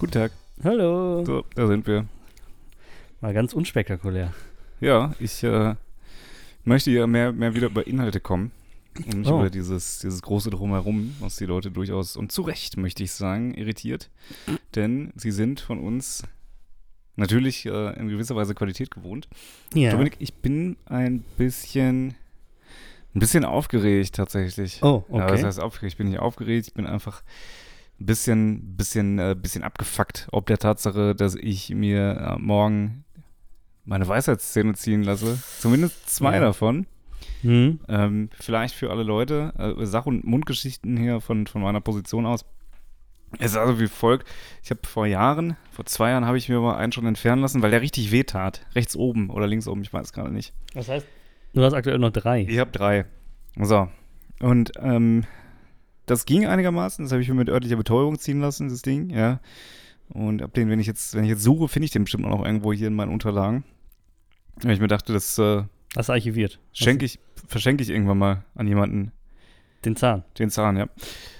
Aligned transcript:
Guten 0.00 0.12
Tag. 0.12 0.32
Hallo. 0.64 1.24
So, 1.24 1.44
da 1.54 1.66
sind 1.66 1.86
wir. 1.86 2.06
Mal 3.20 3.34
ganz 3.34 3.52
unspektakulär. 3.52 4.32
Ja, 4.80 5.14
ich 5.20 5.42
äh, 5.44 5.74
möchte 6.64 6.90
ja 6.90 7.06
mehr, 7.06 7.32
mehr 7.32 7.54
wieder 7.54 7.66
über 7.66 7.86
Inhalte 7.86 8.18
kommen. 8.20 8.50
Und 8.96 9.18
nicht 9.20 9.30
Oh. 9.30 9.40
über 9.40 9.50
dieses, 9.50 10.00
dieses 10.00 10.20
große 10.22 10.50
Drumherum, 10.50 11.14
was 11.20 11.36
die 11.36 11.46
Leute 11.46 11.70
durchaus, 11.70 12.16
und 12.16 12.32
zu 12.32 12.42
Recht 12.42 12.76
möchte 12.76 13.02
ich 13.04 13.12
sagen, 13.12 13.54
irritiert. 13.54 14.10
Denn 14.74 15.12
sie 15.16 15.30
sind 15.30 15.60
von 15.60 15.78
uns 15.78 16.22
natürlich 17.16 17.66
äh, 17.66 17.98
in 17.98 18.08
gewisser 18.08 18.34
Weise 18.36 18.54
Qualität 18.54 18.90
gewohnt. 18.90 19.28
Ja. 19.74 19.90
Dominik, 19.92 20.16
ich 20.18 20.34
bin 20.34 20.76
ein 20.86 21.20
bisschen, 21.36 22.14
ein 23.14 23.20
bisschen 23.20 23.44
aufgeregt 23.44 24.14
tatsächlich. 24.16 24.82
Oh, 24.82 25.04
Ja, 25.10 25.24
was 25.26 25.32
okay. 25.32 25.44
heißt 25.44 25.60
aufgeregt? 25.60 25.92
Ich 25.92 25.98
bin 25.98 26.08
nicht 26.08 26.18
aufgeregt, 26.18 26.68
ich 26.68 26.74
bin 26.74 26.86
einfach 26.86 27.22
ein 27.22 27.26
bisschen, 28.00 28.76
bisschen, 28.76 29.18
äh, 29.18 29.36
bisschen 29.40 29.62
abgefuckt, 29.62 30.28
ob 30.32 30.46
der 30.46 30.58
Tatsache, 30.58 31.14
dass 31.14 31.34
ich 31.34 31.70
mir 31.70 32.36
äh, 32.36 32.38
morgen 32.40 33.04
meine 33.84 34.06
Weisheitszähne 34.08 34.74
ziehen 34.74 35.02
lasse. 35.02 35.38
Zumindest 35.58 36.08
zwei 36.10 36.34
Ja. 36.34 36.40
davon. 36.40 36.86
Hm. 37.42 37.80
Ähm, 37.88 38.28
vielleicht 38.38 38.74
für 38.74 38.90
alle 38.90 39.02
Leute. 39.02 39.52
Äh, 39.78 39.86
Sach- 39.86 40.06
und 40.06 40.24
Mundgeschichten 40.24 40.96
hier 40.96 41.20
von, 41.20 41.46
von 41.46 41.62
meiner 41.62 41.80
Position 41.80 42.26
aus. 42.26 42.44
Es 43.38 43.52
ist 43.52 43.56
also 43.56 43.78
wie 43.78 43.86
folgt. 43.86 44.26
Ich 44.62 44.70
habe 44.70 44.80
vor 44.84 45.06
Jahren, 45.06 45.56
vor 45.70 45.86
zwei 45.86 46.10
Jahren 46.10 46.26
habe 46.26 46.36
ich 46.36 46.48
mir 46.48 46.58
mal 46.60 46.76
einen 46.76 46.92
schon 46.92 47.06
entfernen 47.06 47.40
lassen, 47.42 47.62
weil 47.62 47.70
der 47.70 47.80
richtig 47.80 48.10
weh 48.10 48.24
tat. 48.24 48.66
Rechts 48.74 48.96
oben 48.96 49.30
oder 49.30 49.46
links 49.46 49.68
oben, 49.68 49.82
ich 49.82 49.92
weiß 49.92 50.12
gerade 50.12 50.32
nicht. 50.32 50.52
Was 50.74 50.88
heißt? 50.88 51.06
Du 51.54 51.62
hast 51.62 51.72
aktuell 51.74 51.98
noch 51.98 52.10
drei. 52.10 52.42
Ich 52.42 52.58
habe 52.58 52.72
drei. 52.72 53.06
So. 53.56 53.88
Und 54.40 54.72
ähm, 54.80 55.24
das 56.10 56.26
ging 56.26 56.46
einigermaßen. 56.46 57.04
Das 57.04 57.12
habe 57.12 57.22
ich 57.22 57.28
mir 57.28 57.34
mit 57.34 57.48
örtlicher 57.48 57.76
Betäubung 57.76 58.18
ziehen 58.18 58.40
lassen, 58.40 58.68
das 58.68 58.82
Ding, 58.82 59.10
ja. 59.10 59.40
Und 60.08 60.42
ab 60.42 60.52
den, 60.54 60.68
wenn 60.68 60.80
ich 60.80 60.88
jetzt, 60.88 61.14
wenn 61.14 61.22
ich 61.22 61.30
jetzt 61.30 61.42
suche, 61.42 61.68
finde 61.68 61.84
ich 61.84 61.92
den 61.92 62.02
bestimmt 62.02 62.26
auch 62.26 62.30
noch 62.30 62.44
irgendwo 62.44 62.72
hier 62.72 62.88
in 62.88 62.94
meinen 62.94 63.12
Unterlagen. 63.12 63.64
Weil 64.62 64.72
ich 64.72 64.80
mir 64.80 64.88
dachte, 64.88 65.12
das 65.12 65.38
äh, 65.38 65.62
du 65.94 66.12
archiviert. 66.12 66.58
schenke 66.72 67.04
ich, 67.04 67.20
verschenke 67.46 67.82
ich 67.82 67.90
irgendwann 67.90 68.18
mal 68.18 68.44
an 68.54 68.66
jemanden 68.66 69.12
Den 69.84 69.94
Zahn. 69.94 70.24
den 70.38 70.50
Zahn, 70.50 70.76
ja. 70.76 70.88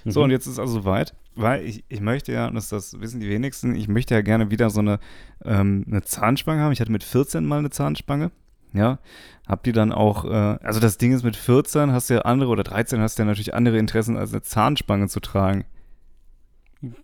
Mhm. 0.05 0.11
So, 0.11 0.23
und 0.23 0.31
jetzt 0.31 0.47
ist 0.47 0.57
also 0.57 0.79
soweit, 0.79 1.13
weil 1.35 1.65
ich, 1.65 1.83
ich 1.89 1.99
möchte 1.99 2.31
ja, 2.31 2.47
und 2.47 2.55
das, 2.55 2.69
das 2.69 2.99
wissen 3.01 3.19
die 3.19 3.29
wenigsten, 3.29 3.75
ich 3.75 3.89
möchte 3.89 4.13
ja 4.13 4.21
gerne 4.21 4.51
wieder 4.51 4.69
so 4.69 4.79
eine, 4.79 4.99
ähm, 5.43 5.85
eine 5.87 6.01
Zahnspange 6.03 6.61
haben. 6.61 6.71
Ich 6.71 6.79
hatte 6.79 6.91
mit 6.91 7.03
14 7.03 7.45
mal 7.45 7.59
eine 7.59 7.69
Zahnspange, 7.69 8.31
ja. 8.73 8.99
Hab 9.47 9.63
die 9.63 9.71
dann 9.73 9.91
auch, 9.91 10.23
äh, 10.25 10.29
also 10.63 10.79
das 10.79 10.97
Ding 10.97 11.11
ist, 11.13 11.23
mit 11.23 11.35
14 11.35 11.91
hast 11.91 12.09
du 12.09 12.13
ja 12.15 12.21
andere, 12.21 12.49
oder 12.51 12.63
13 12.63 13.01
hast 13.01 13.17
du 13.17 13.23
ja 13.23 13.25
natürlich 13.27 13.53
andere 13.53 13.77
Interessen, 13.77 14.15
als 14.17 14.31
eine 14.31 14.41
Zahnspange 14.43 15.07
zu 15.07 15.19
tragen. 15.19 15.65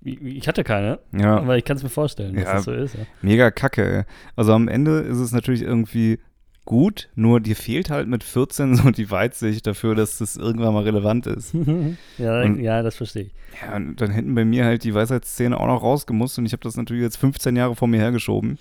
Ich 0.03 0.47
hatte 0.47 0.63
keine, 0.63 0.99
Ja, 1.15 1.37
aber 1.37 1.55
ich 1.57 1.63
kann 1.63 1.77
es 1.77 1.83
mir 1.83 1.89
vorstellen, 1.89 2.33
dass 2.35 2.43
Ja. 2.45 2.53
das 2.53 2.63
so 2.63 2.71
ist. 2.71 2.95
Ja. 2.95 3.01
mega 3.21 3.51
kacke, 3.51 3.97
ey. 3.99 4.03
Also 4.35 4.53
am 4.53 4.67
Ende 4.67 4.99
ist 4.99 5.19
es 5.19 5.31
natürlich 5.31 5.61
irgendwie 5.61 6.19
gut, 6.65 7.09
nur 7.15 7.39
dir 7.39 7.55
fehlt 7.55 7.89
halt 7.91 8.07
mit 8.07 8.23
14 8.23 8.75
so 8.75 8.89
die 8.89 9.11
Weitsicht 9.11 9.67
dafür, 9.67 9.93
dass 9.93 10.17
das 10.17 10.35
irgendwann 10.35 10.73
mal 10.73 10.83
relevant 10.83 11.27
ist. 11.27 11.53
ja, 12.17 12.41
Und- 12.41 12.59
ja, 12.59 12.81
das 12.81 12.95
verstehe 12.95 13.23
ich. 13.23 13.33
Ja, 13.61 13.75
und 13.75 14.01
dann 14.01 14.09
hätten 14.11 14.33
bei 14.33 14.45
mir 14.45 14.65
halt 14.65 14.83
die 14.83 14.93
Weisheitszähne 14.95 15.57
auch 15.59 15.67
noch 15.67 15.83
rausgemusst 15.83 16.39
und 16.39 16.45
ich 16.47 16.53
habe 16.53 16.63
das 16.63 16.75
natürlich 16.75 17.03
jetzt 17.03 17.17
15 17.17 17.55
Jahre 17.55 17.75
vor 17.75 17.87
mir 17.87 17.99
hergeschoben 17.99 18.57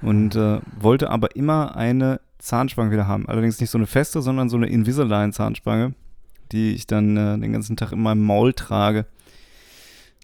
und 0.00 0.34
äh, 0.34 0.60
wollte 0.80 1.10
aber 1.10 1.36
immer 1.36 1.76
eine 1.76 2.20
Zahnspange 2.38 2.90
wieder 2.90 3.06
haben. 3.06 3.28
Allerdings 3.28 3.60
nicht 3.60 3.70
so 3.70 3.78
eine 3.78 3.86
feste, 3.86 4.22
sondern 4.22 4.48
so 4.48 4.56
eine 4.56 4.68
Invisalign-Zahnspange, 4.68 5.94
die 6.52 6.72
ich 6.72 6.86
dann 6.86 7.16
äh, 7.16 7.38
den 7.38 7.52
ganzen 7.52 7.76
Tag 7.76 7.92
in 7.92 8.02
meinem 8.02 8.22
Maul 8.22 8.52
trage. 8.52 9.06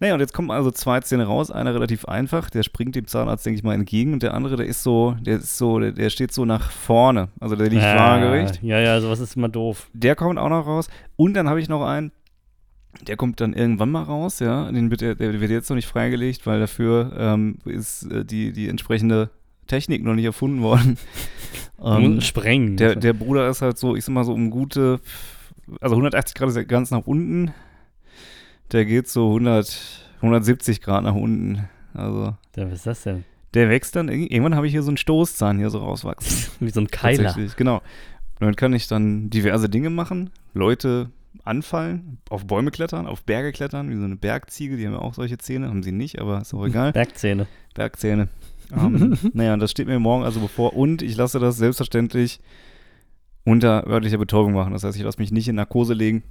Naja, 0.01 0.13
und 0.13 0.19
jetzt 0.19 0.33
kommen 0.33 0.51
also 0.51 0.71
zwei 0.71 0.99
Zähne 0.99 1.25
raus. 1.25 1.51
Einer 1.51 1.73
relativ 1.73 2.05
einfach, 2.05 2.49
der 2.49 2.63
springt 2.63 2.95
dem 2.95 3.07
Zahnarzt, 3.07 3.45
denke 3.45 3.57
ich 3.57 3.63
mal, 3.63 3.73
entgegen. 3.73 4.11
Und 4.11 4.23
der 4.23 4.33
andere, 4.33 4.57
der 4.57 4.65
ist 4.65 4.83
so, 4.83 5.15
der 5.21 5.37
ist 5.37 5.57
so, 5.57 5.79
der, 5.79 5.93
der 5.93 6.09
steht 6.09 6.33
so 6.33 6.43
nach 6.43 6.69
vorne. 6.69 7.29
Also 7.39 7.55
der 7.55 7.69
liegt 7.69 7.81
ja, 7.81 7.95
waagerecht. 7.95 8.61
Ja, 8.61 8.79
ja, 8.79 8.99
sowas 8.99 9.19
ist 9.19 9.37
immer 9.37 9.47
doof. 9.47 9.87
Der 9.93 10.15
kommt 10.15 10.37
auch 10.37 10.49
noch 10.49 10.67
raus. 10.67 10.89
Und 11.15 11.33
dann 11.33 11.47
habe 11.47 11.61
ich 11.61 11.69
noch 11.69 11.85
einen, 11.85 12.11
der 13.07 13.15
kommt 13.15 13.39
dann 13.39 13.53
irgendwann 13.53 13.91
mal 13.91 14.03
raus, 14.03 14.39
ja. 14.39 14.69
Den 14.69 14.91
wird, 14.91 15.01
der, 15.01 15.15
der 15.15 15.39
wird 15.39 15.51
jetzt 15.51 15.69
noch 15.69 15.75
nicht 15.75 15.87
freigelegt, 15.87 16.45
weil 16.45 16.59
dafür 16.59 17.13
ähm, 17.17 17.59
ist 17.63 18.11
äh, 18.11 18.25
die, 18.25 18.51
die 18.51 18.67
entsprechende 18.67 19.29
Technik 19.67 20.03
noch 20.03 20.13
nicht 20.15 20.25
erfunden 20.25 20.61
worden. 20.61 20.97
ähm, 21.83 22.21
Sprengen. 22.21 22.77
der, 22.77 22.95
der 22.95 23.13
Bruder 23.13 23.49
ist 23.49 23.61
halt 23.61 23.77
so, 23.77 23.95
ich 23.95 24.05
sag 24.05 24.13
mal 24.13 24.23
so 24.23 24.33
um 24.33 24.49
gute, 24.49 24.99
also 25.81 25.95
180 25.95 26.35
Grad 26.35 26.49
ist 26.49 26.55
er 26.55 26.65
ganz 26.65 26.91
nach 26.91 27.05
unten. 27.05 27.51
Der 28.71 28.85
geht 28.85 29.07
so 29.07 29.27
100, 29.27 30.05
170 30.17 30.81
Grad 30.81 31.03
nach 31.03 31.15
unten. 31.15 31.67
Also 31.93 32.35
der, 32.55 32.67
was 32.67 32.73
ist 32.79 32.87
das 32.87 33.03
denn? 33.03 33.23
der 33.53 33.69
wächst 33.69 33.95
dann, 33.95 34.09
irg- 34.09 34.29
irgendwann 34.31 34.55
habe 34.55 34.67
ich 34.67 34.73
hier 34.73 34.83
so 34.83 34.89
einen 34.89 34.97
Stoßzahn 34.97 35.57
hier 35.57 35.69
so 35.69 35.77
rauswachsen. 35.79 36.51
Wie 36.59 36.69
so 36.71 36.81
ein 36.81 36.87
Keiler. 36.87 37.33
Genau. 37.55 37.75
Und 37.77 38.41
dann 38.47 38.55
kann 38.57 38.73
ich 38.73 38.87
dann 38.87 39.29
diverse 39.29 39.69
Dinge 39.69 39.89
machen, 39.89 40.29
Leute 40.53 41.09
anfallen, 41.45 42.17
auf 42.29 42.45
Bäume 42.47 42.71
klettern, 42.71 43.07
auf 43.07 43.23
Berge 43.23 43.51
klettern, 43.53 43.89
wie 43.89 43.95
so 43.95 44.03
eine 44.03 44.15
Bergziege, 44.17 44.75
die 44.77 44.85
haben 44.85 44.93
ja 44.93 44.99
auch 44.99 45.13
solche 45.13 45.37
Zähne, 45.37 45.67
haben 45.69 45.83
sie 45.83 45.91
nicht, 45.93 46.19
aber 46.19 46.41
ist 46.41 46.53
auch 46.53 46.65
egal. 46.65 46.91
Bergzähne. 46.93 47.47
Bergzähne. 47.75 48.27
Ähm, 48.71 49.17
naja, 49.33 49.53
und 49.53 49.59
das 49.59 49.71
steht 49.71 49.87
mir 49.87 49.99
morgen 49.99 50.23
also 50.23 50.39
bevor 50.39 50.75
und 50.75 51.01
ich 51.01 51.15
lasse 51.15 51.39
das 51.39 51.57
selbstverständlich 51.57 52.39
unter 53.43 53.85
örtlicher 53.87 54.17
Betäubung 54.17 54.53
machen. 54.53 54.73
Das 54.73 54.83
heißt, 54.83 54.97
ich 54.97 55.03
lasse 55.03 55.19
mich 55.19 55.31
nicht 55.31 55.47
in 55.47 55.55
Narkose 55.55 55.93
legen. 55.93 56.23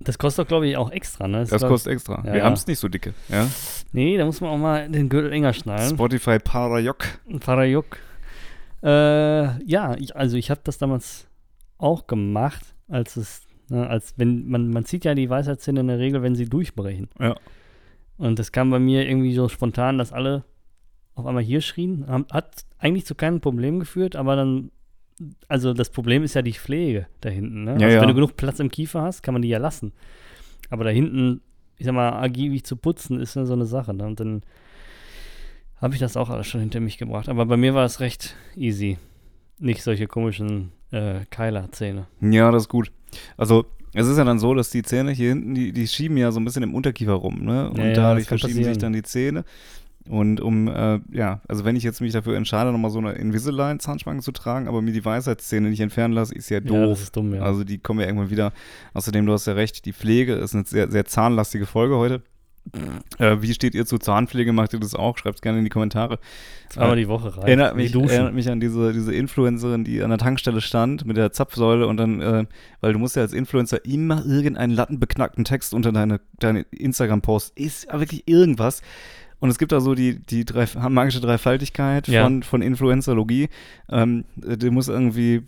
Das 0.00 0.18
kostet 0.18 0.44
doch, 0.44 0.48
glaube 0.48 0.68
ich, 0.68 0.76
auch 0.76 0.90
extra, 0.90 1.26
ne? 1.26 1.40
Das 1.40 1.50
glaub- 1.50 1.70
kostet 1.70 1.92
extra. 1.92 2.22
Ja, 2.24 2.32
Wir 2.32 2.38
ja. 2.38 2.44
haben 2.44 2.52
es 2.52 2.66
nicht 2.66 2.78
so 2.78 2.88
dicke. 2.88 3.14
Ja? 3.28 3.48
Nee, 3.92 4.16
da 4.16 4.24
muss 4.24 4.40
man 4.40 4.50
auch 4.50 4.58
mal 4.58 4.88
den 4.88 5.08
Gürtel 5.08 5.32
enger 5.32 5.52
schnallen. 5.52 5.90
Spotify 5.90 6.38
Parajok. 6.38 7.04
Parajuk. 7.40 7.98
Äh, 8.82 9.64
ja, 9.64 9.96
ich, 9.98 10.14
also 10.14 10.36
ich 10.36 10.50
habe 10.50 10.60
das 10.62 10.78
damals 10.78 11.26
auch 11.78 12.06
gemacht, 12.06 12.62
als 12.88 13.16
es, 13.16 13.42
ne, 13.68 13.88
als 13.88 14.14
wenn, 14.16 14.48
man, 14.48 14.70
man 14.70 14.84
zieht 14.84 15.04
ja 15.04 15.14
die 15.14 15.30
Weisheitszähne 15.30 15.80
in 15.80 15.88
der 15.88 15.98
Regel, 15.98 16.22
wenn 16.22 16.36
sie 16.36 16.48
durchbrechen. 16.48 17.08
Ja. 17.18 17.34
Und 18.18 18.38
das 18.38 18.52
kam 18.52 18.70
bei 18.70 18.78
mir 18.78 19.08
irgendwie 19.08 19.34
so 19.34 19.48
spontan, 19.48 19.98
dass 19.98 20.12
alle 20.12 20.44
auf 21.18 21.26
einmal 21.26 21.42
hier 21.42 21.60
schrien. 21.60 22.06
Haben- 22.06 22.26
Hat 22.30 22.64
eigentlich 22.78 23.04
zu 23.06 23.14
keinem 23.14 23.40
Problem 23.40 23.80
geführt, 23.80 24.16
aber 24.16 24.36
dann, 24.36 24.70
also 25.48 25.74
das 25.74 25.90
Problem 25.90 26.22
ist 26.22 26.34
ja 26.34 26.42
die 26.42 26.52
Pflege 26.52 27.06
da 27.20 27.28
hinten. 27.28 27.64
Ne? 27.64 27.72
Ja, 27.78 27.86
also 27.86 27.96
ja. 27.96 28.00
wenn 28.00 28.08
du 28.08 28.14
genug 28.14 28.36
Platz 28.36 28.60
im 28.60 28.70
Kiefer 28.70 29.02
hast, 29.02 29.22
kann 29.22 29.34
man 29.34 29.42
die 29.42 29.48
ja 29.48 29.58
lassen. 29.58 29.92
Aber 30.70 30.84
da 30.84 30.90
hinten, 30.90 31.40
ich 31.76 31.86
sag 31.86 31.94
mal, 31.94 32.12
agilwig 32.12 32.64
zu 32.64 32.76
putzen, 32.76 33.20
ist 33.20 33.34
ja 33.36 33.44
so 33.46 33.54
eine 33.54 33.66
Sache. 33.66 33.94
Ne? 33.94 34.04
Und 34.06 34.20
dann 34.20 34.42
habe 35.80 35.94
ich 35.94 36.00
das 36.00 36.16
auch 36.16 36.30
alles 36.30 36.46
schon 36.46 36.60
hinter 36.60 36.80
mich 36.80 36.98
gebracht. 36.98 37.28
Aber 37.28 37.46
bei 37.46 37.56
mir 37.56 37.74
war 37.74 37.84
es 37.84 38.00
recht 38.00 38.34
easy. 38.56 38.98
Nicht 39.58 39.82
solche 39.82 40.06
komischen 40.06 40.72
äh, 40.90 41.20
Keilerzähne. 41.30 42.06
Ja, 42.20 42.50
das 42.50 42.64
ist 42.64 42.68
gut. 42.68 42.92
Also, 43.36 43.64
es 43.94 44.06
ist 44.06 44.18
ja 44.18 44.24
dann 44.24 44.38
so, 44.38 44.54
dass 44.54 44.70
die 44.70 44.82
Zähne 44.82 45.12
hier 45.12 45.30
hinten, 45.30 45.54
die, 45.54 45.72
die 45.72 45.86
schieben 45.88 46.16
ja 46.16 46.30
so 46.30 46.38
ein 46.40 46.44
bisschen 46.44 46.62
im 46.62 46.74
Unterkiefer 46.74 47.14
rum, 47.14 47.44
ne? 47.44 47.70
Und 47.70 47.78
Ja, 47.78 47.92
dadurch 47.92 48.26
verschieben 48.26 48.52
sich 48.54 48.62
passieren. 48.66 48.78
dann 48.80 48.92
die 48.92 49.02
Zähne. 49.02 49.44
Und 50.08 50.40
um, 50.40 50.68
äh, 50.68 51.00
ja, 51.12 51.42
also 51.48 51.64
wenn 51.64 51.76
ich 51.76 51.82
jetzt 51.82 52.00
mich 52.00 52.12
dafür 52.12 52.36
entscheide, 52.36 52.72
nochmal 52.72 52.90
so 52.90 52.98
eine 52.98 53.12
Invisalign-Zahnspange 53.12 54.20
zu 54.22 54.32
tragen, 54.32 54.66
aber 54.66 54.80
mir 54.80 54.92
die 54.92 55.04
Weisheitszähne 55.04 55.68
nicht 55.68 55.80
entfernen 55.80 56.14
lasse, 56.14 56.34
ist 56.34 56.48
ja 56.48 56.58
Ja, 56.58 56.62
das 56.62 56.70
doof. 56.70 57.02
ist 57.02 57.16
dumm, 57.16 57.34
ja. 57.34 57.42
Also 57.42 57.64
die 57.64 57.78
kommen 57.78 58.00
ja 58.00 58.06
irgendwann 58.06 58.30
wieder. 58.30 58.52
Außerdem, 58.94 59.26
du 59.26 59.32
hast 59.32 59.46
ja 59.46 59.52
recht, 59.52 59.84
die 59.84 59.92
Pflege 59.92 60.34
ist 60.34 60.54
eine 60.54 60.64
sehr, 60.64 60.90
sehr 60.90 61.04
zahnlastige 61.04 61.66
Folge 61.66 61.96
heute. 61.96 62.22
Äh, 63.18 63.42
wie 63.42 63.52
steht 63.52 63.74
ihr 63.74 63.84
zu 63.86 63.98
Zahnpflege? 63.98 64.52
Macht 64.52 64.74
ihr 64.74 64.78
das 64.78 64.94
auch? 64.94 65.18
Schreibt 65.18 65.36
es 65.36 65.42
gerne 65.42 65.58
in 65.58 65.64
die 65.64 65.70
Kommentare. 65.70 66.18
Zweimal 66.68 66.96
die 66.96 67.08
Woche 67.08 67.36
rein. 67.36 67.46
Erinnert 67.46 67.74
mich, 67.74 67.92
erinnert 67.94 68.34
mich 68.34 68.48
an 68.48 68.60
diese, 68.60 68.92
diese 68.92 69.12
Influencerin, 69.12 69.82
die 69.82 70.02
an 70.02 70.10
der 70.10 70.18
Tankstelle 70.18 70.60
stand 70.60 71.04
mit 71.04 71.16
der 71.16 71.32
Zapfsäule 71.32 71.88
und 71.88 71.96
dann, 71.96 72.20
äh, 72.20 72.44
weil 72.80 72.92
du 72.92 72.98
musst 73.00 73.16
ja 73.16 73.22
als 73.22 73.32
Influencer 73.32 73.84
immer 73.84 74.24
irgendeinen 74.24 74.72
lattenbeknackten 74.72 75.44
Text 75.44 75.74
unter 75.74 75.90
deine, 75.90 76.20
deine 76.38 76.60
Instagram-Post, 76.70 77.58
ist 77.58 77.86
ja 77.86 77.98
wirklich 77.98 78.22
irgendwas. 78.26 78.82
Und 79.40 79.50
es 79.50 79.58
gibt 79.58 79.70
da 79.70 79.80
so 79.80 79.94
die, 79.94 80.18
die 80.18 80.44
drei, 80.44 80.66
magische 80.88 81.20
Dreifaltigkeit 81.20 82.08
Ja. 82.08 82.24
von, 82.24 82.42
von 82.42 82.60
Influencerlogie. 82.60 83.48
Ähm, 83.88 84.24
du 84.36 84.70
musst 84.72 84.88
irgendwie, 84.88 85.42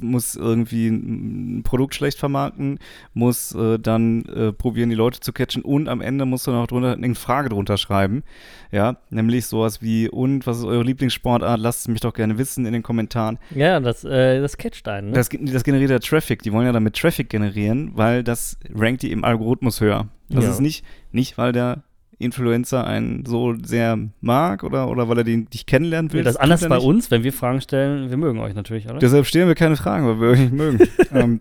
muss 0.00 0.36
irgendwie 0.36 0.88
ein 0.88 1.62
Produkt 1.64 1.94
schlecht 1.94 2.18
vermarkten, 2.18 2.78
muss 3.14 3.54
äh, 3.54 3.78
dann 3.78 4.24
äh, 4.26 4.52
probieren, 4.52 4.88
die 4.90 4.94
Leute 4.96 5.20
zu 5.20 5.32
catchen 5.32 5.62
und 5.62 5.88
am 5.88 6.00
Ende 6.00 6.26
musst 6.26 6.46
du 6.46 6.52
noch 6.52 6.66
drunter 6.66 6.92
eine 6.92 7.14
Frage 7.14 7.48
drunter 7.48 7.76
schreiben. 7.76 8.22
Ja, 8.70 8.96
nämlich 9.10 9.46
sowas 9.46 9.82
wie, 9.82 10.08
und 10.08 10.46
was 10.46 10.58
ist 10.58 10.64
eure 10.64 10.84
Lieblingssportart? 10.84 11.58
Lasst 11.60 11.80
es 11.82 11.88
mich 11.88 12.00
doch 12.00 12.14
gerne 12.14 12.38
wissen 12.38 12.66
in 12.66 12.72
den 12.72 12.82
Kommentaren. 12.82 13.38
Ja, 13.54 13.80
das, 13.80 14.04
äh, 14.04 14.40
das 14.40 14.56
catcht 14.56 14.86
einen. 14.88 15.08
Ne? 15.08 15.14
Das, 15.14 15.28
das 15.28 15.64
generiert 15.64 15.90
ja 15.90 15.98
Traffic. 15.98 16.42
Die 16.42 16.52
wollen 16.52 16.66
ja 16.66 16.72
damit 16.72 16.96
Traffic 16.96 17.28
generieren, 17.28 17.90
weil 17.94 18.22
das 18.22 18.58
rankt 18.74 19.02
die 19.02 19.10
im 19.12 19.24
Algorithmus 19.24 19.80
höher. 19.80 20.08
Das 20.28 20.44
Ja. 20.44 20.50
ist 20.50 20.60
nicht, 20.60 20.84
nicht, 21.10 21.36
weil 21.36 21.52
der 21.52 21.82
Influencer 22.22 22.86
einen 22.86 23.24
so 23.26 23.54
sehr 23.62 23.98
mag 24.20 24.64
oder, 24.64 24.88
oder 24.88 25.08
weil 25.08 25.18
er 25.18 25.24
den, 25.24 25.48
dich 25.50 25.66
kennenlernen 25.66 26.12
will. 26.12 26.20
Ja, 26.20 26.24
das 26.24 26.34
ist 26.34 26.40
anders 26.40 26.62
er 26.62 26.68
bei 26.68 26.76
nicht. 26.76 26.86
uns, 26.86 27.10
wenn 27.10 27.24
wir 27.24 27.32
Fragen 27.32 27.60
stellen. 27.60 28.10
Wir 28.10 28.16
mögen 28.16 28.40
euch 28.40 28.54
natürlich, 28.54 28.88
oder? 28.88 28.98
Deshalb 28.98 29.26
stellen 29.26 29.48
wir 29.48 29.54
keine 29.54 29.76
Fragen, 29.76 30.06
weil 30.06 30.20
wir 30.20 30.28
euch 30.28 30.40
nicht 30.40 30.52
mögen. 30.52 30.78
ähm, 31.12 31.40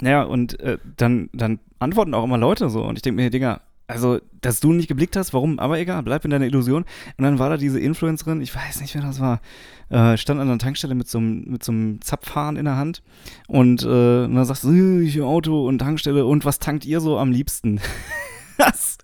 naja, 0.00 0.22
und 0.22 0.58
äh, 0.60 0.78
dann, 0.96 1.28
dann 1.32 1.60
antworten 1.78 2.14
auch 2.14 2.24
immer 2.24 2.38
Leute 2.38 2.70
so. 2.70 2.82
Und 2.82 2.96
ich 2.96 3.02
denke 3.02 3.22
mir, 3.22 3.30
Digga, 3.30 3.60
also, 3.92 4.20
dass 4.40 4.60
du 4.60 4.72
nicht 4.72 4.88
geblickt 4.88 5.16
hast, 5.16 5.34
warum, 5.34 5.58
aber 5.58 5.78
egal, 5.78 6.02
bleib 6.02 6.24
in 6.24 6.30
deiner 6.30 6.46
Illusion. 6.46 6.84
Und 7.18 7.24
dann 7.24 7.38
war 7.38 7.50
da 7.50 7.56
diese 7.58 7.78
Influencerin, 7.78 8.40
ich 8.40 8.54
weiß 8.54 8.80
nicht, 8.80 8.94
wer 8.94 9.02
das 9.02 9.20
war, 9.20 9.40
äh, 9.90 10.16
stand 10.16 10.40
an 10.40 10.48
der 10.48 10.58
Tankstelle 10.58 10.94
mit 10.94 11.08
so 11.08 11.18
einem, 11.18 11.44
mit 11.46 11.62
so 11.62 11.72
einem 11.72 12.00
Zapfhahn 12.00 12.56
in 12.56 12.64
der 12.64 12.76
Hand 12.76 13.02
und, 13.48 13.82
äh, 13.82 14.24
und 14.24 14.34
dann 14.34 14.44
sagst 14.46 14.64
du, 14.64 15.00
ich 15.00 15.20
Auto 15.20 15.66
und 15.68 15.78
Tankstelle 15.78 16.24
und 16.24 16.46
was 16.46 16.58
tankt 16.58 16.86
ihr 16.86 17.00
so 17.00 17.18
am 17.18 17.30
liebsten? 17.32 17.80
das, 18.56 18.96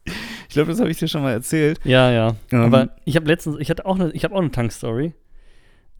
ich 0.49 0.55
glaube, 0.55 0.71
das 0.71 0.81
habe 0.81 0.91
ich 0.91 0.99
dir 0.99 1.09
schon 1.09 1.23
mal 1.23 1.33
erzählt. 1.33 1.79
Ja, 1.85 2.11
ja. 2.11 2.35
Ähm, 2.51 2.61
Aber 2.63 2.91
ich 3.05 3.17
habe 3.17 3.27
letztens, 3.27 3.57
ich 3.61 3.71
hatte 3.71 3.87
auch 3.87 3.97
eine, 3.99 4.11
ich 4.13 4.25
habe 4.25 4.35
auch 4.35 4.41
eine 4.41 4.51
Tankstory. 4.51 5.15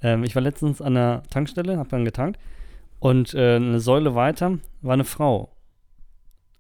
Ähm, 0.03 0.25
ich 0.25 0.35
war 0.35 0.43
letztens 0.43 0.81
an 0.81 0.95
der 0.95 1.23
Tankstelle, 1.31 1.77
habe 1.77 1.89
dann 1.89 2.05
getankt 2.05 2.39
und 3.01 3.35
äh, 3.35 3.57
eine 3.57 3.81
Säule 3.81 4.15
weiter 4.15 4.59
war 4.81 4.95
eine 4.95 5.05
Frau. 5.05 5.51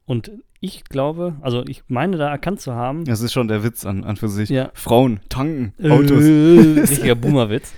Und 0.05 0.31
ich 0.61 0.85
glaube, 0.85 1.37
also 1.41 1.65
ich 1.67 1.85
meine 1.89 2.17
da 2.17 2.29
erkannt 2.31 2.61
zu 2.61 2.75
haben, 2.75 3.05
Das 3.05 3.21
ist 3.21 3.33
schon 3.33 3.49
der 3.49 3.63
Witz 3.63 3.87
an, 3.87 4.05
an 4.05 4.17
für 4.17 4.29
sich. 4.29 4.49
Ja. 4.51 4.71
Frauen, 4.75 5.21
tanken, 5.29 5.73
Autos. 5.83 6.25
Äh, 6.25 6.81
richtiger 6.81 7.15
Boomerwitz. 7.15 7.73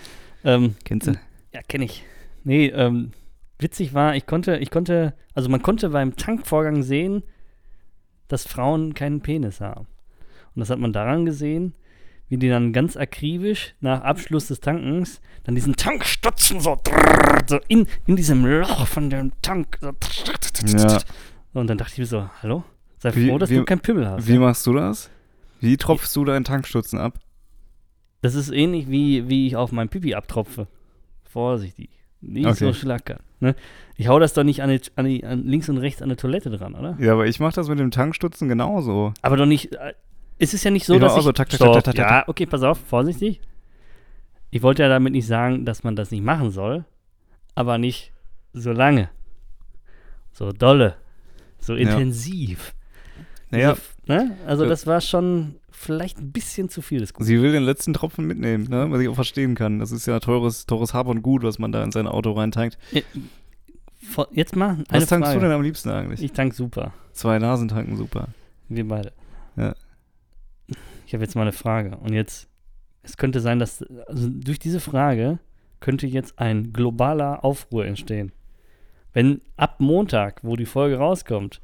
ähm, 0.45 0.77
Kennst 0.85 1.09
du? 1.09 1.13
ja, 1.53 1.61
kenne 1.69 1.85
ich. 1.85 2.05
Nee, 2.45 2.69
ähm, 2.69 3.13
witzig 3.59 3.93
war, 3.93 4.17
ich 4.17 4.27
konnte, 4.27 4.57
ich 4.57 4.71
konnte, 4.71 5.15
also 5.35 5.49
man 5.51 5.61
konnte 5.63 5.91
beim 5.91 6.17
Tankvorgang 6.17 6.83
sehen, 6.83 7.23
dass 8.29 8.47
Frauen 8.47 8.95
keinen 8.95 9.21
Penis 9.21 9.61
haben. 9.61 9.87
Und 10.55 10.61
das 10.61 10.71
hat 10.71 10.79
man 10.79 10.93
daran 10.93 11.25
gesehen, 11.27 11.75
wie 12.29 12.37
die 12.37 12.49
dann 12.49 12.73
ganz 12.73 12.97
akribisch 12.97 13.75
nach 13.81 14.03
Abschluss 14.03 14.47
des 14.49 14.61
Tankens 14.61 15.21
dann 15.45 15.55
diesen 15.55 15.75
Tankstutzen 15.77 16.61
so, 16.61 16.77
so 17.49 17.59
in, 17.69 17.87
in 18.07 18.17
diesem 18.17 18.45
Loch 18.47 18.87
von 18.87 19.11
dem 19.11 19.33
Tank. 19.43 19.79
So, 19.81 19.91
Ja. 20.77 20.99
Und 21.53 21.67
dann 21.69 21.79
dachte 21.79 21.93
ich 21.95 21.99
mir 21.99 22.07
so, 22.07 22.29
hallo? 22.43 22.63
Sei 22.99 23.15
Wie- 23.17 23.29
froh, 23.29 23.39
dass 23.39 23.51
wie- 23.51 23.57
du 23.57 23.65
keinen 23.65 23.81
Pimmel 23.81 24.07
hast. 24.09 24.29
Wie 24.29 24.39
machst 24.39 24.67
du 24.67 24.75
das? 24.75 25.11
Wie 25.61 25.77
tropfst 25.77 26.15
du 26.15 26.25
deinen 26.25 26.45
Tankstutzen 26.45 26.99
ab? 26.99 27.19
Das 28.23 28.35
ist 28.35 28.51
ähnlich 28.51 28.89
wie, 28.91 29.29
wie 29.29 29.47
ich 29.47 29.57
auf 29.57 29.73
mein 29.73 29.89
Pipi 29.89 30.15
abtropfe. 30.15 30.69
Vorsichtig. 31.25 31.91
Nicht 32.21 32.47
Okay. 32.47 32.67
so 32.67 32.73
schlackern. 32.75 33.21
Ne? 33.41 33.55
Ich 33.97 34.09
hau 34.09 34.19
das 34.19 34.35
doch 34.35 34.45
nicht 34.45 34.63
an, 34.63 34.69
die, 34.69 34.81
an, 34.97 35.05
die, 35.07 35.25
an 35.25 35.45
links 35.47 35.69
und 35.71 35.79
rechts 35.79 36.03
an 36.03 36.11
der 36.11 36.19
Toilette 36.19 36.51
dran, 36.51 36.75
oder? 36.75 36.97
Ja, 37.01 37.15
aber 37.15 37.27
ich 37.27 37.41
mache 37.41 37.55
das 37.55 37.69
mit 37.69 37.79
dem 37.79 37.91
Tankstutzen 37.91 38.49
genauso. 38.49 39.15
Aber 39.23 39.37
doch 39.39 39.47
nicht. 39.47 39.71
Äh, 40.41 40.45
es 40.45 40.55
ist 40.55 40.65
ja 40.65 40.71
nicht 40.71 40.87
so, 40.87 40.95
Ich 40.95 41.01
mach 41.01 41.07
dass 41.09 41.15
auch 41.15 41.19
ich. 41.19 41.25
so 41.25 41.33
tak, 41.33 41.49
tak, 41.51 41.59
tak, 41.61 41.73
tak, 41.85 41.95
tak, 41.95 41.97
ja, 41.97 42.25
okay, 42.29 42.47
pass 42.47 42.63
auf, 42.63 42.79
vorsichtig. 42.79 43.41
Ich 44.51 44.63
wollte 44.63 44.83
ja 44.83 44.89
damit 44.89 45.13
nicht 45.13 45.27
sagen, 45.27 45.65
dass 45.65 45.85
man 45.85 45.95
das 45.97 46.11
nicht 46.11 46.25
machen 46.25 46.51
soll, 46.51 46.85
aber 47.55 47.79
nicht 47.79 48.13
so 48.53 48.73
lange. 48.73 49.11
So 50.33 50.53
dolle. 50.53 50.97
So 51.61 51.75
Ja. 51.75 51.81
intensiv. 51.91 52.75
Naja, 53.51 53.75
So, 53.77 54.13
ne? 54.13 54.37
Also, 54.47 54.65
Ja. 54.65 54.69
das 54.71 54.87
war 54.87 55.01
schon 55.01 55.57
vielleicht 55.71 56.19
ein 56.19 56.33
bisschen 56.33 56.69
zu 56.69 56.83
viel 56.83 57.01
des 57.01 57.13
Guten. 57.15 57.25
sie 57.25 57.41
will 57.41 57.53
den 57.53 57.63
letzten 57.63 57.93
Tropfen 57.95 58.27
mitnehmen, 58.27 58.65
ne? 58.69 58.91
was 58.91 59.01
ich 59.01 59.09
auch 59.09 59.15
verstehen 59.15 59.55
kann. 59.55 59.79
Das 59.79 59.93
ist 59.93 60.07
ja 60.07 60.19
teures, 60.21 60.67
teures 60.67 60.95
Hab 60.95 61.07
und 61.07 61.23
Gut, 61.23 61.43
was 61.43 61.59
man 61.59 61.73
da 61.73 61.83
in 61.83 61.91
sein 61.93 62.07
Auto 62.07 62.33
reintankt. 62.33 62.77
Äh, 62.93 63.03
Jetzt 64.33 64.57
mal 64.57 64.71
eine 64.71 64.85
Was 65.03 65.07
tankst 65.07 65.29
Frage. 65.29 65.41
du 65.41 65.47
denn 65.47 65.55
am 65.55 65.63
liebsten 65.63 65.91
eigentlich? 65.91 66.23
Ich 66.23 66.33
tank 66.33 66.55
super. 66.55 66.93
Zwei 67.13 67.39
Nasen 67.39 67.69
tanken 67.69 67.97
super. 67.97 68.29
Wir 68.69 68.87
beide. 68.89 69.13
Ja. 69.57 69.75
Ich 71.11 71.15
habe 71.15 71.25
jetzt 71.25 71.35
mal 71.35 71.43
eine 71.43 71.51
Frage. 71.51 71.97
Und 71.97 72.13
jetzt, 72.13 72.49
es 73.03 73.17
könnte 73.17 73.41
sein, 73.41 73.59
dass, 73.59 73.83
also 74.07 74.29
durch 74.29 74.61
diese 74.61 74.79
Frage 74.79 75.41
könnte 75.81 76.07
jetzt 76.07 76.39
ein 76.39 76.73
globaler 76.73 77.45
Aufruhr 77.45 77.85
entstehen. 77.85 78.31
Wenn 79.13 79.41
ab 79.57 79.81
Montag, 79.81 80.45
wo 80.45 80.55
die 80.55 80.67
Folge 80.67 80.99
rauskommt, 80.99 81.61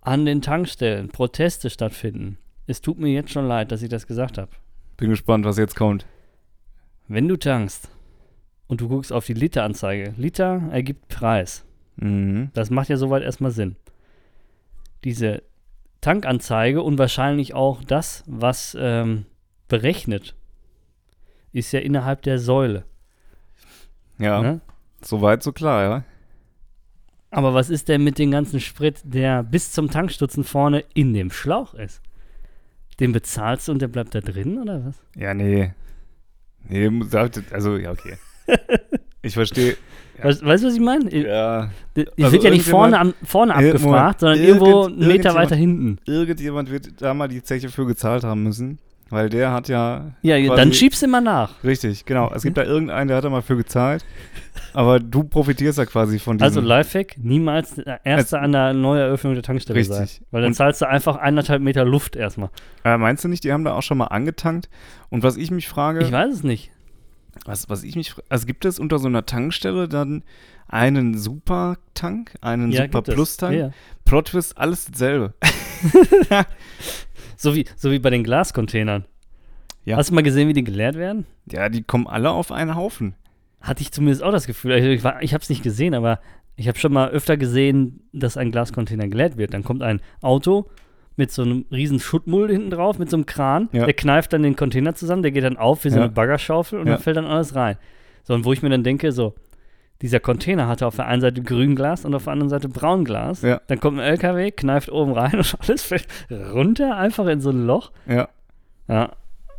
an 0.00 0.24
den 0.24 0.40
Tankstellen 0.40 1.08
Proteste 1.08 1.68
stattfinden, 1.68 2.38
es 2.66 2.80
tut 2.80 2.98
mir 2.98 3.12
jetzt 3.12 3.32
schon 3.32 3.46
leid, 3.46 3.70
dass 3.70 3.82
ich 3.82 3.90
das 3.90 4.06
gesagt 4.06 4.38
habe. 4.38 4.52
Bin 4.96 5.10
gespannt, 5.10 5.44
was 5.44 5.58
jetzt 5.58 5.76
kommt. 5.76 6.06
Wenn 7.06 7.28
du 7.28 7.36
tankst 7.36 7.90
und 8.66 8.80
du 8.80 8.88
guckst 8.88 9.12
auf 9.12 9.26
die 9.26 9.34
Literanzeige, 9.34 10.14
Liter 10.16 10.62
ergibt 10.72 11.08
Preis. 11.08 11.66
Mhm. 11.96 12.48
Das 12.54 12.70
macht 12.70 12.88
ja 12.88 12.96
soweit 12.96 13.24
erstmal 13.24 13.50
Sinn. 13.50 13.76
Diese 15.04 15.42
Tankanzeige 16.00 16.82
und 16.82 16.98
wahrscheinlich 16.98 17.54
auch 17.54 17.82
das, 17.82 18.24
was 18.26 18.76
ähm, 18.78 19.26
berechnet, 19.68 20.34
ist 21.52 21.72
ja 21.72 21.80
innerhalb 21.80 22.22
der 22.22 22.38
Säule. 22.38 22.84
Ja, 24.18 24.40
Ne? 24.42 24.60
so 25.00 25.22
weit, 25.22 25.42
so 25.42 25.52
klar, 25.52 25.82
ja. 25.82 26.04
Aber 27.30 27.54
was 27.54 27.70
ist 27.70 27.88
denn 27.88 28.02
mit 28.04 28.18
dem 28.18 28.30
ganzen 28.30 28.58
Sprit, 28.58 29.00
der 29.04 29.42
bis 29.42 29.72
zum 29.72 29.90
Tankstutzen 29.90 30.44
vorne 30.44 30.84
in 30.94 31.12
dem 31.12 31.30
Schlauch 31.30 31.74
ist? 31.74 32.00
Den 33.00 33.12
bezahlst 33.12 33.68
du 33.68 33.72
und 33.72 33.82
der 33.82 33.88
bleibt 33.88 34.14
da 34.14 34.20
drin 34.20 34.58
oder 34.58 34.84
was? 34.86 34.96
Ja, 35.14 35.34
nee. 35.34 35.72
Nee, 36.64 36.90
also, 37.52 37.76
ja, 37.76 37.90
okay. 37.92 38.16
Ich 39.20 39.34
verstehe. 39.34 39.76
Weißt, 40.22 40.44
weißt 40.44 40.64
du, 40.64 40.68
was 40.68 40.74
ich 40.74 40.80
meine? 40.80 41.14
Ja, 41.14 41.70
Ich 41.94 42.06
Also 42.24 42.32
wird 42.32 42.44
ja 42.44 42.50
nicht 42.50 42.66
vorne, 42.66 42.98
am, 42.98 43.14
vorne 43.24 43.54
abgefragt, 43.54 44.20
sondern 44.20 44.38
irgendwo 44.40 44.82
irgend- 44.84 44.98
einen 45.02 45.08
Meter 45.08 45.34
weiter 45.34 45.56
hinten. 45.56 45.98
irgendjemand 46.06 46.70
wird 46.70 47.00
da 47.00 47.14
mal 47.14 47.28
die 47.28 47.42
Zeche 47.42 47.68
für 47.68 47.86
gezahlt 47.86 48.24
haben 48.24 48.42
müssen, 48.42 48.78
weil 49.10 49.28
der 49.30 49.52
hat 49.52 49.68
ja 49.68 50.12
Ja, 50.22 50.54
dann 50.56 50.72
schiebst 50.72 51.02
du 51.02 51.06
immer 51.06 51.20
nach. 51.20 51.62
Richtig, 51.64 52.04
genau. 52.04 52.30
Es 52.34 52.42
gibt 52.42 52.56
da 52.56 52.64
irgendeinen, 52.64 53.08
der 53.08 53.16
hat 53.16 53.24
da 53.24 53.30
mal 53.30 53.42
für 53.42 53.56
gezahlt. 53.56 54.04
Aber 54.74 55.00
du 55.00 55.24
profitierst 55.24 55.78
ja 55.78 55.86
quasi 55.86 56.18
von 56.18 56.36
diesem. 56.36 56.44
Also 56.44 56.60
Lifehack, 56.60 57.16
niemals 57.18 57.76
der 57.76 58.04
Erste 58.04 58.38
an 58.38 58.52
der 58.52 58.74
Neueröffnung 58.74 59.32
der 59.34 59.42
Tankstelle 59.42 59.82
sein. 59.82 60.02
Richtig. 60.02 60.22
Weil 60.30 60.42
dann 60.42 60.48
Und- 60.50 60.54
zahlst 60.54 60.82
du 60.82 60.88
einfach 60.88 61.16
eineinhalb 61.16 61.62
Meter 61.62 61.84
Luft 61.84 62.16
erstmal. 62.16 62.50
äh, 62.84 62.96
meinst 62.98 63.24
du 63.24 63.28
nicht, 63.28 63.44
die 63.44 63.52
haben 63.52 63.64
da 63.64 63.72
auch 63.74 63.82
schon 63.82 63.98
mal 63.98 64.06
angetankt? 64.06 64.68
Und 65.10 65.22
was 65.22 65.36
ich 65.36 65.50
mich 65.50 65.68
frage, 65.68 66.00
Ich 66.00 66.12
weiß 66.12 66.32
es 66.34 66.42
nicht. 66.44 66.70
Was, 67.44 67.68
was 67.68 67.82
ich 67.82 67.96
mich 67.96 68.14
also 68.28 68.46
gibt 68.46 68.64
es 68.64 68.78
unter 68.78 68.98
so 68.98 69.08
einer 69.08 69.26
Tankstelle 69.26 69.88
dann 69.88 70.22
einen 70.68 71.16
Super-Tank, 71.16 72.34
einen 72.40 72.70
Ja, 72.72 72.82
Super 72.82 72.98
gibt 72.98 73.08
es. 73.08 73.14
Plus-Tank? 73.14 73.54
Ja, 73.54 73.60
ja. 73.68 73.72
Plot-Twist, 74.04 74.58
alles 74.58 74.86
dasselbe. 74.86 75.34
So, 77.40 77.54
wie, 77.54 77.66
so 77.76 77.92
wie 77.92 78.00
bei 78.00 78.10
den 78.10 78.24
Glascontainern. 78.24 79.04
Ja. 79.84 79.96
Hast 79.96 80.10
du 80.10 80.14
mal 80.14 80.22
gesehen, 80.24 80.48
wie 80.48 80.52
die 80.54 80.64
geleert 80.64 80.96
werden? 80.96 81.24
Ja, 81.50 81.68
die 81.68 81.82
kommen 81.84 82.08
alle 82.08 82.30
auf 82.30 82.50
einen 82.50 82.74
Haufen. 82.74 83.14
Hatte 83.60 83.80
ich 83.82 83.92
zumindest 83.92 84.24
auch 84.24 84.32
das 84.32 84.46
Gefühl. 84.48 84.72
Also 84.72 84.88
ich 84.88 85.04
war- 85.04 85.22
ich 85.22 85.34
habe 85.34 85.42
es 85.42 85.48
nicht 85.48 85.62
gesehen, 85.62 85.94
aber 85.94 86.18
ich 86.56 86.66
habe 86.66 86.78
schon 86.78 86.92
mal 86.92 87.10
öfter 87.10 87.36
gesehen, 87.36 88.00
dass 88.12 88.36
ein 88.36 88.50
Glascontainer 88.50 89.06
geleert 89.06 89.36
wird. 89.36 89.54
Dann 89.54 89.62
kommt 89.62 89.82
ein 89.84 90.00
Auto 90.20 90.68
mit 91.18 91.30
so 91.30 91.42
einem 91.42 91.66
riesen 91.70 92.00
Schuttmulde 92.00 92.54
hinten 92.54 92.70
drauf, 92.70 92.98
mit 92.98 93.10
so 93.10 93.16
einem 93.16 93.26
Kran. 93.26 93.68
Ja. 93.72 93.84
Der 93.84 93.94
kneift 93.94 94.32
dann 94.32 94.42
den 94.42 94.56
Container 94.56 94.94
zusammen, 94.94 95.22
der 95.22 95.32
geht 95.32 95.44
dann 95.44 95.56
auf 95.58 95.84
wie 95.84 95.90
so 95.90 95.96
Ja. 95.96 96.04
eine 96.04 96.12
Baggerschaufel 96.12 96.78
und 96.80 96.86
Ja. 96.86 96.94
dann 96.94 97.02
fällt 97.02 97.16
dann 97.16 97.26
alles 97.26 97.54
rein. 97.54 97.76
So, 98.22 98.34
und 98.34 98.44
wo 98.44 98.52
ich 98.52 98.62
mir 98.62 98.70
dann 98.70 98.84
denke, 98.84 99.12
so, 99.12 99.34
dieser 100.00 100.20
Container 100.20 100.68
hatte 100.68 100.86
auf 100.86 100.94
der 100.96 101.06
einen 101.06 101.20
Seite 101.20 101.42
Grünglas 101.42 102.04
und 102.04 102.14
auf 102.14 102.24
der 102.24 102.32
anderen 102.34 102.50
Seite 102.50 102.68
Braunglas. 102.68 103.42
Ja. 103.42 103.60
Dann 103.66 103.80
kommt 103.80 103.98
ein 103.98 104.04
LKW, 104.04 104.52
kneift 104.52 104.90
oben 104.92 105.12
rein 105.12 105.34
und 105.36 105.56
alles 105.60 105.82
fällt 105.82 106.06
runter, 106.30 106.96
einfach 106.96 107.26
in 107.26 107.40
so 107.40 107.50
ein 107.50 107.66
Loch. 107.66 107.90
Ja, 108.06 108.28
Ja. 108.88 109.10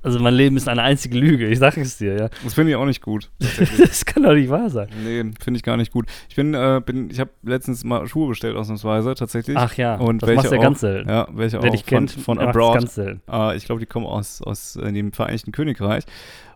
Also 0.01 0.19
mein 0.19 0.33
Leben 0.33 0.55
ist 0.55 0.69
eine 0.69 0.81
einzige 0.81 1.17
Lüge, 1.17 1.47
ich 1.47 1.59
sage 1.59 1.81
es 1.81 1.97
dir, 1.97 2.15
ja. 2.15 2.29
das 2.43 2.53
finde 2.53 2.71
ich 2.71 2.77
auch 2.77 2.85
nicht 2.85 3.01
gut. 3.01 3.29
Das 3.79 4.05
kann 4.05 4.23
doch 4.23 4.33
nicht 4.33 4.49
wahr 4.49 4.69
sein. 4.69 4.87
Nee, 5.03 5.23
finde 5.41 5.57
ich 5.57 5.63
gar 5.63 5.77
nicht 5.77 5.91
gut. 5.91 6.05
Ich 6.29 6.35
bin, 6.35 6.53
äh, 6.53 6.81
bin, 6.85 7.09
ich 7.09 7.19
habe 7.19 7.31
letztens 7.43 7.83
mal 7.83 8.07
Schuhe 8.07 8.29
bestellt 8.29 8.55
ausnahmsweise, 8.55 9.15
tatsächlich. 9.15 9.57
Ach 9.57 9.73
ja, 9.75 9.95
Und 9.95 10.21
das 10.21 10.35
machst 10.35 10.51
du 10.51 10.55
ja 10.55 10.61
ganz 10.61 10.79
selten. 10.79 11.09
Ja, 11.09 11.27
welche 11.31 11.61
Wer 11.61 11.69
auch 11.69 11.73
dich 11.73 11.81
von, 11.81 11.89
kennt, 11.89 12.11
von 12.11 12.39
abroad. 12.39 12.79
ganz 12.79 12.95
selten. 12.95 13.21
Äh, 13.29 13.57
ich 13.57 13.65
glaube, 13.65 13.79
die 13.79 13.85
kommen 13.85 14.05
aus, 14.05 14.41
aus 14.41 14.75
äh, 14.75 14.91
dem 14.91 15.11
Vereinigten 15.11 15.51
Königreich. 15.51 16.03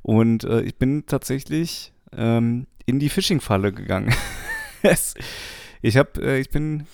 Und 0.02 0.44
äh, 0.44 0.62
ich 0.62 0.76
bin 0.78 1.06
tatsächlich 1.06 1.94
ähm, 2.16 2.68
in 2.86 3.00
die 3.00 3.10
Phishing-Falle 3.10 3.74
gegangen. 3.74 4.14
es, 4.84 5.16
ich 5.86 5.98
habe, 5.98 6.10
äh, 6.22 6.40
ich 6.40 6.50
bin, 6.50 6.88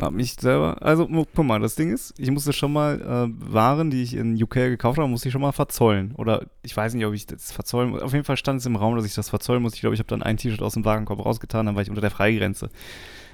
habe 0.00 0.14
mich 0.14 0.34
selber, 0.34 0.80
also 0.80 1.08
guck 1.08 1.44
mal, 1.44 1.58
das 1.58 1.74
Ding 1.74 1.92
ist, 1.92 2.14
ich 2.18 2.30
musste 2.30 2.52
schon 2.52 2.72
mal 2.72 3.00
äh, 3.00 3.52
Waren, 3.52 3.90
die 3.90 4.04
ich 4.04 4.14
in 4.14 4.40
UK 4.40 4.54
gekauft 4.54 4.98
habe, 4.98 5.08
musste 5.08 5.28
ich 5.28 5.32
schon 5.32 5.40
mal 5.40 5.50
verzollen. 5.50 6.14
Oder 6.14 6.46
ich 6.62 6.76
weiß 6.76 6.94
nicht, 6.94 7.04
ob 7.04 7.14
ich 7.14 7.26
das 7.26 7.50
verzollen 7.50 7.90
muss. 7.90 8.02
Auf 8.02 8.12
jeden 8.12 8.24
Fall 8.24 8.36
stand 8.36 8.60
es 8.60 8.66
im 8.66 8.76
Raum, 8.76 8.94
dass 8.94 9.04
ich 9.04 9.14
das 9.14 9.28
verzollen 9.28 9.60
muss. 9.60 9.74
Ich 9.74 9.80
glaube, 9.80 9.94
ich 9.94 9.98
habe 9.98 10.06
dann 10.06 10.22
ein 10.22 10.36
T-Shirt 10.36 10.62
aus 10.62 10.74
dem 10.74 10.84
Warenkorb 10.84 11.24
rausgetan, 11.26 11.66
dann 11.66 11.74
war 11.74 11.82
ich 11.82 11.88
unter 11.88 12.00
der 12.00 12.12
Freigrenze. 12.12 12.70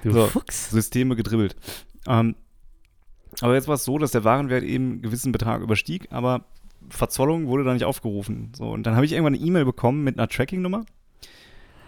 Du 0.03 0.11
So. 0.11 0.25
Fuchs. 0.25 0.71
Systeme 0.71 1.15
gedribbelt. 1.15 1.55
Ähm, 2.07 2.35
aber 3.41 3.53
jetzt 3.53 3.67
war 3.67 3.75
es 3.75 3.85
so, 3.85 3.99
dass 3.99 4.09
der 4.09 4.23
Warenwert 4.23 4.63
eben 4.63 4.93
einen 4.93 5.01
gewissen 5.03 5.31
Betrag 5.31 5.61
überstieg, 5.61 6.07
aber 6.09 6.45
Verzollung 6.89 7.45
wurde 7.45 7.63
da 7.63 7.73
nicht 7.75 7.85
aufgerufen. 7.85 8.53
So, 8.55 8.71
und 8.71 8.87
dann 8.87 8.95
habe 8.95 9.05
ich 9.05 9.11
irgendwann 9.11 9.35
eine 9.35 9.43
E-Mail 9.43 9.65
bekommen 9.65 10.03
mit 10.03 10.17
einer 10.17 10.27
Tracking-Nummer. 10.27 10.83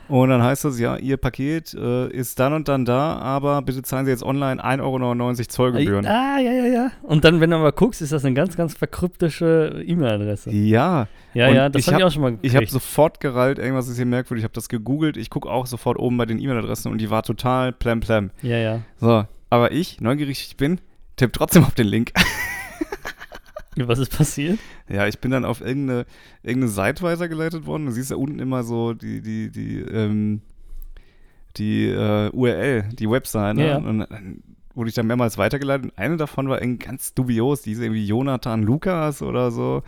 Und 0.09 0.29
dann 0.29 0.41
heißt 0.41 0.65
das, 0.65 0.79
ja, 0.79 0.97
Ihr 0.97 1.17
Paket 1.17 1.73
äh, 1.75 2.07
ist 2.09 2.39
dann 2.39 2.53
und 2.53 2.67
dann 2.67 2.83
da, 2.83 3.17
aber 3.17 3.61
bitte 3.61 3.83
zahlen 3.83 4.05
Sie 4.05 4.11
jetzt 4.11 4.23
online 4.23 4.63
1,99 4.63 4.81
Euro 4.81 5.45
Zollgebühren. 5.47 6.05
Ah, 6.07 6.39
ja, 6.39 6.51
ja, 6.51 6.65
ja. 6.65 6.91
Und 7.03 7.23
dann, 7.23 7.39
wenn 7.39 7.51
du 7.51 7.57
aber 7.57 7.71
guckst, 7.71 8.01
ist 8.01 8.11
das 8.11 8.25
eine 8.25 8.33
ganz, 8.33 8.57
ganz 8.57 8.73
verkryptische 8.73 9.83
E-Mail-Adresse. 9.85 10.49
Ja, 10.51 11.07
Ja, 11.35 11.47
Und 11.49 11.55
ja, 11.55 11.69
das 11.69 11.87
habe 11.87 11.99
ich 11.99 12.03
auch 12.03 12.11
schon 12.11 12.23
mal 12.23 12.31
ich 12.41 12.51
habe 12.55 12.65
gekriegt. 12.65 12.71
sofort 12.71 13.19
gerallt, 13.19 13.59
irgendwas 13.59 13.87
ist 13.87 13.97
hier 13.97 14.07
merkwürdig, 14.07 14.41
ich 14.41 14.45
habe 14.45 14.53
das 14.55 14.67
gegoogelt, 14.67 15.15
ich 15.15 15.29
gucke 15.29 15.47
auch 15.49 15.67
sofort 15.67 15.99
oben 15.99 16.17
bei 16.17 16.25
den 16.25 16.39
E-Mail-Adressen 16.39 16.91
und 16.91 16.97
die 16.99 17.11
war 17.11 17.21
total 17.21 17.71
plem 17.71 17.99
plem. 17.99 18.31
Ja, 18.41 18.57
ja. 18.57 18.79
So, 18.99 19.25
aber 19.51 19.71
ich, 19.71 20.01
neugierig 20.01 20.43
ich 20.49 20.57
bin, 20.57 20.81
tipp 21.17 21.33
trotzdem 21.33 21.63
auf 21.63 21.75
den 21.75 21.87
Link. 21.87 22.13
Was 23.75 23.99
ist 23.99 24.15
passiert? 24.15 24.59
Ja, 24.89 25.07
ich 25.07 25.19
bin 25.19 25.31
dann 25.31 25.45
auf 25.45 25.61
irgendeine, 25.61 26.05
irgendeine 26.43 26.71
Seite 26.71 27.03
weitergeleitet 27.03 27.65
worden. 27.65 27.85
Du 27.85 27.91
siehst 27.91 28.11
ja 28.11 28.17
unten 28.17 28.39
immer 28.39 28.63
so 28.63 28.93
die, 28.93 29.21
die, 29.21 29.51
die, 29.51 29.79
ähm, 29.79 30.41
die 31.57 31.87
äh, 31.87 32.29
URL, 32.31 32.89
die 32.93 33.09
Website. 33.09 33.55
Ne? 33.55 33.63
Ja, 33.63 33.69
ja. 33.69 33.77
Und 33.77 33.99
dann 33.99 34.43
wurde 34.73 34.89
ich 34.89 34.95
dann 34.95 35.07
mehrmals 35.07 35.37
weitergeleitet. 35.37 35.91
Und 35.91 35.97
eine 35.97 36.17
davon 36.17 36.49
war 36.49 36.61
irgendwie 36.61 36.85
ganz 36.85 37.13
dubios. 37.13 37.61
Die 37.61 37.73
ist 37.73 37.79
irgendwie 37.79 38.05
Jonathan 38.05 38.63
Lukas 38.63 39.21
oder 39.21 39.51
so. 39.51 39.83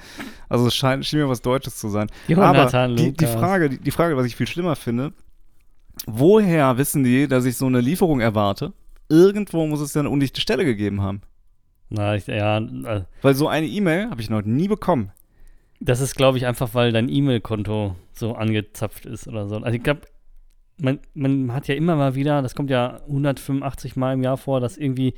Also 0.50 0.68
es 0.68 0.76
scheint, 0.76 1.06
schien 1.06 1.20
mir 1.20 1.30
was 1.30 1.42
Deutsches 1.42 1.78
zu 1.78 1.90
sein. 1.90 2.08
Jonathan 2.28 2.92
Aber 2.92 2.96
die, 2.96 3.14
die, 3.14 3.26
Lukas. 3.26 3.40
Frage, 3.40 3.70
die, 3.70 3.78
die 3.80 3.92
Frage, 3.92 4.18
was 4.18 4.26
ich 4.26 4.36
viel 4.36 4.48
schlimmer 4.48 4.76
finde, 4.76 5.14
woher 6.06 6.78
wissen 6.78 7.04
die, 7.04 7.28
dass 7.28 7.46
ich 7.46 7.58
so 7.58 7.68
eine 7.68 7.82
Lieferung 7.82 8.20
erwarte? 8.20 8.74
Irgendwo 9.10 9.66
muss 9.68 9.82
es 9.82 9.94
ja 9.94 10.02
eine 10.02 10.10
undichte 10.10 10.40
Stelle 10.40 10.66
gegeben 10.66 11.02
haben. 11.02 11.22
Na, 11.94 12.16
ich, 12.16 12.26
ja, 12.28 12.58
äh, 12.58 13.02
Weil 13.22 13.34
so 13.36 13.48
eine 13.50 13.68
E-Mail 13.68 14.10
habe 14.10 14.22
ich 14.22 14.30
noch 14.30 14.42
nie 14.44 14.68
bekommen. 14.70 15.12
das 15.82 16.00
ist, 16.00 16.16
glaube 16.16 16.38
ich, 16.38 16.46
einfach, 16.46 16.74
weil 16.74 16.92
dein 16.92 17.10
E-Mail-Konto 17.10 17.96
so 18.14 18.34
angezapft 18.36 19.06
ist 19.06 19.28
oder 19.28 19.48
so. 19.48 19.58
Also 19.58 19.76
ich 19.76 19.84
glaube, 19.84 20.02
man, 20.78 21.00
man 21.14 21.54
hat 21.54 21.68
ja 21.68 21.76
immer 21.76 21.96
mal 21.96 22.16
wieder, 22.16 22.42
das 22.42 22.56
kommt 22.56 22.70
ja 22.70 23.02
185 23.08 23.96
Mal 23.98 24.14
im 24.14 24.24
Jahr 24.24 24.38
vor, 24.38 24.60
dass 24.62 24.78
irgendwie 24.78 25.14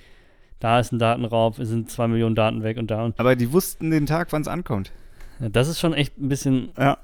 da 0.60 0.80
ist 0.80 0.92
ein 0.94 1.00
Datenraub, 1.00 1.60
es 1.60 1.70
sind 1.70 1.92
zwei 1.92 2.08
Millionen 2.08 2.36
Daten 2.36 2.64
weg 2.64 2.78
und 2.78 2.90
da 2.90 3.04
und 3.04 3.20
Aber 3.20 3.36
die 3.36 3.52
wussten 3.52 3.92
den 3.92 4.06
Tag, 4.06 4.32
wann 4.32 4.42
es 4.42 4.48
ankommt. 4.48 4.92
ja, 5.40 5.50
das 5.50 5.68
ist 5.68 5.80
schon 5.80 5.94
echt 5.94 6.18
ein 6.18 6.30
bisschen 6.30 6.70
Ja. 6.78 6.98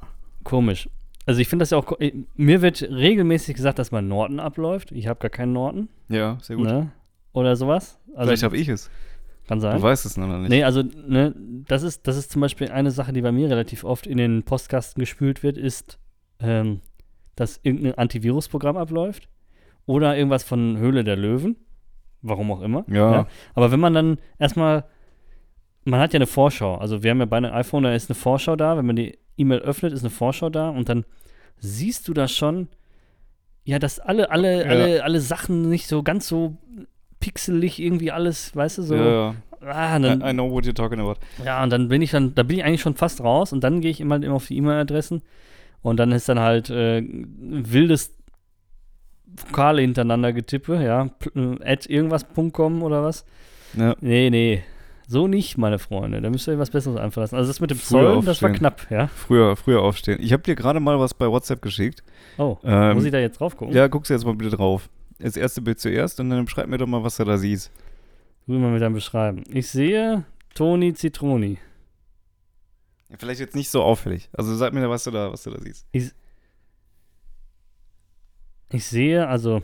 komisch. 0.43 0.89
Also 1.25 1.41
ich 1.41 1.47
finde 1.49 1.63
das 1.63 1.69
ja 1.71 1.77
auch, 1.77 1.99
äh, 1.99 2.13
mir 2.35 2.61
wird 2.61 2.81
regelmäßig 2.81 3.55
gesagt, 3.55 3.77
dass 3.77 3.91
mein 3.91 4.07
Norton 4.07 4.39
abläuft. 4.39 4.91
Ich 4.93 5.07
habe 5.07 5.19
gar 5.19 5.29
keinen 5.29 5.53
Norton, 5.53 5.89
Ja, 6.07 6.37
sehr 6.41 6.55
gut. 6.55 6.65
ne? 6.65 6.91
Oder 7.33 7.55
sowas. 7.55 7.99
Also 8.15 8.29
Vielleicht 8.29 8.43
habe 8.43 8.57
ich 8.57 8.67
es. 8.69 8.89
Kann 9.49 9.59
sein. 9.59 9.77
Du 9.77 9.81
weißt 9.81 10.05
es 10.05 10.15
noch 10.15 10.27
nicht. 10.27 10.49
Nee, 10.49 10.63
also, 10.63 10.83
ne, 10.83 11.33
das 11.67 11.81
ist, 11.83 12.07
das 12.07 12.17
ist 12.17 12.31
zum 12.31 12.41
Beispiel 12.41 12.69
eine 12.69 12.91
Sache, 12.91 13.11
die 13.11 13.21
bei 13.21 13.31
mir 13.31 13.49
relativ 13.49 13.83
oft 13.83 14.05
in 14.05 14.17
den 14.17 14.43
Postkasten 14.43 14.99
gespült 15.01 15.41
wird, 15.43 15.57
ist, 15.57 15.97
ähm, 16.39 16.81
dass 17.35 17.59
irgendein 17.63 17.95
Antivirusprogramm 17.95 18.77
abläuft 18.77 19.27
oder 19.87 20.15
irgendwas 20.15 20.43
von 20.43 20.77
Höhle 20.77 21.03
der 21.03 21.15
Löwen. 21.15 21.57
Warum 22.21 22.51
auch 22.51 22.61
immer. 22.61 22.85
Ja. 22.89 23.27
Aber 23.55 23.71
wenn 23.71 23.79
man 23.79 23.93
dann 23.93 24.17
erstmal, 24.37 24.85
man 25.83 25.99
hat 25.99 26.13
ja 26.13 26.19
eine 26.19 26.27
Vorschau. 26.27 26.75
Also 26.75 27.01
wir 27.01 27.09
haben 27.11 27.19
ja 27.19 27.25
bei 27.25 27.37
einem 27.37 27.53
iPhone, 27.53 27.83
da 27.83 27.93
ist 27.93 28.09
eine 28.09 28.15
Vorschau 28.15 28.55
da. 28.55 28.77
Wenn 28.77 28.85
man 28.85 28.97
die 28.97 29.17
E-Mail 29.37 29.59
öffnet, 29.59 29.93
ist 29.93 30.01
eine 30.03 30.09
Vorschau 30.11 30.49
da 30.49 30.69
und 30.69 30.89
dann 30.89 31.05
siehst 31.57 32.07
du 32.07 32.13
da 32.13 32.27
schon, 32.27 32.67
ja, 33.63 33.79
dass 33.79 33.99
alle, 33.99 34.29
alle, 34.29 34.63
Ja. 34.63 34.69
alle, 34.69 35.03
alle 35.03 35.21
Sachen 35.21 35.69
nicht 35.69 35.87
so 35.87 36.03
ganz 36.03 36.27
so 36.27 36.57
pixelig 37.19 37.79
irgendwie 37.79 38.11
alles, 38.11 38.55
weißt 38.55 38.77
du, 38.79 38.81
so. 38.83 38.95
ja, 38.95 39.35
Ah, 39.61 39.97
ja. 39.97 39.99
dann, 39.99 40.21
I, 40.21 40.29
I 40.29 40.33
know 40.33 40.49
what 40.49 40.63
you're 40.65 40.73
talking 40.73 40.99
about. 41.01 41.15
ja, 41.43 41.61
und 41.61 41.69
dann 41.69 41.89
bin 41.89 42.01
ich 42.01 42.11
dann, 42.11 42.33
da 42.33 42.43
bin 42.43 42.57
ich 42.59 42.63
eigentlich 42.63 42.79
schon 42.81 42.95
fast 42.95 43.21
raus 43.21 43.51
und 43.51 43.61
dann 43.63 43.81
gehe 43.81 43.91
ich 43.91 43.99
immer, 43.99 44.15
immer 44.23 44.35
auf 44.35 44.47
die 44.47 44.55
E-Mail-Adressen 44.57 45.21
und 45.81 45.97
dann 45.97 46.11
ist 46.13 46.29
dann 46.29 46.39
halt 46.39 46.69
äh, 46.69 47.03
wildes 47.05 48.15
Vokale 49.47 49.81
hintereinander 49.81 50.33
getippe, 50.33 50.81
ja, 50.83 51.09
äh, 51.35 51.71
at 51.73 51.85
irgendwas.com 51.89 52.81
oder 52.83 53.03
was. 53.03 53.25
Ja. 53.77 53.95
Nee, 54.01 54.29
nee, 54.29 54.63
so 55.07 55.27
nicht, 55.27 55.57
meine 55.57 55.77
Freunde, 55.77 56.21
da 56.21 56.29
müsst 56.29 56.47
ihr 56.47 56.53
euch 56.53 56.59
was 56.59 56.71
Besseres 56.71 56.97
einfallen 56.99 57.23
lassen. 57.25 57.35
Also 57.35 57.49
das 57.49 57.59
mit 57.59 57.69
dem 57.71 57.77
Früher 57.77 58.13
Zoll, 58.13 58.23
das 58.25 58.41
war 58.41 58.51
knapp, 58.51 58.87
ja. 58.89 59.07
Früher, 59.07 59.55
früher 59.55 59.81
aufstehen. 59.81 60.19
Ich 60.21 60.31
habe 60.33 60.43
dir 60.43 60.55
gerade 60.55 60.79
mal 60.79 60.99
was 60.99 61.13
bei 61.13 61.27
WhatsApp 61.29 61.61
geschickt. 61.61 62.03
Oh, 62.37 62.57
Ähm, 62.63 62.95
muss 62.95 63.03
ich 63.05 63.11
da 63.11 63.19
jetzt 63.19 63.39
drauf 63.39 63.57
gucken? 63.57 63.75
Ja, 63.75 63.87
guckst 63.87 64.09
du 64.09 64.13
jetzt 64.13 64.25
mal 64.25 64.35
bitte 64.35 64.55
drauf. 64.55 64.89
Das 65.19 65.35
erste 65.35 65.61
Bild 65.61 65.79
zuerst 65.79 66.19
und 66.19 66.29
dann 66.29 66.47
schreib 66.47 66.67
mir 66.67 66.77
doch 66.77 66.87
mal, 66.87 67.03
was 67.03 67.17
du 67.17 67.25
da 67.25 67.37
siehst. 67.37 67.71
Will 68.45 68.57
mal 68.57 68.71
mit 68.71 68.81
dann 68.81 68.93
beschreiben. 68.93 69.43
Ich 69.49 69.67
sehe 69.67 70.25
Toni 70.55 70.93
Zitroni. 70.93 71.59
Ja, 73.09 73.17
vielleicht 73.19 73.39
jetzt 73.39 73.55
nicht 73.55 73.69
so 73.69 73.83
auffällig. 73.83 74.29
Also 74.33 74.55
sag 74.55 74.73
mir, 74.73 74.89
was 74.89 75.03
du 75.03 75.11
da, 75.11 75.31
was 75.31 75.43
du 75.43 75.51
da 75.51 75.59
siehst. 75.59 75.85
Ich 78.71 78.85
sehe, 78.85 79.27
also, 79.27 79.63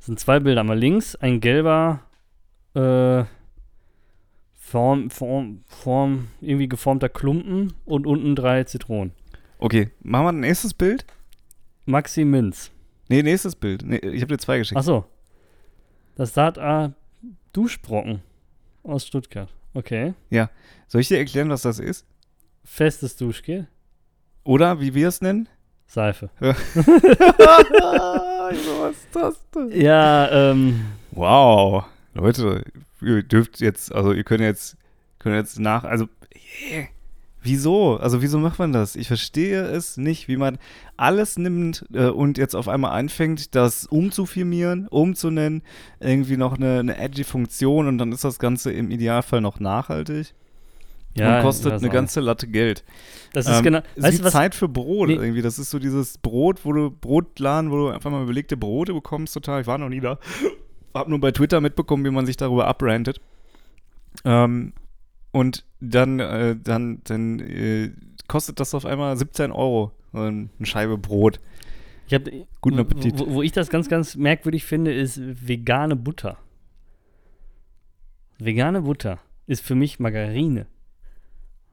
es 0.00 0.06
sind 0.06 0.18
zwei 0.18 0.40
Bilder. 0.40 0.60
Einmal 0.60 0.78
links 0.78 1.16
ein 1.16 1.40
gelber, 1.40 2.00
äh, 2.74 3.24
Form, 4.54 5.10
Form, 5.10 5.62
Form, 5.66 6.28
irgendwie 6.40 6.68
geformter 6.68 7.08
Klumpen 7.08 7.72
und 7.84 8.06
unten 8.06 8.36
drei 8.36 8.64
Zitronen. 8.64 9.12
Okay, 9.58 9.90
machen 10.02 10.24
wir 10.26 10.32
ein 10.32 10.40
nächstes 10.40 10.74
Bild? 10.74 11.06
Maxi 11.86 12.24
Minz. 12.24 12.70
Nee, 13.08 13.22
nächstes 13.22 13.56
Bild. 13.56 13.82
Nee, 13.84 13.96
ich 13.96 14.20
habe 14.22 14.34
dir 14.34 14.38
zwei 14.38 14.58
geschickt. 14.58 14.78
Achso. 14.78 15.04
Das 16.14 16.34
sagt 16.34 16.58
ah, 16.58 16.92
Duschbrocken 17.52 18.22
aus 18.82 19.06
Stuttgart. 19.06 19.48
Okay. 19.74 20.14
Soll 20.86 21.00
ich 21.00 21.08
dir 21.08 21.18
erklären, 21.18 21.48
was 21.48 21.62
das 21.62 21.78
ist? 21.78 22.06
Festes 22.64 23.16
Duschgel. 23.16 23.68
Oder 24.44 24.80
wie 24.80 24.94
wir 24.94 25.08
es 25.08 25.20
nennen? 25.20 25.48
Seife. 25.86 26.30
was 26.38 26.58
ist 28.90 29.08
das 29.12 29.50
denn? 29.54 29.70
Ja, 29.80 30.50
ähm, 30.50 30.84
Wow. 31.12 31.84
Leute, 32.14 32.64
ihr 33.00 33.22
dürft 33.22 33.60
jetzt, 33.60 33.92
also 33.94 34.12
ihr 34.12 34.24
könnt 34.24 34.40
jetzt, 34.40 34.76
könnt 35.18 35.36
jetzt 35.36 35.58
nach, 35.58 35.84
also, 35.84 36.08
yeah. 36.70 36.86
Wieso? 37.48 37.96
Also 37.96 38.22
wieso 38.22 38.38
macht 38.38 38.58
man 38.58 38.72
das? 38.72 38.94
Ich 38.94 39.08
verstehe 39.08 39.62
es 39.62 39.96
nicht, 39.96 40.28
wie 40.28 40.36
man 40.36 40.58
alles 40.96 41.38
nimmt 41.38 41.84
äh, 41.92 42.08
und 42.08 42.38
jetzt 42.38 42.54
auf 42.54 42.68
einmal 42.68 42.92
anfängt, 42.92 43.54
das 43.54 43.86
umzufirmieren, 43.86 44.86
umzunennen, 44.88 45.62
irgendwie 45.98 46.36
noch 46.36 46.56
eine, 46.56 46.78
eine 46.78 46.98
edgy 46.98 47.24
Funktion 47.24 47.88
und 47.88 47.98
dann 47.98 48.12
ist 48.12 48.24
das 48.24 48.38
Ganze 48.38 48.70
im 48.70 48.90
Idealfall 48.90 49.40
noch 49.40 49.58
nachhaltig 49.60 50.34
ja, 51.14 51.38
und 51.38 51.42
kostet 51.42 51.72
eine 51.72 51.88
ganze 51.88 52.20
Latte 52.20 52.46
Geld. 52.46 52.84
Das 53.32 53.46
ist 53.46 53.58
Ähm, 53.58 53.64
genau. 53.64 53.80
Weißt 53.96 54.22
was? 54.22 54.32
Zeit 54.32 54.54
für 54.54 54.68
Brot 54.68 55.08
Nee. 55.08 55.14
irgendwie. 55.14 55.42
Das 55.42 55.58
ist 55.58 55.70
so 55.70 55.78
dieses 55.78 56.18
Brot, 56.18 56.64
wo 56.64 56.72
du 56.72 56.90
Brotladen, 56.90 57.70
wo 57.70 57.76
du 57.76 57.88
einfach 57.88 58.10
mal 58.10 58.24
belegte 58.26 58.56
Brote 58.56 58.92
bekommst, 58.94 59.34
total. 59.34 59.62
Ich 59.62 59.66
war 59.66 59.78
noch 59.78 59.88
nie 59.88 60.00
da. 60.00 60.18
Hab 60.94 61.08
nur 61.08 61.20
bei 61.20 61.32
Twitter 61.32 61.60
mitbekommen, 61.60 62.04
wie 62.04 62.10
man 62.10 62.26
sich 62.26 62.36
darüber 62.36 62.66
abrantet. 62.66 63.20
Ähm, 64.24 64.72
und 65.32 65.64
dann, 65.80 66.20
äh, 66.20 66.56
dann, 66.62 67.00
dann 67.04 67.40
äh, 67.40 67.90
kostet 68.26 68.60
das 68.60 68.74
auf 68.74 68.84
einmal 68.86 69.16
17 69.16 69.52
Euro. 69.52 69.92
so 70.12 70.20
Eine 70.20 70.48
Scheibe 70.62 70.98
Brot. 70.98 71.40
Ich 72.06 72.14
hab, 72.14 72.22
Guten 72.60 72.78
Appetit. 72.78 73.18
Wo, 73.18 73.34
wo 73.34 73.42
ich 73.42 73.52
das 73.52 73.68
ganz, 73.68 73.88
ganz 73.88 74.16
merkwürdig 74.16 74.64
finde, 74.64 74.92
ist 74.94 75.20
vegane 75.46 75.94
Butter. 75.96 76.38
Vegane 78.38 78.82
Butter 78.82 79.18
ist 79.46 79.64
für 79.64 79.74
mich 79.74 79.98
Margarine. 79.98 80.66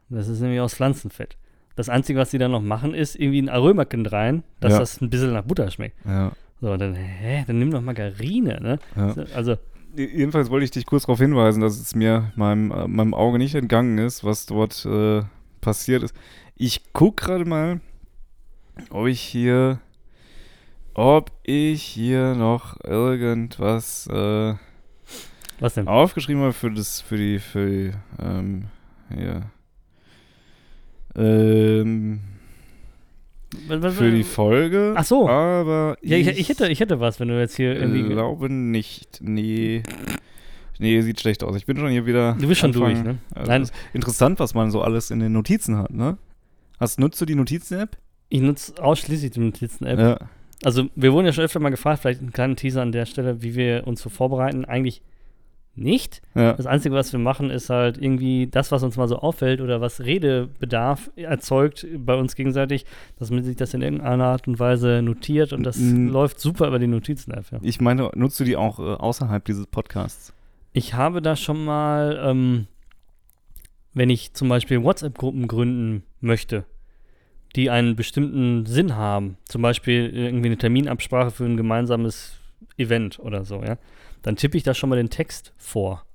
Das 0.10 0.28
ist 0.28 0.40
nämlich 0.40 0.60
aus 0.60 0.76
Pflanzenfett. 0.76 1.38
Das 1.76 1.90
Einzige, 1.90 2.20
was 2.20 2.32
sie 2.32 2.38
dann 2.38 2.52
noch 2.52 2.62
machen, 2.62 2.94
ist 2.94 3.16
irgendwie 3.16 3.42
ein 3.42 3.50
Arömerken 3.50 4.06
rein, 4.06 4.44
dass 4.60 4.74
Ja. 4.74 4.80
das 4.80 5.02
ein 5.02 5.10
bisschen 5.10 5.34
nach 5.34 5.44
Butter 5.44 5.70
schmeckt. 5.72 5.98
Ja, 6.06 6.32
So, 6.62 6.76
dann, 6.78 6.96
hä, 6.96 7.44
dann 7.48 7.60
nimm 7.60 7.72
doch 7.72 7.82
Margarine, 7.82 8.60
ne? 8.62 8.80
ja. 8.96 9.14
Also, 9.36 9.58
Jedenfalls 9.96 10.50
wollte 10.50 10.66
ich 10.66 10.72
dich 10.72 10.86
kurz 10.86 11.04
darauf 11.04 11.20
hinweisen, 11.20 11.62
dass 11.62 11.80
es 11.80 11.96
mir 11.96 12.32
meinem, 12.36 12.72
äh, 12.72 12.88
meinem 12.88 13.14
Auge 13.14 13.38
nicht 13.38 13.56
entgangen 13.56 13.98
ist, 13.98 14.24
was 14.24 14.46
dort 14.46 14.86
äh, 14.86 15.24
passiert 15.62 16.04
ist. 16.04 16.16
Ich 16.56 16.92
gucke 16.94 17.26
gerade 17.26 17.46
mal, 17.46 17.80
ob 18.90 19.08
ich 19.08 19.22
hier, 19.22 19.80
ob 20.94 21.32
ich 21.44 21.84
hier 21.84 22.36
noch 22.36 22.80
irgendwas 22.84 24.08
äh, 24.08 24.56
was 25.60 25.74
denn? 25.76 25.88
aufgeschrieben 25.88 26.42
habe 26.42 26.54
für 26.54 26.72
das, 26.72 27.02
für 27.02 27.18
die, 27.18 27.40
für 27.40 27.66
die, 27.66 27.92
ähm, 28.20 28.66
hier. 29.14 29.44
Ähm, 31.16 32.20
für 33.92 34.12
die 34.12 34.24
Folge. 34.24 34.94
Ach 34.96 35.04
so. 35.06 35.30
Aber 35.30 35.98
Ja, 36.02 36.18
ich, 36.18 36.28
ich, 36.28 36.50
hätte, 36.50 36.68
ich 36.68 36.80
hätte 36.80 37.00
was, 37.00 37.20
wenn 37.20 37.28
du 37.30 37.40
jetzt 37.40 37.56
hier 37.56 37.76
irgendwie. 37.76 38.04
glaube 38.04 38.52
nicht. 38.52 39.20
Nee. 39.22 39.84
Nee, 40.78 41.02
sieht 41.02 41.20
schlecht 41.22 41.44
aus. 41.44 41.56
Ich 41.56 41.66
bin 41.66 41.78
schon 41.78 41.90
hier 41.90 42.06
wieder. 42.06 42.36
Du 42.40 42.48
bist 42.48 42.60
schon 42.62 42.74
durch, 42.74 42.98
anfangen. 42.98 43.20
ne? 43.34 43.40
Also 43.40 43.52
Nein. 43.52 43.70
Interessant, 43.94 44.40
was 44.40 44.54
man 44.54 44.72
so 44.72 44.82
alles 44.82 45.10
in 45.10 45.20
den 45.20 45.32
Notizen 45.32 45.78
hat, 45.78 45.92
ne? 45.92 46.18
Hast, 46.80 47.00
nutzt 47.00 47.22
du 47.22 47.26
die 47.26 47.36
Notizen-App? 47.36 47.98
Ich 48.28 48.42
nutze 48.42 48.74
ausschließlich 48.84 49.32
die 49.32 49.40
Notizen-App. 49.40 50.00
Ja. 50.00 50.18
Also, 50.64 50.90
wir 50.96 51.14
wurden 51.14 51.26
ja 51.26 51.32
schon 51.32 51.46
öfter 51.46 51.60
mal 51.62 51.70
gefragt, 51.70 52.02
vielleicht 52.02 52.20
einen 52.20 52.34
kleinen 52.34 52.58
Teaser 52.58 52.82
an 52.82 52.92
der 52.92 53.06
Stelle, 53.06 53.42
wie 53.42 53.56
wir 53.56 53.88
uns 53.88 54.02
so 54.02 54.10
vorbereiten. 54.10 54.66
Eigentlich 54.66 55.02
nicht. 55.78 56.22
ja. 56.36 56.54
Das 56.54 56.66
Einzige, 56.66 56.96
was 56.96 57.12
wir 57.12 57.20
machen, 57.20 57.50
ist 57.50 57.70
halt 57.70 57.98
irgendwie 58.02 58.48
das, 58.48 58.72
was 58.72 58.82
uns 58.84 58.96
mal 58.98 59.08
so 59.08 59.18
auffällt 59.20 59.60
oder 59.62 59.82
was 59.82 60.00
Redebedarf 60.02 61.12
erzeugt 61.16 61.86
bei 61.98 62.16
uns 62.16 62.36
gegenseitig, 62.36 62.86
dass 63.20 63.30
man 63.32 63.44
sich 63.44 63.56
das 63.58 63.74
in 63.74 63.82
irgendeiner 63.82 64.26
Art 64.26 64.48
und 64.48 64.58
Weise 64.60 65.02
notiert 65.02 65.52
und 65.54 65.64
das 65.64 65.78
Mm. 65.78 66.08
läuft 66.08 66.40
super 66.40 66.68
über 66.68 66.80
die 66.80 66.88
Notizen-App. 66.88 67.46
Ja. 67.52 67.60
Ich 67.62 67.82
meine, 67.82 68.10
nutzt 68.16 68.40
du 68.40 68.44
die 68.46 68.56
auch 68.56 68.80
äh, 68.80 68.84
außerhalb 68.84 69.44
dieses 69.44 69.68
Podcasts? 69.68 70.34
Ich 70.74 70.94
habe 70.94 71.22
da 71.22 71.36
schon 71.36 71.64
mal, 71.66 72.20
ähm, 72.24 72.68
wenn 73.94 74.10
ich 74.10 74.34
zum 74.34 74.50
Beispiel 74.50 74.84
WhatsApp-Gruppen 74.84 75.48
gründen 75.48 76.04
möchte, 76.22 76.66
die 77.56 77.70
einen 77.70 77.96
bestimmten 77.96 78.66
Sinn 78.66 78.96
haben, 78.98 79.38
zum 79.46 79.62
Beispiel 79.62 80.10
irgendwie 80.14 80.48
eine 80.48 80.58
Terminabsprache 80.58 81.32
für 81.32 81.46
ein 81.46 81.56
gemeinsames 81.58 82.36
Event 82.78 83.20
oder 83.20 83.46
so, 83.46 83.62
ja, 83.64 83.78
dann 84.22 84.36
tippe 84.36 84.58
ich 84.58 84.64
da 84.64 84.74
schon 84.74 84.90
mal 84.90 84.96
den 84.98 85.10
Text 85.10 85.54
vor. 85.58 86.06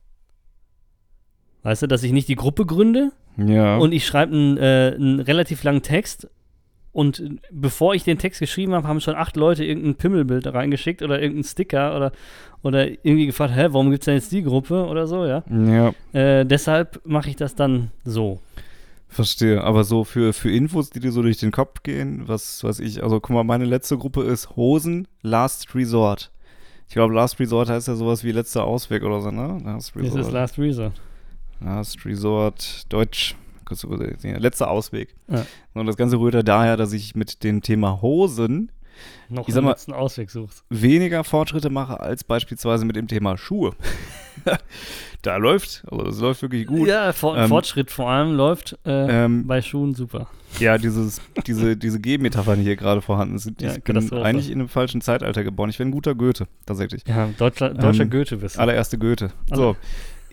Weißt 1.62 1.82
du, 1.82 1.86
dass 1.86 2.02
ich 2.02 2.12
nicht 2.12 2.28
die 2.28 2.36
Gruppe 2.36 2.64
gründe 2.66 3.12
Ja. 3.36 3.76
und 3.76 3.92
ich 3.92 4.06
schreibe 4.06 4.32
einen, 4.34 4.56
äh, 4.56 4.92
einen 4.94 5.20
relativ 5.20 5.62
langen 5.62 5.82
Text 5.82 6.28
und 6.92 7.22
bevor 7.52 7.94
ich 7.94 8.02
den 8.02 8.18
Text 8.18 8.40
geschrieben 8.40 8.74
habe, 8.74 8.88
haben 8.88 9.00
schon 9.00 9.14
acht 9.14 9.36
Leute 9.36 9.64
irgendein 9.64 9.94
Pimmelbild 9.94 10.46
da 10.46 10.50
reingeschickt 10.50 11.02
oder 11.02 11.20
irgendeinen 11.20 11.44
Sticker 11.44 11.94
oder, 11.96 12.12
oder 12.62 12.88
irgendwie 12.88 13.26
gefragt, 13.26 13.54
hä, 13.54 13.68
warum 13.70 13.90
gibt 13.90 14.02
es 14.02 14.06
denn 14.06 14.14
jetzt 14.14 14.32
die 14.32 14.42
Gruppe 14.42 14.86
oder 14.86 15.06
so, 15.06 15.24
ja. 15.26 15.44
ja, 15.48 15.92
Äh, 16.12 16.44
deshalb 16.46 17.00
mache 17.06 17.28
ich 17.30 17.36
das 17.36 17.54
dann 17.54 17.90
so. 18.04 18.40
Verstehe. 19.10 19.62
Aber 19.62 19.84
so 19.84 20.04
für, 20.04 20.32
für 20.32 20.50
Infos, 20.50 20.90
die 20.90 21.00
dir 21.00 21.12
so 21.12 21.22
durch 21.22 21.38
den 21.38 21.50
Kopf 21.50 21.82
gehen, 21.82 22.22
was 22.26 22.64
weiß 22.64 22.80
ich, 22.80 23.02
also 23.02 23.20
guck 23.20 23.30
mal, 23.30 23.44
meine 23.44 23.64
letzte 23.64 23.98
Gruppe 23.98 24.22
ist 24.22 24.56
Hosen 24.56 25.06
Last 25.22 25.74
Resort. 25.74 26.30
Ich 26.88 26.94
glaube, 26.94 27.14
Last 27.14 27.38
Resort 27.38 27.68
heißt 27.68 27.88
ja 27.88 27.94
sowas 27.94 28.24
wie 28.24 28.32
letzter 28.32 28.64
Ausweg 28.64 29.04
oder 29.04 29.20
so, 29.20 29.30
ne? 29.30 29.60
Last 29.64 29.92
Das 29.94 30.14
ist 30.14 30.32
Last 30.32 30.58
Resort. 30.58 31.00
Last 31.60 32.04
Resort, 32.04 32.86
Deutsch, 32.88 33.36
letzter 34.22 34.70
Ausweg. 34.70 35.14
Ja. 35.28 35.46
Und 35.74 35.86
das 35.86 35.96
Ganze 35.96 36.18
rührt 36.18 36.34
ja 36.34 36.42
daher, 36.42 36.76
dass 36.76 36.92
ich 36.92 37.14
mit 37.14 37.44
dem 37.44 37.62
Thema 37.62 38.02
Hosen 38.02 38.72
Noch 39.28 39.48
Ich 39.48 39.54
einen 39.54 39.64
mal- 39.64 39.70
letzten 39.72 39.92
Ausweg 39.92 40.30
suchst. 40.30 40.64
weniger 40.70 41.24
Fortschritte 41.24 41.70
mache 41.70 42.00
als 42.00 42.24
beispielsweise 42.24 42.84
mit 42.84 42.96
dem 42.96 43.08
Thema 43.08 43.36
Schuhe. 43.38 43.72
da 45.22 45.36
läuft, 45.36 45.82
also 45.90 46.04
das 46.04 46.18
läuft 46.20 46.42
wirklich 46.42 46.66
gut. 46.66 46.88
Ja, 46.88 47.12
For 47.12 47.36
Ähm, 47.36 47.48
Fortschritt 47.48 47.90
vor 47.90 48.08
allem 48.08 48.34
läuft 48.36 48.78
äh, 48.86 49.24
Ähm, 49.24 49.46
bei 49.46 49.60
Schuhen 49.60 49.94
super. 49.94 50.28
ja, 50.58 50.78
dieses, 50.78 51.20
diese, 51.46 51.76
diese 51.76 52.00
G-Metaphern, 52.00 52.58
die 52.58 52.64
hier 52.64 52.76
gerade 52.76 53.02
vorhanden 53.02 53.38
sind, 53.38 53.60
die 53.60 53.66
Ja, 53.66 53.72
sind 53.72 54.12
eigentlich 54.14 54.50
in 54.50 54.58
einem 54.60 54.68
falschen 54.68 55.00
Zeitalter 55.02 55.44
geboren. 55.44 55.68
Ich 55.70 55.78
wäre 55.78 55.88
ein 55.88 55.92
guter 55.92 56.14
Goethe, 56.14 56.46
tatsächlich. 56.66 57.02
Ja, 57.06 57.28
deutscher, 57.38 57.74
deutscher 57.74 58.04
Ähm, 58.04 58.10
Goethe 58.10 58.38
bist 58.38 58.56
du. 58.56 58.60
Allererste 58.60 58.96
Goethe. 58.98 59.30
So. 59.52 59.72
Ja. 59.72 59.76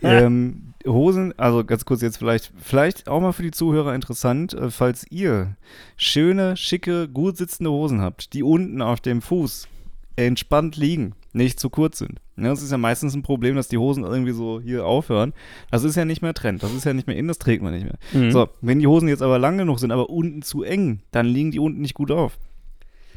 Ähm, 0.02 0.74
Hosen, 0.86 1.34
also 1.38 1.64
ganz 1.64 1.84
kurz 1.84 2.02
jetzt 2.02 2.18
vielleicht, 2.18 2.52
vielleicht 2.56 3.08
auch 3.08 3.20
mal 3.20 3.32
für 3.32 3.42
die 3.42 3.50
Zuhörer 3.50 3.94
interessant, 3.94 4.54
äh, 4.54 4.70
falls 4.70 5.06
ihr 5.10 5.56
schöne, 5.96 6.56
schicke, 6.56 7.08
gut 7.08 7.36
sitzende 7.36 7.70
Hosen 7.70 8.00
habt, 8.00 8.32
die 8.32 8.42
unten 8.42 8.80
auf 8.80 9.00
dem 9.00 9.20
Fuß 9.20 9.68
entspannt 10.16 10.76
liegen, 10.76 11.14
nicht 11.32 11.60
zu 11.60 11.70
kurz 11.70 11.98
sind. 11.98 12.20
Ne, 12.36 12.48
das 12.48 12.62
ist 12.62 12.70
ja 12.70 12.78
meistens 12.78 13.14
ein 13.14 13.22
Problem, 13.22 13.56
dass 13.56 13.68
die 13.68 13.78
Hosen 13.78 14.04
irgendwie 14.04 14.32
so 14.32 14.60
hier 14.60 14.86
aufhören. 14.86 15.32
Das 15.70 15.82
ist 15.82 15.96
ja 15.96 16.04
nicht 16.04 16.22
mehr 16.22 16.34
Trend, 16.34 16.62
das 16.62 16.72
ist 16.72 16.84
ja 16.84 16.92
nicht 16.92 17.06
mehr 17.06 17.16
in, 17.16 17.26
das 17.26 17.38
trägt 17.38 17.62
man 17.62 17.72
nicht 17.72 17.84
mehr. 17.84 17.98
Mhm. 18.12 18.30
So, 18.30 18.48
wenn 18.60 18.78
die 18.78 18.86
Hosen 18.86 19.08
jetzt 19.08 19.22
aber 19.22 19.38
lang 19.38 19.58
genug 19.58 19.80
sind, 19.80 19.90
aber 19.90 20.10
unten 20.10 20.42
zu 20.42 20.62
eng, 20.62 21.00
dann 21.10 21.26
liegen 21.26 21.50
die 21.50 21.58
unten 21.58 21.80
nicht 21.80 21.94
gut 21.94 22.12
auf. 22.12 22.38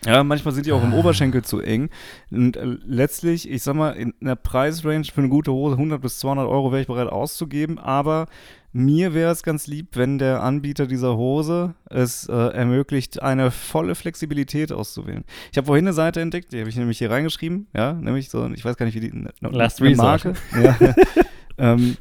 Ja, 0.05 0.24
manchmal 0.24 0.53
sind 0.53 0.65
die 0.65 0.72
auch 0.72 0.84
im 0.84 0.93
Ah. 0.93 0.98
Oberschenkel 0.98 1.43
zu 1.43 1.60
eng. 1.60 1.89
Und 2.31 2.58
äh, 2.58 2.65
letztlich, 2.86 3.50
ich 3.50 3.62
sag 3.62 3.75
mal, 3.75 3.91
in 3.91 4.13
einer 4.20 4.36
Preisrange 4.36 5.05
für 5.05 5.22
eine 5.22 5.29
gute 5.29 5.51
Hose 5.51 5.75
100 5.75 6.01
bis 6.01 6.17
200 6.20 6.48
Euro 6.48 6.72
wäre 6.72 6.81
ich 6.81 6.88
bereit 6.88 7.08
auszugeben. 7.10 7.77
Aber 7.77 8.25
mir 8.74 9.13
wäre 9.13 9.31
es 9.31 9.43
ganz 9.43 9.67
lieb, 9.67 9.89
wenn 9.93 10.17
der 10.17 10.41
Anbieter 10.41 10.88
dieser 10.88 11.17
Hose 11.17 11.75
es 11.89 12.27
äh, 12.27 12.34
ermöglicht, 12.34 13.22
eine 13.22 13.51
volle 13.51 13.93
Flexibilität 13.96 14.72
auszuwählen. 14.72 15.24
Ich 15.51 15.58
habe 15.58 15.67
vorhin 15.67 15.86
eine 15.86 15.93
Seite 15.93 16.22
entdeckt, 16.22 16.51
die 16.51 16.60
habe 16.60 16.70
ich 16.70 16.77
nämlich 16.77 16.98
hier 16.98 17.12
reingeschrieben. 17.12 17.67
Ja, 17.75 17.93
nämlich 17.93 18.29
so, 18.29 18.48
ich 18.48 18.65
weiß 18.65 18.77
gar 18.77 18.86
nicht, 18.88 18.96
wie 18.96 19.01
die 19.01 19.15
ne, 19.15 19.31
Last 19.41 19.81
eine. 19.81 19.96
Marke. 19.96 20.34
Ja. 20.60 20.77
ähm, 21.58 21.98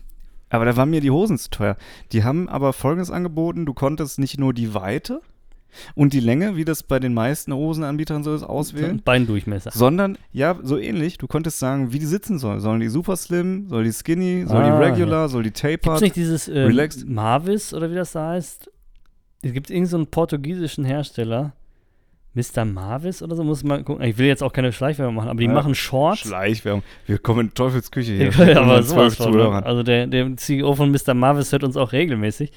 aber 0.49 0.65
da 0.65 0.77
waren 0.77 0.91
mir 0.91 1.01
die 1.01 1.11
Hosen 1.11 1.39
zu 1.39 1.51
teuer. 1.51 1.77
Die 2.13 2.25
haben 2.25 2.49
aber 2.49 2.73
folgendes 2.73 3.11
angeboten: 3.11 3.67
Du 3.67 3.75
konntest 3.75 4.19
nicht 4.19 4.39
nur 4.39 4.55
die 4.55 4.73
Weite 4.73 5.21
und 5.95 6.13
die 6.13 6.21
Länge, 6.21 6.57
wie 6.57 6.65
das 6.65 6.83
bei 6.83 6.99
den 6.99 7.15
meisten 7.15 7.53
Hosenanbietern 7.55 8.23
so 8.25 8.35
ist, 8.35 8.43
auswählen, 8.43 9.01
Beindurchmesser. 9.05 9.71
sondern 9.73 10.19
ja, 10.33 10.57
so 10.63 10.77
ähnlich. 10.79 11.19
Du 11.19 11.27
konntest 11.27 11.59
sagen, 11.59 11.93
wie 11.93 11.99
die 11.99 12.07
sitzen 12.07 12.39
sollen. 12.39 12.61
Sollen 12.61 12.81
die 12.81 12.89
super 12.89 13.17
slim? 13.17 13.69
Soll 13.69 13.85
die 13.85 13.93
skinny? 13.93 14.45
Soll 14.47 14.63
Ah, 14.63 14.79
die 14.79 14.85
regular? 14.85 15.29
Soll 15.29 15.43
die 15.43 15.51
Gibt 15.51 15.65
es 15.65 15.81
tapered? 15.83 16.01
nicht 16.03 16.17
dieses 16.17 16.49
ähm, 16.49 16.67
relaxed? 16.67 17.09
Marvis 17.09 17.73
oder 17.75 17.91
wie 17.91 17.95
das 17.95 18.13
da 18.13 18.31
heißt? 18.31 18.71
Es 19.43 19.53
gibt 19.53 19.71
irgendeinen 19.71 19.87
so 19.87 19.97
einen 19.97 20.07
portugiesischen 20.07 20.85
Hersteller. 20.85 21.53
Mr. 22.33 22.65
Marvis 22.65 23.25
oder 23.25 23.35
so, 23.35 23.43
muss 23.43 23.65
man 23.65 23.85
gucken. 23.85 24.05
Ich 24.05 24.17
will 24.17 24.27
jetzt 24.27 24.43
auch 24.45 24.53
keine 24.53 24.73
Schleichwerbung 24.73 25.17
machen, 25.17 25.31
aber 25.31 25.41
die 25.41 25.47
Ja, 25.47 25.53
machen 25.53 25.75
Shorts. 25.75 26.21
Schleichwerbung. 26.21 26.85
Wir 27.07 27.19
kommen 27.19 27.49
in 27.49 27.55
Teufelsküche 27.55 28.13
hier. 28.13 28.31
Ja, 28.55 28.61
aber 28.63 28.85
sowas 28.85 29.17
zwölf 29.17 29.33
von, 29.33 29.37
ne? 29.37 29.67
Also 29.67 29.83
der, 29.83 30.07
der 30.07 30.37
CEO 30.37 30.75
von 30.77 30.93
Mr. 30.93 31.15
Marvis 31.15 31.51
hört 31.51 31.65
uns 31.65 31.77
auch 31.77 31.91
regelmäßig. 31.91 32.53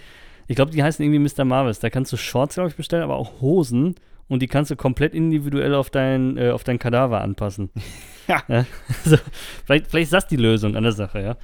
Ich 0.53 0.55
glaube, 0.55 0.69
die 0.69 0.83
heißen 0.83 1.03
irgendwie 1.03 1.33
Mr. 1.35 1.45
Marvis. 1.45 1.79
Da 1.79 1.89
kannst 1.89 2.13
du 2.13 2.17
Shorts, 2.17 2.53
glaube 2.53 2.69
ich, 2.69 2.75
bestellen, 2.75 3.01
aber 3.01 3.15
auch 3.15 3.41
Hosen. 3.41 3.95
Und 4.27 4.43
die 4.43 4.47
kannst 4.47 4.69
du 4.69 4.75
komplett 4.75 5.15
individuell 5.15 5.73
auf 5.73 5.89
dein, 5.89 6.37
äh, 6.37 6.51
auf 6.51 6.63
dein 6.63 6.77
Kadaver 6.77 7.21
anpassen. 7.21 7.71
Ja. 8.27 8.41
Also, 8.47 9.17
vielleicht, 9.65 9.87
vielleicht 9.87 10.05
ist 10.05 10.13
das 10.13 10.27
die 10.27 10.37
Lösung 10.37 10.77
an 10.77 10.83
der 10.83 10.93
Sache, 10.93 11.21
ja. 11.21 11.35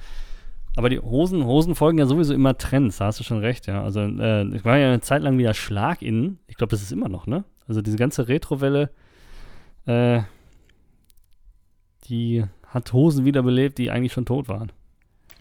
Aber 0.76 0.88
die 0.88 0.98
Hosen, 0.98 1.44
Hosen 1.44 1.74
folgen 1.74 1.98
ja 1.98 2.06
sowieso 2.06 2.32
immer 2.32 2.56
Trends, 2.56 2.96
da 2.96 3.06
hast 3.06 3.20
du 3.20 3.24
schon 3.24 3.40
recht, 3.40 3.66
ja. 3.66 3.82
Also, 3.82 4.00
äh, 4.00 4.46
ich 4.54 4.64
war 4.64 4.78
ja 4.78 4.86
eine 4.86 5.02
Zeit 5.02 5.20
lang 5.20 5.36
wieder 5.36 5.52
Schlag 5.52 6.00
innen. 6.00 6.38
Ich 6.46 6.56
glaube, 6.56 6.70
das 6.70 6.80
ist 6.80 6.90
immer 6.90 7.10
noch, 7.10 7.26
ne? 7.26 7.44
Also, 7.68 7.82
diese 7.82 7.98
ganze 7.98 8.28
Retrowelle, 8.28 8.88
äh, 9.84 10.20
die 12.04 12.44
hat 12.66 12.92
Hosen 12.94 13.26
wiederbelebt, 13.26 13.76
die 13.76 13.90
eigentlich 13.90 14.14
schon 14.14 14.24
tot 14.24 14.48
waren. 14.48 14.72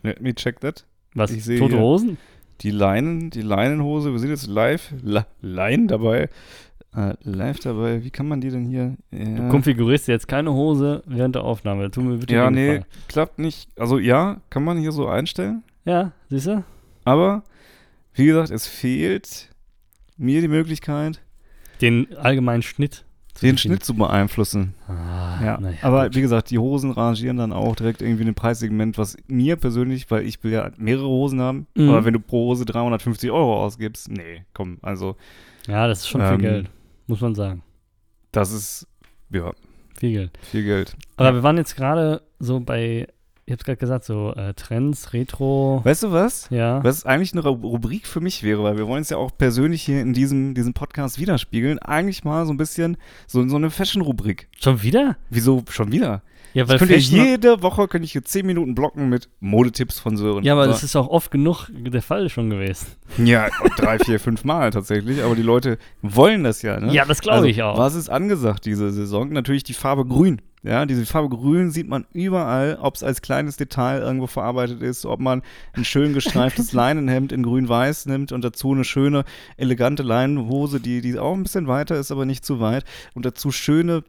Let 0.02 0.20
me 0.20 0.36
check 0.36 0.60
that. 0.60 0.86
Was? 1.14 1.32
Ich 1.32 1.46
Tote 1.58 1.80
Hosen? 1.80 2.18
Die 2.62 2.72
Leinen, 2.72 3.30
die 3.30 3.42
Leinenhose, 3.42 4.12
wir 4.12 4.20
sind 4.20 4.30
jetzt 4.30 4.48
live, 4.48 4.94
La 5.02 5.26
Leinen 5.42 5.88
dabei. 5.88 6.30
Äh, 6.96 7.14
live 7.22 7.60
dabei, 7.60 8.04
wie 8.04 8.10
kann 8.10 8.28
man 8.28 8.42
die 8.42 8.50
denn 8.50 8.66
hier? 8.66 8.96
Ja, 9.12 9.36
Du 9.36 9.50
konfigurierst 9.50 10.08
jetzt 10.08 10.28
keine 10.28 10.52
Hose 10.54 11.04
während 11.06 11.36
der 11.36 11.44
Aufnahme. 11.44 11.92
Tu 11.92 12.02
mir 12.02 12.18
bitte 12.18 12.34
ja 12.34 12.50
nee, 12.50 12.66
Gefallen. 12.66 12.86
klappt 13.08 13.40
nicht. 13.40 13.70
Also 13.80 14.00
ja, 14.00 14.42
kann 14.50 14.64
man 14.64 14.78
hier 14.78 14.92
so 14.92 15.08
einstellen. 15.08 15.64
Ja, 15.86 16.12
siehst 16.30 16.48
du? 16.48 16.64
Aber, 17.06 17.44
wie 18.14 18.26
gesagt, 18.26 18.50
es 18.50 18.66
fehlt 18.68 19.50
mir 20.18 20.42
die 20.42 20.48
Möglichkeit, 20.48 21.22
Den 21.82 22.18
allgemeinen 22.18 22.62
Schnitt. 22.64 23.06
Zu 23.40 23.46
den. 23.46 23.58
Schnitt 23.58 23.84
zu 23.84 23.94
beeinflussen. 23.96 24.74
Ah, 24.88 25.44
Ja, 25.44 25.60
naja, 25.60 25.78
aber 25.82 26.06
gut. 26.06 26.16
wie 26.16 26.22
gesagt, 26.22 26.50
die 26.52 26.58
Hosen 26.60 26.92
rangieren 26.92 27.38
dann 27.38 27.52
auch 27.54 27.76
direkt 27.76 28.02
irgendwie 28.02 28.24
in 28.24 28.28
ein 28.30 28.36
Preissegment, 28.36 28.98
was 28.98 29.18
mir 29.28 29.56
persönlich, 29.56 30.10
weil 30.12 30.26
ich 30.26 30.44
will 30.44 30.52
ja 30.52 30.72
mehrere 30.78 31.08
Hosen 31.08 31.42
haben, 31.42 31.68
Mhm. 31.76 31.90
aber 31.90 32.06
wenn 32.06 32.14
du 32.14 32.20
pro 32.20 32.48
Hose 32.50 32.66
350 32.66 33.32
Euro 33.32 33.64
ausgibst, 33.64 34.10
nee, 34.12 34.44
komm, 34.54 34.78
also 34.82 35.16
ja, 35.68 35.88
das 35.88 36.00
ist 36.00 36.08
schon 36.10 36.22
viel 36.22 36.32
ähm, 36.34 36.40
Geld, 36.40 36.70
muss 37.08 37.22
man 37.22 37.36
sagen. 37.36 37.62
das 38.32 38.52
ist, 38.52 38.88
ja, 39.32 39.52
Viel 39.98 40.12
Geld. 40.12 40.38
viel 40.42 40.64
Geld. 40.64 40.96
Aber 41.18 41.34
wir 41.34 41.44
waren 41.44 41.58
jetzt 41.58 41.76
gerade 41.76 42.22
so 42.40 42.60
bei, 42.60 43.08
ich 43.50 43.54
hab's 43.54 43.64
gerade 43.64 43.78
gesagt, 43.78 44.06
so 44.06 44.32
äh, 44.36 44.54
Trends, 44.54 45.12
Retro. 45.12 45.82
Weißt 45.84 46.04
du 46.04 46.12
was? 46.12 46.48
Ja. 46.52 46.84
Was 46.84 47.04
eigentlich 47.04 47.34
eine 47.34 47.42
Ru- 47.42 47.62
Rubrik 47.64 48.06
für 48.06 48.22
mich 48.22 48.44
wäre, 48.44 48.62
weil 48.64 48.78
wir 48.78 48.86
wollen 48.88 49.02
es 49.02 49.10
ja 49.10 49.18
auch 49.18 49.32
persönlich 49.36 49.82
hier 49.82 50.02
in 50.02 50.14
diesem, 50.14 50.54
diesem 50.54 50.76
Podcast 50.76 51.18
widerspiegeln, 51.20 51.80
eigentlich 51.80 52.24
mal 52.24 52.46
so 52.46 52.54
ein 52.54 52.58
bisschen 52.58 52.98
so, 53.26 53.48
so 53.50 53.56
eine 53.56 53.72
Fashion-Rubrik. 53.72 54.50
Schon 54.62 54.84
wieder? 54.84 55.18
Wieso 55.32 55.64
schon 55.70 55.92
wieder? 55.92 56.22
Ja, 56.54 56.64
Ich 56.64 56.70
könnte 56.70 56.94
Fashion- 56.96 57.26
jede 57.26 57.62
Woche 57.62 57.88
könnte 57.88 58.06
ich 58.06 58.12
hier 58.12 58.24
10 58.24 58.46
Minuten 58.46 58.76
blocken 58.76 59.10
mit 59.10 59.30
Modetipps 59.40 60.00
von 60.00 60.18
Sören. 60.18 60.44
Ja, 60.44 60.54
aber 60.54 60.66
so. 60.66 60.72
das 60.72 60.84
ist 60.84 60.96
auch 60.96 61.08
oft 61.08 61.32
genug 61.32 61.68
der 61.72 62.02
Fall 62.02 62.30
schon 62.30 62.50
gewesen. 62.50 62.88
Ja, 63.24 63.50
drei, 63.78 64.00
vier, 64.00 64.20
fünf 64.20 64.44
Mal 64.44 64.72
tatsächlich, 64.72 65.24
aber 65.24 65.36
die 65.36 65.42
Leute 65.42 65.78
wollen 66.02 66.44
das 66.44 66.62
ja, 66.62 66.80
ne? 66.80 66.92
Ja, 66.94 67.06
das 67.06 67.22
glaube 67.22 67.38
also, 67.38 67.48
ich 67.48 67.62
auch. 67.64 67.78
Was 67.78 67.96
ist 67.96 68.10
angesagt 68.10 68.66
diese 68.66 68.92
Saison? 68.92 69.32
Natürlich 69.32 69.64
die 69.64 69.74
Farbe 69.74 70.06
Grün. 70.06 70.42
Ja, 70.62 70.86
diese 70.86 71.06
Farbe 71.06 71.30
Grün 71.30 71.72
sieht 71.72 71.88
man 71.88 72.06
überall, 72.12 72.78
ob 72.82 72.96
es 72.96 73.04
als 73.04 73.22
kleines 73.22 73.56
Detail 73.56 74.02
irgendwo 74.02 74.28
verarbeitet 74.28 74.82
ist, 74.82 75.06
ob 75.06 75.22
man 75.22 75.42
ein 75.72 75.86
schön 75.86 76.14
gestreiftes 76.14 76.74
Leinenhemd 76.74 77.32
in 77.32 77.44
Grün-Weiß 77.44 78.08
nimmt 78.08 78.34
und 78.34 78.44
dazu 78.44 78.74
eine 78.74 78.84
schöne, 78.84 79.24
elegante 79.56 80.04
Leinenhose, 80.04 80.82
die, 80.82 81.00
die 81.00 81.18
auch 81.18 81.34
ein 81.34 81.44
bisschen 81.44 81.68
weiter 81.68 81.96
ist, 81.96 82.12
aber 82.12 82.26
nicht 82.26 82.44
zu 82.44 82.60
weit. 82.60 82.84
Und 83.14 83.26
dazu 83.26 83.52
schöne 83.52 84.04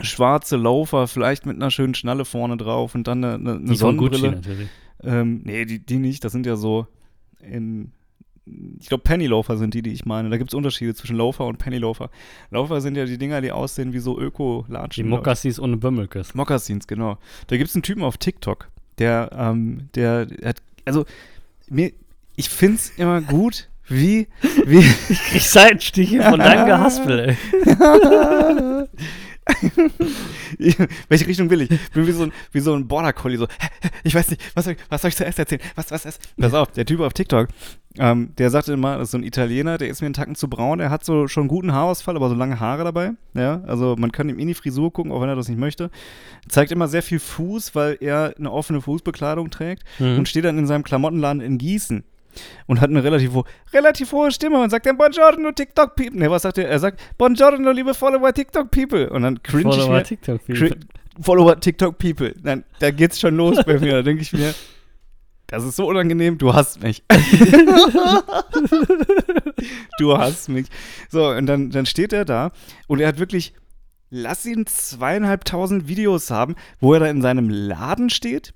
schwarze 0.00 0.56
Laufer, 0.56 1.06
vielleicht 1.08 1.46
mit 1.46 1.56
einer 1.56 1.70
schönen 1.70 1.94
Schnalle 1.94 2.24
vorne 2.24 2.56
drauf 2.56 2.94
und 2.94 3.06
dann 3.06 3.24
eine, 3.24 3.34
eine, 3.34 3.52
eine 3.52 3.72
Die 3.72 3.76
von 3.76 3.96
Gucci 3.96 4.18
Sonnenbrille. 4.18 4.36
natürlich. 4.36 4.68
Ähm, 5.02 5.40
nee, 5.44 5.64
die, 5.64 5.78
die 5.78 5.98
nicht. 5.98 6.24
Das 6.24 6.32
sind 6.32 6.46
ja 6.46 6.56
so 6.56 6.86
im, 7.40 7.92
ich 8.78 8.88
glaube, 8.88 9.02
Pennyloafer 9.02 9.56
sind 9.56 9.74
die, 9.74 9.82
die 9.82 9.92
ich 9.92 10.04
meine. 10.04 10.30
Da 10.30 10.38
gibt 10.38 10.50
es 10.50 10.54
Unterschiede 10.54 10.94
zwischen 10.94 11.16
Loafer 11.16 11.46
und 11.46 11.58
Pennyloafer. 11.58 12.10
Loafer 12.50 12.80
sind 12.80 12.96
ja 12.96 13.04
die 13.04 13.18
Dinger, 13.18 13.40
die 13.40 13.52
aussehen 13.52 13.92
wie 13.92 13.98
so 13.98 14.18
Die 14.18 14.24
Öko-Latschen. 14.24 15.08
Mokassis 15.08 15.58
ohne 15.58 15.76
Bömmelkes. 15.76 16.34
Mokassins, 16.34 16.86
genau. 16.86 17.18
Da 17.48 17.56
gibt 17.56 17.70
es 17.70 17.74
einen 17.74 17.82
Typen 17.82 18.02
auf 18.02 18.18
TikTok, 18.18 18.68
der, 18.98 19.30
ähm, 19.36 19.88
der 19.94 20.28
hat, 20.44 20.62
also, 20.84 21.04
mir, 21.68 21.92
ich 22.36 22.48
finde 22.48 22.76
es 22.76 22.90
immer 22.90 23.20
gut, 23.20 23.68
wie, 23.88 24.28
wie, 24.64 24.78
Ich 25.34 25.48
Seitenstiche 25.48 26.22
von 26.22 26.38
deinem 26.38 26.66
Gehaspel, 26.66 27.18
ey. 27.30 27.36
Welche 31.08 31.26
Richtung 31.26 31.50
will 31.50 31.62
ich? 31.62 31.70
Ich 31.70 31.90
bin 31.90 32.06
wie 32.06 32.12
so 32.12 32.24
ein, 32.24 32.32
wie 32.52 32.60
so 32.60 32.74
ein 32.74 32.86
Border 32.88 33.12
Collie, 33.12 33.38
so, 33.38 33.46
ich 34.04 34.14
weiß 34.14 34.30
nicht, 34.30 34.42
was 34.54 34.64
soll 34.64 34.74
ich, 34.74 34.78
was 34.88 35.02
soll 35.02 35.08
ich 35.10 35.16
zuerst 35.16 35.38
erzählen? 35.38 35.60
Was, 35.74 35.90
was, 35.90 36.04
was? 36.04 36.18
Pass 36.38 36.54
auf, 36.54 36.72
der 36.72 36.84
Typ 36.86 37.00
auf 37.00 37.12
TikTok, 37.12 37.48
ähm, 37.98 38.32
der 38.38 38.50
sagte 38.50 38.72
immer, 38.72 38.98
das 38.98 39.08
ist 39.08 39.10
so 39.12 39.18
ein 39.18 39.22
Italiener, 39.24 39.78
der 39.78 39.88
ist 39.88 40.00
mir 40.00 40.06
einen 40.06 40.14
Tacken 40.14 40.34
zu 40.34 40.48
braun, 40.48 40.78
der 40.78 40.90
hat 40.90 41.04
so 41.04 41.28
schon 41.28 41.42
einen 41.42 41.48
guten 41.48 41.72
Haarausfall, 41.72 42.16
aber 42.16 42.28
so 42.28 42.34
lange 42.34 42.60
Haare 42.60 42.84
dabei, 42.84 43.12
ja, 43.34 43.62
also 43.66 43.96
man 43.96 44.12
kann 44.12 44.28
ihm 44.28 44.38
in 44.38 44.48
die 44.48 44.54
Frisur 44.54 44.92
gucken, 44.92 45.12
auch 45.12 45.20
wenn 45.20 45.28
er 45.28 45.36
das 45.36 45.48
nicht 45.48 45.58
möchte. 45.58 45.90
Zeigt 46.48 46.72
immer 46.72 46.88
sehr 46.88 47.02
viel 47.02 47.18
Fuß, 47.20 47.74
weil 47.74 47.96
er 48.00 48.34
eine 48.38 48.50
offene 48.52 48.80
Fußbekleidung 48.80 49.50
trägt 49.50 49.84
Mhm. 49.98 50.18
und 50.18 50.28
steht 50.28 50.44
dann 50.44 50.58
in 50.58 50.66
seinem 50.66 50.82
Klamottenladen 50.84 51.40
in 51.40 51.58
Gießen 51.58 52.04
und 52.66 52.80
hat 52.80 52.90
eine 52.90 53.02
relativ, 53.04 53.32
ho 53.34 53.44
relativ 53.72 54.12
hohe 54.12 54.30
Stimme 54.30 54.60
und 54.62 54.70
sagt 54.70 54.86
dann 54.86 54.96
Buongiorno 54.96 55.52
TikTok 55.52 55.96
People. 55.96 56.18
Ne, 56.18 56.30
was 56.30 56.42
sagt 56.42 56.58
er? 56.58 56.68
Er 56.68 56.78
sagt 56.78 57.00
Buongiorno 57.18 57.70
liebe 57.72 57.94
Follower 57.94 58.32
TikTok 58.32 58.70
People 58.70 59.10
und 59.10 59.22
dann 59.22 59.42
cringe 59.42 59.70
ich 59.70 59.76
Follower 59.76 59.96
mir 59.96 60.02
TikTok. 60.02 60.40
Cri- 60.48 60.76
Follower 61.20 61.58
TikTok 61.58 61.98
People. 61.98 62.34
Dann, 62.42 62.64
da 62.80 62.90
geht's 62.90 63.18
schon 63.20 63.36
los 63.36 63.56
bei 63.64 63.78
mir. 63.78 63.92
Da 63.94 64.02
denke 64.02 64.22
ich 64.22 64.32
mir, 64.32 64.54
das 65.46 65.64
ist 65.64 65.76
so 65.76 65.86
unangenehm, 65.88 66.38
du 66.38 66.52
hasst 66.52 66.82
mich. 66.82 67.04
du 69.98 70.16
hasst 70.18 70.48
mich. 70.48 70.66
So, 71.10 71.28
und 71.30 71.46
dann, 71.46 71.70
dann 71.70 71.86
steht 71.86 72.12
er 72.12 72.24
da 72.24 72.50
und 72.86 73.00
er 73.00 73.08
hat 73.08 73.18
wirklich, 73.18 73.54
lass 74.10 74.44
ihn 74.46 74.66
zweieinhalbtausend 74.66 75.88
Videos 75.88 76.30
haben, 76.30 76.54
wo 76.80 76.94
er 76.94 77.00
da 77.00 77.06
in 77.06 77.22
seinem 77.22 77.48
Laden 77.48 78.10
steht 78.10 78.52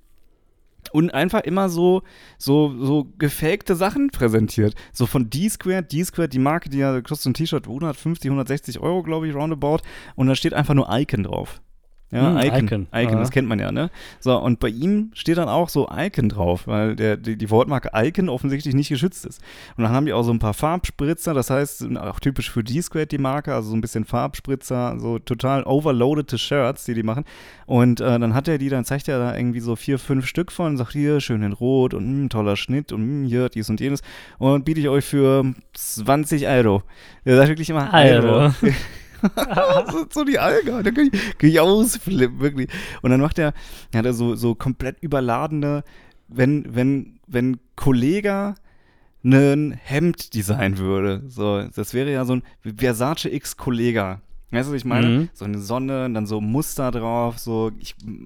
und 0.92 1.12
einfach 1.12 1.40
immer 1.42 1.68
so, 1.68 2.03
so, 2.38 2.74
so 2.85 3.12
gefakte 3.18 3.74
Sachen 3.74 4.11
präsentiert. 4.11 4.74
So 4.92 5.07
von 5.07 5.31
D-Square, 5.31 5.83
D-Square, 5.83 6.29
die 6.29 6.38
Marke, 6.38 6.68
die 6.70 6.79
ja 6.79 7.00
kostet 7.00 7.31
ein 7.31 7.35
T-Shirt 7.35 7.66
150, 7.66 8.29
160 8.29 8.81
Euro, 8.81 9.03
glaube 9.03 9.29
ich, 9.29 9.35
roundabout. 9.35 9.79
Und 10.16 10.26
da 10.26 10.35
steht 10.35 10.55
einfach 10.55 10.74
nur 10.74 10.88
Icon 10.90 11.24
drauf. 11.24 11.61
Ja, 12.12 12.31
Hm, 12.31 12.38
Icon. 12.38 12.64
Icon. 12.66 12.87
Icon, 12.92 13.14
Aha. 13.14 13.20
das 13.20 13.31
kennt 13.31 13.46
man 13.49 13.61
ja, 13.61 13.70
ne? 13.70 13.88
So, 14.18 14.37
und 14.37 14.59
bei 14.59 14.68
ihm 14.68 15.11
steht 15.14 15.38
dann 15.38 15.49
auch 15.49 15.68
so 15.68 15.88
Icon 15.96 16.29
drauf, 16.29 16.66
weil 16.66 16.96
der, 16.96 17.16
die, 17.16 17.37
die 17.37 17.51
Wortmarke 17.51 17.90
Icon 17.94 18.29
offensichtlich 18.29 18.75
nicht 18.75 18.88
geschützt 18.88 19.25
ist. 19.25 19.40
Und 19.77 19.85
dann 19.85 19.92
haben 19.92 20.07
die 20.07 20.12
auch 20.12 20.25
so 20.25 20.33
ein 20.33 20.40
paar 20.40 20.55
Farbspritzer, 20.55 21.35
das 21.35 21.51
heißt, 21.51 21.87
auch 21.99 22.18
typisch 22.18 22.51
für 22.51 22.64
D-Squared 22.64 23.12
die 23.12 23.18
Marke, 23.18 23.55
also 23.55 23.70
so 23.70 23.77
ein 23.77 23.81
bisschen 23.81 24.05
Farbspritzer, 24.05 24.96
so 24.99 25.20
total 25.20 25.62
overloadete 25.62 26.37
Shirts, 26.37 26.85
die 26.85 26.94
die 26.94 27.05
machen. 27.05 27.25
Und 27.66 28.01
äh, 28.01 28.18
dann 28.18 28.35
hat 28.35 28.49
er 28.49 28.59
die, 28.59 28.68
dann 28.70 28.85
zeigt 28.85 29.07
er 29.07 29.20
da 29.20 29.37
irgendwie 29.37 29.61
so 29.61 29.77
vier, 29.77 30.01
fünf 30.01 30.27
Stück 30.27 30.51
von, 30.51 30.77
sagt 30.77 30.92
hier, 30.92 31.20
schön 31.20 31.44
in 31.44 31.53
Rot 31.53 31.94
und 31.94 32.23
mh, 32.25 32.29
toller 32.31 32.57
Schnitt 32.57 32.90
und 32.92 33.23
mh, 33.23 33.29
hier 33.29 33.49
dies 33.51 33.70
und 33.70 33.79
jenes. 33.81 34.03
Und 34.38 34.64
biete 34.64 34.81
ich 34.81 34.88
euch 34.88 35.05
für 35.05 35.44
20 35.75 36.49
Euro. 36.49 36.83
Er 37.25 37.37
sagt 37.37 37.51
wirklich 37.51 37.70
immer 37.70 37.90
Euro. 37.94 38.27
Euro. 38.46 38.53
das 39.37 39.95
sind 39.95 40.13
so 40.13 40.25
die 40.25 40.39
Algen, 40.39 40.83
da 40.83 40.91
kann 40.91 41.11
ich, 41.13 41.39
kann 41.39 41.51
ich 41.51 41.61
ausflippen, 41.61 42.41
wirklich. 42.41 42.69
Und 43.03 43.11
dann 43.11 43.21
macht 43.21 43.39
er, 43.39 43.53
hat 43.95 44.07
er 44.07 44.13
so, 44.13 44.35
so 44.35 44.55
komplett 44.55 44.97
überladene, 45.01 45.85
wenn, 46.29 46.75
wenn, 46.75 47.21
wenn 47.27 47.59
Kollega 47.77 48.55
ein 49.25 49.73
Hemd 49.73 50.35
designen 50.35 50.79
würde, 50.79 51.23
so, 51.27 51.63
das 51.75 51.93
wäre 51.93 52.11
ja 52.11 52.25
so 52.25 52.35
ein 52.35 52.43
Versace 52.63 53.27
X 53.27 53.57
Kollega. 53.57 54.21
Weißt 54.53 54.69
du, 54.69 54.73
was 54.73 54.81
ich 54.81 54.85
meine? 54.85 55.07
Mhm. 55.07 55.29
So 55.33 55.45
eine 55.45 55.59
Sonne, 55.59 56.07
und 56.07 56.15
dann 56.15 56.27
so 56.27 56.41
Muster 56.41 56.91
drauf, 56.91 57.39
so 57.39 57.71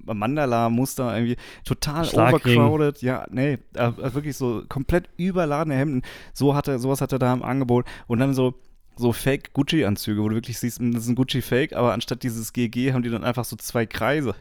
Mandala-Muster, 0.07 1.15
irgendwie 1.15 1.37
total 1.67 2.07
Schlagring. 2.07 2.59
overcrowded. 2.59 3.03
Ja, 3.03 3.27
nee, 3.31 3.59
äh, 3.75 3.93
wirklich 4.15 4.37
so 4.37 4.63
komplett 4.69 5.11
überladene 5.19 5.75
Hemden. 5.75 6.03
So 6.33 6.55
hat 6.55 6.69
er, 6.69 6.79
sowas 6.79 7.03
hat 7.03 7.13
er 7.13 7.19
da 7.19 7.33
im 7.33 7.43
Angebot. 7.43 7.85
Und 8.07 8.21
dann 8.21 8.33
so, 8.33 8.55
so 8.97 9.13
Fake 9.13 9.53
Gucci-Anzüge, 9.53 10.23
wo 10.23 10.29
du 10.29 10.37
wirklich 10.37 10.59
siehst, 10.59 10.81
das 10.81 11.03
ist 11.05 11.09
ein 11.09 11.15
Gucci-Fake, 11.15 11.73
aber 11.73 11.93
anstatt 11.93 12.23
dieses 12.23 12.53
GG 12.53 12.93
haben 12.93 13.03
die 13.03 13.11
dann 13.11 13.25
einfach 13.25 13.45
so 13.45 13.57
zwei 13.57 13.87
Kreise. 13.87 14.35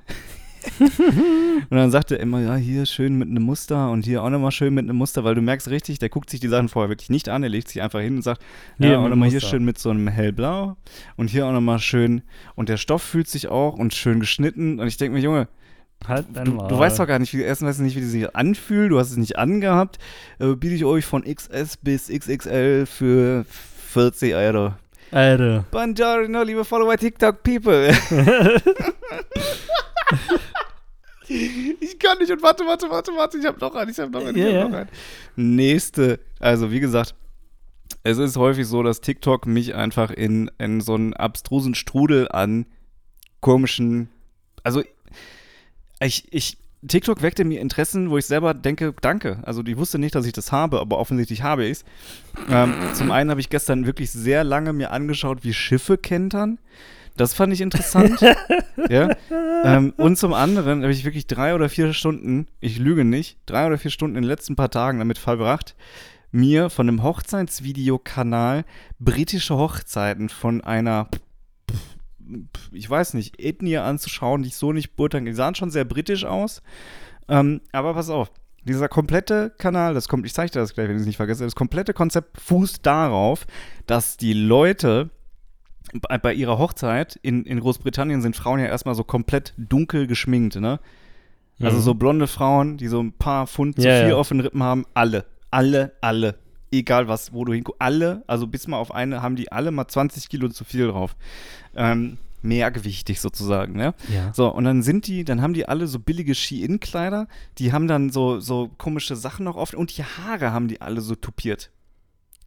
und 0.80 1.78
dann 1.78 1.92
sagt 1.92 2.12
er 2.12 2.20
immer, 2.20 2.40
ja, 2.40 2.56
hier 2.56 2.86
schön 2.86 3.18
mit 3.18 3.28
einem 3.28 3.44
Muster 3.44 3.92
und 3.92 4.06
hier 4.06 4.24
auch 4.24 4.30
nochmal 4.30 4.52
schön 4.52 4.74
mit 4.74 4.86
einem 4.86 4.98
Muster, 4.98 5.24
weil 5.24 5.36
du 5.36 5.42
merkst 5.42 5.68
richtig, 5.70 6.00
der 6.00 6.10
guckt 6.10 6.30
sich 6.30 6.40
die 6.40 6.48
Sachen 6.48 6.70
vorher 6.70 6.90
wirklich 6.90 7.10
nicht 7.10 7.28
an, 7.28 7.44
er 7.44 7.50
legt 7.50 7.68
sich 7.68 7.82
einfach 7.82 8.00
hin 8.00 8.16
und 8.16 8.22
sagt, 8.22 8.42
ja, 8.78 8.90
mit 8.90 8.98
auch 8.98 9.10
nochmal 9.10 9.30
hier 9.30 9.42
schön 9.42 9.66
mit 9.66 9.78
so 9.78 9.90
einem 9.90 10.08
hellblau 10.08 10.78
und 11.18 11.30
hier 11.30 11.46
auch 11.46 11.52
nochmal 11.52 11.80
schön 11.80 12.22
und 12.56 12.70
der 12.70 12.78
Stoff 12.78 13.04
fühlt 13.04 13.28
sich 13.28 13.50
auch 13.50 13.74
und 13.74 13.94
schön 13.94 14.22
geschnitten 14.22 14.80
und 14.80 14.88
ich 14.88 14.98
denke 14.98 15.16
mir, 15.16 15.22
Junge, 15.22 15.48
Halt 16.08 16.28
dein 16.34 16.46
du, 16.46 16.58
du 16.58 16.78
weißt 16.78 17.00
doch 17.00 17.08
gar 17.08 17.20
nicht, 17.20 17.34
wie, 17.34 17.42
erstens 17.42 17.70
weißt 17.70 17.80
du 17.80 17.84
nicht, 17.84 17.96
wie 17.96 18.02
die 18.02 18.08
sich 18.08 18.36
anfühlt, 18.36 18.92
du 18.92 19.00
hast 19.00 19.12
es 19.12 19.18
nicht 19.18 19.38
angehabt, 19.38 20.00
äh, 20.40 20.56
biete 20.56 20.76
ich 20.76 20.86
euch 20.86 21.06
von 21.06 21.24
XS 21.24 21.78
bis 21.78 22.10
XXL 22.10 22.86
für 22.86 23.46
40 23.94 24.34
Euro. 24.34 24.74
Alter. 25.12 25.66
Buongiorno, 25.70 26.42
liebe 26.42 26.66
Follower 26.66 26.98
TikTok 26.98 27.44
People. 27.44 27.90
ich 31.28 32.00
kann 32.00 32.18
nicht 32.18 32.32
und 32.32 32.42
warte, 32.42 32.66
warte, 32.66 32.90
warte, 32.90 33.12
warte, 33.12 33.38
ich 33.38 33.46
habe 33.46 33.60
noch 33.60 33.76
einen, 33.76 33.92
ich 33.92 34.00
habe 34.00 34.12
noch 34.12 34.26
einen, 34.26 34.36
ich 34.36 34.44
habe 34.44 34.70
noch 34.70 34.78
einen. 34.80 34.90
Nächste, 35.36 36.20
also 36.40 36.72
wie 36.72 36.80
gesagt, 36.80 37.14
es 38.04 38.18
ist 38.18 38.36
häufig 38.36 38.66
so, 38.66 38.82
dass 38.82 39.00
TikTok 39.00 39.46
mich 39.46 39.76
einfach 39.76 40.10
in, 40.10 40.50
in 40.58 40.82
so 40.82 40.96
einen 40.96 41.14
abstrusen 41.14 41.76
Strudel 41.76 42.28
an 42.30 42.66
komischen, 43.42 44.10
also 44.64 44.82
ich, 46.00 46.34
ich, 46.34 46.58
TikTok 46.88 47.22
weckte 47.22 47.44
mir 47.44 47.62
Interessen, 47.62 48.10
wo 48.10 48.18
ich 48.18 48.26
selber 48.26 48.54
denke, 48.54 48.94
danke. 49.02 49.40
Also 49.44 49.64
ich 49.66 49.78
wusste 49.78 50.00
nicht, 50.00 50.16
dass 50.16 50.26
ich 50.26 50.34
das 50.34 50.52
habe, 50.52 50.80
aber 50.80 50.98
offensichtlich 50.98 51.44
habe 51.44 51.66
ich 51.66 51.72
es. 51.72 51.86
Ähm, 52.50 52.74
zum 52.94 53.12
einen 53.12 53.30
habe 53.30 53.40
ich 53.40 53.50
gestern 53.50 53.86
wirklich 53.86 54.12
sehr 54.12 54.44
lange 54.44 54.74
mir 54.74 54.92
angeschaut, 54.92 55.44
wie 55.44 55.54
Schiffe 55.54 55.98
kentern. 55.98 56.60
Das 57.16 57.34
fand 57.34 57.54
ich 57.54 57.62
interessant. 57.62 58.20
ja. 58.90 59.10
Ähm, 59.64 59.94
und 59.98 60.18
zum 60.18 60.34
anderen 60.34 60.82
habe 60.82 60.92
ich 60.92 61.06
wirklich 61.06 61.28
drei 61.28 61.54
oder 61.54 61.70
vier 61.70 61.94
Stunden, 61.94 62.48
ich 62.60 62.80
lüge 62.80 63.06
nicht, 63.06 63.38
drei 63.46 63.68
oder 63.68 63.78
vier 63.78 63.92
Stunden 63.92 64.16
in 64.16 64.24
den 64.24 64.30
letzten 64.30 64.56
paar 64.56 64.72
Tagen 64.72 65.00
damit 65.00 65.20
verbracht, 65.20 65.76
mir 66.32 66.70
von 66.70 66.88
einem 66.88 67.04
Hochzeitsvideokanal 67.04 68.66
britische 69.00 69.56
Hochzeiten 69.56 70.30
von 70.30 70.62
einer 70.62 71.08
ich 72.72 72.90
weiß 72.90 73.14
nicht, 73.14 73.40
Ethnie 73.40 73.78
anzuschauen, 73.78 74.44
die 74.44 74.50
ich 74.50 74.56
so 74.56 74.72
nicht 74.74 74.96
beurteilen 74.96 75.26
kann. 75.26 75.32
Die 75.32 75.36
sahen 75.38 75.56
schon 75.56 75.72
sehr 75.72 75.86
britisch 75.86 76.26
aus. 76.26 76.62
Ähm, 77.28 77.62
aber 77.72 77.94
pass 77.94 78.10
auf, 78.10 78.32
dieser 78.66 78.88
komplette 78.88 79.52
Kanal, 79.58 79.94
das 79.94 80.08
kommt, 80.08 80.26
ich 80.26 80.34
zeige 80.34 80.52
dir 80.52 80.60
das 80.60 80.74
gleich, 80.74 80.88
wenn 80.88 80.96
ich 80.96 81.02
es 81.02 81.08
nicht 81.08 81.18
vergesse, 81.18 81.44
das 81.44 81.56
komplette 81.56 81.94
Konzept 81.94 82.40
fußt 82.42 82.86
darauf, 82.86 83.46
dass 83.88 84.18
die 84.18 84.34
Leute 84.34 85.10
bei, 86.08 86.18
bei 86.18 86.34
ihrer 86.34 86.58
Hochzeit 86.58 87.20
in, 87.22 87.44
in 87.46 87.60
Großbritannien 87.60 88.22
sind 88.22 88.36
Frauen 88.36 88.60
ja 88.60 88.68
erstmal 88.68 88.96
so 88.96 89.04
komplett 89.04 89.54
dunkel 89.58 90.08
geschminkt, 90.08 90.56
ne? 90.56 90.80
Also 91.62 91.78
Mhm. 91.78 91.82
so 91.82 91.94
blonde 91.94 92.28
Frauen, 92.28 92.78
die 92.78 92.88
so 92.88 93.00
ein 93.02 93.14
paar 93.14 93.46
Pfund 93.48 93.76
zu 93.80 93.88
Ja, 93.88 94.00
viel 94.00 94.10
ja. 94.10 94.16
auf 94.16 94.30
den 94.30 94.40
Rippen 94.40 94.64
haben, 94.64 94.86
alle, 94.94 95.26
alle, 95.52 95.92
alle. 96.02 96.36
Egal 96.74 97.08
was, 97.08 97.34
wo 97.34 97.46
du 97.46 97.54
hinguckst, 97.54 97.82
alle, 97.82 98.24
also 98.28 98.48
bis 98.48 98.68
mal 98.68 98.78
auf 98.78 98.94
eine, 98.94 99.22
haben 99.22 99.36
die 99.36 99.52
alle 99.52 99.72
mal 99.72 99.88
20 99.88 100.28
Kilo 100.30 100.50
zu 100.50 100.64
viel 100.64 100.88
drauf. 100.88 101.16
Ähm, 101.76 102.18
mehrgewichtig 102.42 103.22
sozusagen, 103.22 103.74
ne? 103.74 103.94
Ja. 104.14 104.34
So, 104.34 104.54
und 104.54 104.66
dann 104.66 104.84
sind 104.84 105.08
die, 105.08 105.24
dann 105.24 105.42
haben 105.42 105.54
die 105.54 105.68
alle 105.68 105.88
so 105.88 106.00
billige 106.00 106.36
Ski-In-Kleider, 106.36 107.28
die 107.58 107.72
haben 107.72 107.88
dann 107.88 108.10
so, 108.10 108.40
so 108.40 108.70
komische 108.78 109.16
Sachen 109.16 109.46
noch 109.46 109.56
oft 109.56 109.76
und 109.76 109.96
die 109.98 110.04
Haare 110.04 110.52
haben 110.52 110.68
die 110.68 110.82
alle 110.82 111.02
so 111.02 111.16
tupiert. 111.16 111.72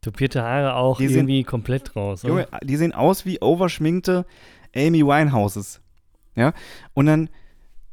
Tupierte 0.02 0.42
Haare 0.42 0.76
auch 0.76 0.98
Die 0.98 1.06
irgendwie 1.06 1.42
komplett 1.44 1.96
raus. 1.96 2.24
oder? 2.24 2.32
Junge, 2.32 2.48
die 2.62 2.76
sehen 2.76 2.92
aus 2.92 3.24
wie 3.24 3.40
overschminkte 3.40 4.26
Amy 4.74 5.04
Winehouses. 5.04 5.80
Ja, 6.34 6.52
und 6.92 7.06
dann 7.06 7.30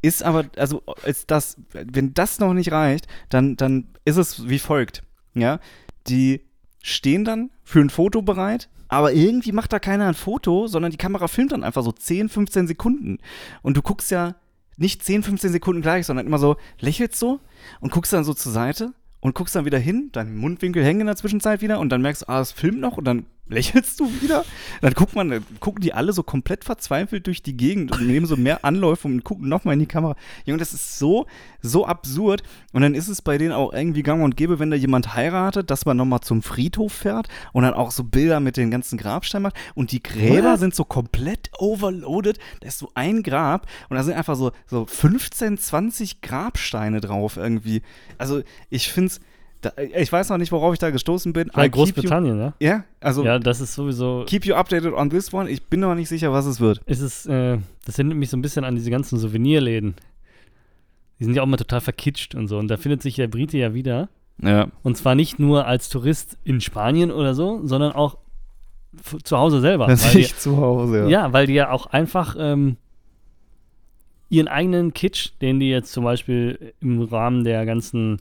ist 0.02 0.22
aber, 0.22 0.46
also 0.58 0.84
ist 1.06 1.32
das, 1.32 1.58
wenn 1.72 2.14
das 2.14 2.40
noch 2.40 2.54
nicht 2.54 2.72
reicht, 2.74 3.08
dann, 3.30 3.56
dann 3.56 3.88
ist 4.04 4.18
es 4.18 4.50
wie 4.50 4.60
folgt. 4.60 5.02
Ja, 5.34 5.60
die 6.08 6.42
stehen 6.82 7.26
dann 7.26 7.50
für 7.64 7.80
ein 7.80 7.90
Foto 7.90 8.22
bereit, 8.22 8.70
aber 8.88 9.14
irgendwie 9.14 9.52
macht 9.52 9.74
da 9.74 9.80
keiner 9.80 10.08
ein 10.08 10.14
Foto, 10.14 10.68
sondern 10.68 10.92
die 10.92 10.98
Kamera 10.98 11.28
filmt 11.28 11.52
dann 11.52 11.64
einfach 11.64 11.84
so 11.84 11.92
10, 11.92 12.30
15 12.30 12.68
Sekunden. 12.68 13.18
Und 13.62 13.78
du 13.78 13.82
guckst 13.82 14.12
ja 14.12 14.36
nicht 14.78 15.04
10, 15.04 15.24
15 15.24 15.52
Sekunden 15.52 15.82
gleich, 15.82 16.06
sondern 16.06 16.28
immer 16.28 16.38
so, 16.38 16.58
lächelst 16.80 17.20
so 17.20 17.40
und 17.80 17.92
guckst 17.92 18.14
dann 18.14 18.24
so 18.24 18.34
zur 18.34 18.52
Seite 18.52 18.94
und 19.20 19.36
guckst 19.36 19.56
dann 19.56 19.66
wieder 19.66 19.80
hin, 19.80 20.10
dein 20.12 20.36
Mundwinkel 20.36 20.84
hängen 20.84 21.02
in 21.02 21.08
der 21.08 21.16
Zwischenzeit 21.16 21.62
wieder 21.62 21.80
und 21.80 21.90
dann 21.90 22.02
merkst 22.02 22.24
du, 22.24 22.30
ah, 22.30 22.42
es 22.42 22.52
filmt 22.52 22.80
noch 22.80 22.98
und 22.98 23.06
dann 23.06 23.26
lächelst 23.48 24.00
du 24.00 24.10
wieder. 24.22 24.46
Dann 24.82 24.94
guckt 24.94 25.16
man, 25.16 25.30
dann 25.30 25.46
gucken 25.60 25.82
die 25.82 25.94
alle 25.94 26.14
so 26.14 26.24
komplett 26.24 26.64
verzweifelt 26.64 27.28
durch 27.28 27.44
die 27.44 27.58
Gegend 27.58 27.92
und 27.92 28.08
nehmen 28.08 28.26
so 28.26 28.38
mehr 28.38 28.64
Anläufe 28.64 29.08
und 29.08 29.24
gucken 29.24 29.50
nochmal 29.50 29.74
in 29.74 29.82
die 29.82 29.86
Kamera. 29.86 30.16
Junge, 30.46 30.60
das 30.60 30.74
ist 30.74 30.98
so, 30.98 31.28
so 31.62 31.86
absurd. 31.86 32.44
Und 32.72 32.82
dann 32.82 32.96
ist 32.96 33.08
es 33.08 33.22
bei 33.22 33.38
denen 33.38 33.52
auch 33.52 33.74
irgendwie 33.74 34.04
gang 34.04 34.24
und 34.24 34.38
gäbe, 34.38 34.60
wenn 34.60 34.72
da 34.72 34.78
jemand 34.78 35.16
heiratet, 35.16 35.70
dass 35.70 35.86
man 35.86 35.98
nochmal 35.98 36.22
zum 36.22 36.42
Friedhof 36.42 36.94
fährt 36.94 37.28
und 37.52 37.64
dann 37.64 37.74
auch 37.74 37.92
so 37.92 38.04
Bilder 38.04 38.40
mit 38.40 38.58
den 38.58 38.72
ganzen 38.72 38.98
Grabsteinen 38.98 39.44
macht. 39.44 39.58
Und 39.76 39.92
die 39.92 40.02
Gräber 40.02 40.54
What? 40.54 40.60
sind 40.60 40.76
so 40.76 40.86
komplett 40.86 41.52
overloaded. 41.58 42.40
Da 42.62 42.68
ist 42.68 42.80
so 42.80 42.92
ein 42.96 43.24
Grab 43.24 43.68
und 43.90 43.98
da 43.98 44.04
sind 44.04 44.16
einfach 44.16 44.36
so, 44.36 44.52
so 44.66 44.86
15, 44.86 45.58
20 45.58 46.22
Grabsteine 46.22 47.02
drauf 47.02 47.38
irgendwie. 47.38 47.82
Also 48.18 48.42
ich 48.70 48.92
finde 48.92 49.08
es 49.08 49.20
Da, 49.64 49.72
ich 49.98 50.12
weiß 50.12 50.30
noch 50.30 50.38
nicht, 50.38 50.52
worauf 50.52 50.74
ich 50.74 50.80
da 50.80 50.90
gestoßen 50.92 51.32
bin. 51.34 51.50
Bei 51.54 51.64
keep 51.64 51.76
you- 51.76 51.80
Großbritannien, 51.80 52.38
ja? 52.40 52.54
Ja, 52.60 52.84
also 53.00 53.24
Ja, 53.24 53.40
das 53.40 53.62
ist 53.62 53.74
sowieso. 53.74 54.26
keep 54.28 54.46
you 54.46 54.56
updated 54.56 54.94
on 54.94 55.10
this 55.10 55.34
one. 55.34 55.50
Ich 55.50 55.64
bin 55.64 55.80
noch 55.80 55.96
nicht 55.96 56.10
sicher, 56.10 56.32
was 56.34 56.46
es 56.46 56.60
wird. 56.60 56.82
ist 56.86 57.00
es, 57.02 57.26
äh, 57.26 57.58
das 57.86 57.98
erinnert 57.98 58.18
mich 58.18 58.30
so 58.30 58.38
ein 58.38 58.42
bisschen 58.42 58.64
an 58.66 58.76
diese 58.76 58.92
ganzen 58.92 59.18
Souvenirläden. 59.18 59.96
Die 61.20 61.24
sind 61.26 61.36
ja 61.36 61.42
auch 61.42 61.48
mal 61.48 61.58
total 61.58 61.80
verkitscht 61.82 62.36
und 62.36 62.48
so. 62.48 62.58
Und 62.58 62.68
da 62.68 62.78
findet 62.78 63.02
sich 63.02 63.16
der 63.16 63.28
Brite 63.28 63.58
ja 63.58 63.74
wieder. 63.74 64.10
Ja. 64.42 64.68
Und 64.82 64.98
zwar 64.98 65.16
nicht 65.16 65.40
nur 65.40 65.66
als 65.68 65.88
Tourist 65.90 66.38
in 66.44 66.60
Spanien 66.60 67.12
oder 67.12 67.34
so, 67.34 67.62
sondern 67.64 67.94
auch 67.94 68.18
zu 69.24 69.38
Hause 69.38 69.62
selber. 69.62 69.88
Das 69.88 70.04
Weil 70.06 70.12
die, 70.14 70.20
ich 70.22 70.36
zu 70.38 70.58
Hause, 70.58 71.04
ja. 71.04 71.08
ja, 71.08 71.34
weil 71.34 71.48
die 71.48 71.54
ja 71.54 71.72
auch 71.72 71.86
einfach 71.88 72.36
ähm, 72.38 72.78
ihren 74.30 74.48
eigenen 74.48 74.94
Kitsch, 74.94 75.32
den 75.42 75.60
die 75.60 75.70
jetzt 75.70 75.92
zum 75.94 76.04
Beispiel 76.04 76.74
im 76.82 77.02
Rahmen 77.02 77.44
der 77.44 77.66
ganzen 77.66 78.20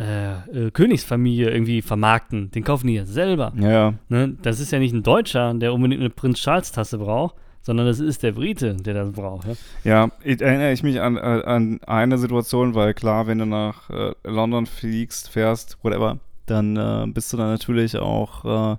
äh, 0.00 0.66
äh, 0.66 0.70
Königsfamilie 0.70 1.50
irgendwie 1.50 1.82
vermarkten, 1.82 2.50
den 2.50 2.64
kaufen 2.64 2.86
die 2.86 2.94
ja 2.94 3.04
selber. 3.04 3.52
Ja, 3.56 3.70
ja. 3.70 3.94
Ne? 4.08 4.36
Das 4.40 4.58
ist 4.58 4.72
ja 4.72 4.78
nicht 4.78 4.94
ein 4.94 5.02
Deutscher, 5.02 5.52
der 5.52 5.74
unbedingt 5.74 6.00
eine 6.00 6.08
Prinz 6.08 6.38
Charles 6.40 6.72
Tasse 6.72 6.96
braucht, 6.96 7.34
sondern 7.60 7.86
das 7.86 8.00
ist 8.00 8.22
der 8.22 8.32
Brite, 8.32 8.76
der 8.76 8.94
das 8.94 9.12
braucht. 9.12 9.46
Ja? 9.46 9.54
Ja, 9.84 10.10
ich, 10.24 10.40
erinnere 10.40 10.72
ich 10.72 10.82
mich 10.82 11.00
an, 11.02 11.18
äh, 11.18 11.20
an 11.20 11.80
eine 11.86 12.16
Situation, 12.16 12.74
weil 12.74 12.94
klar, 12.94 13.26
wenn 13.26 13.38
du 13.38 13.46
nach 13.46 13.90
äh, 13.90 14.12
London 14.24 14.64
fliegst, 14.64 15.28
fährst, 15.28 15.76
whatever, 15.82 16.18
dann 16.46 16.76
äh, 16.76 17.06
bist 17.06 17.32
du 17.32 17.36
dann 17.36 17.50
natürlich 17.50 17.98
auch, 17.98 18.78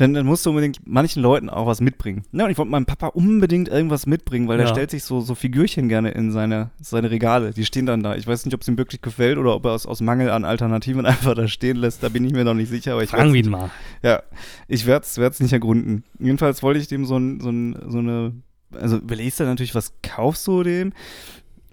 dann, 0.00 0.14
dann 0.14 0.26
musst 0.26 0.46
du 0.46 0.50
unbedingt 0.50 0.78
manchen 0.86 1.22
Leuten 1.22 1.48
auch 1.50 1.66
was 1.66 1.80
mitbringen. 1.80 2.22
Ja, 2.32 2.44
und 2.44 2.50
ich 2.50 2.58
wollte 2.58 2.70
meinem 2.70 2.86
Papa 2.86 3.08
unbedingt 3.08 3.68
irgendwas 3.68 4.06
mitbringen, 4.06 4.46
weil 4.48 4.56
der 4.58 4.66
Ja. 4.66 4.72
stellt 4.72 4.90
sich 4.90 5.02
so, 5.04 5.20
so 5.20 5.34
Figürchen 5.34 5.88
gerne 5.88 6.10
in 6.12 6.30
seine, 6.30 6.70
seine 6.80 7.10
Regale. 7.10 7.50
Die 7.52 7.64
stehen 7.64 7.86
dann 7.86 8.02
da. 8.02 8.14
Ich 8.14 8.26
weiß 8.26 8.44
nicht, 8.44 8.54
ob 8.54 8.60
es 8.62 8.68
ihm 8.68 8.78
wirklich 8.78 9.02
gefällt 9.02 9.38
oder 9.38 9.54
ob 9.54 9.64
er 9.64 9.74
es 9.74 9.86
aus 9.86 10.00
Mangel 10.00 10.30
an 10.30 10.44
Alternativen 10.44 11.04
einfach 11.06 11.34
da 11.34 11.48
stehen 11.48 11.76
lässt. 11.76 12.02
Da 12.02 12.08
bin 12.10 12.24
ich 12.24 12.32
mir 12.32 12.44
noch 12.44 12.54
nicht 12.54 12.68
sicher. 12.68 12.92
Aber 12.92 13.02
ich 13.02 13.10
Fragen 13.10 13.32
wir 13.32 13.42
ihn 13.44 13.50
mal. 13.50 13.70
ja, 14.02 14.22
ich 14.68 14.86
werde 14.86 15.04
es 15.04 15.40
nicht 15.40 15.52
ergründen. 15.52 16.04
Jedenfalls 16.18 16.62
wollte 16.62 16.80
ich 16.80 16.86
dem 16.88 17.04
so, 17.04 17.16
ein, 17.18 17.40
so, 17.40 17.50
ein, 17.50 17.76
so 17.88 17.98
eine, 17.98 18.32
also 18.72 18.98
überlegst 18.98 19.40
du 19.40 19.44
natürlich, 19.44 19.74
was 19.74 19.92
kaufst 20.02 20.46
du 20.46 20.62
dem? 20.62 20.92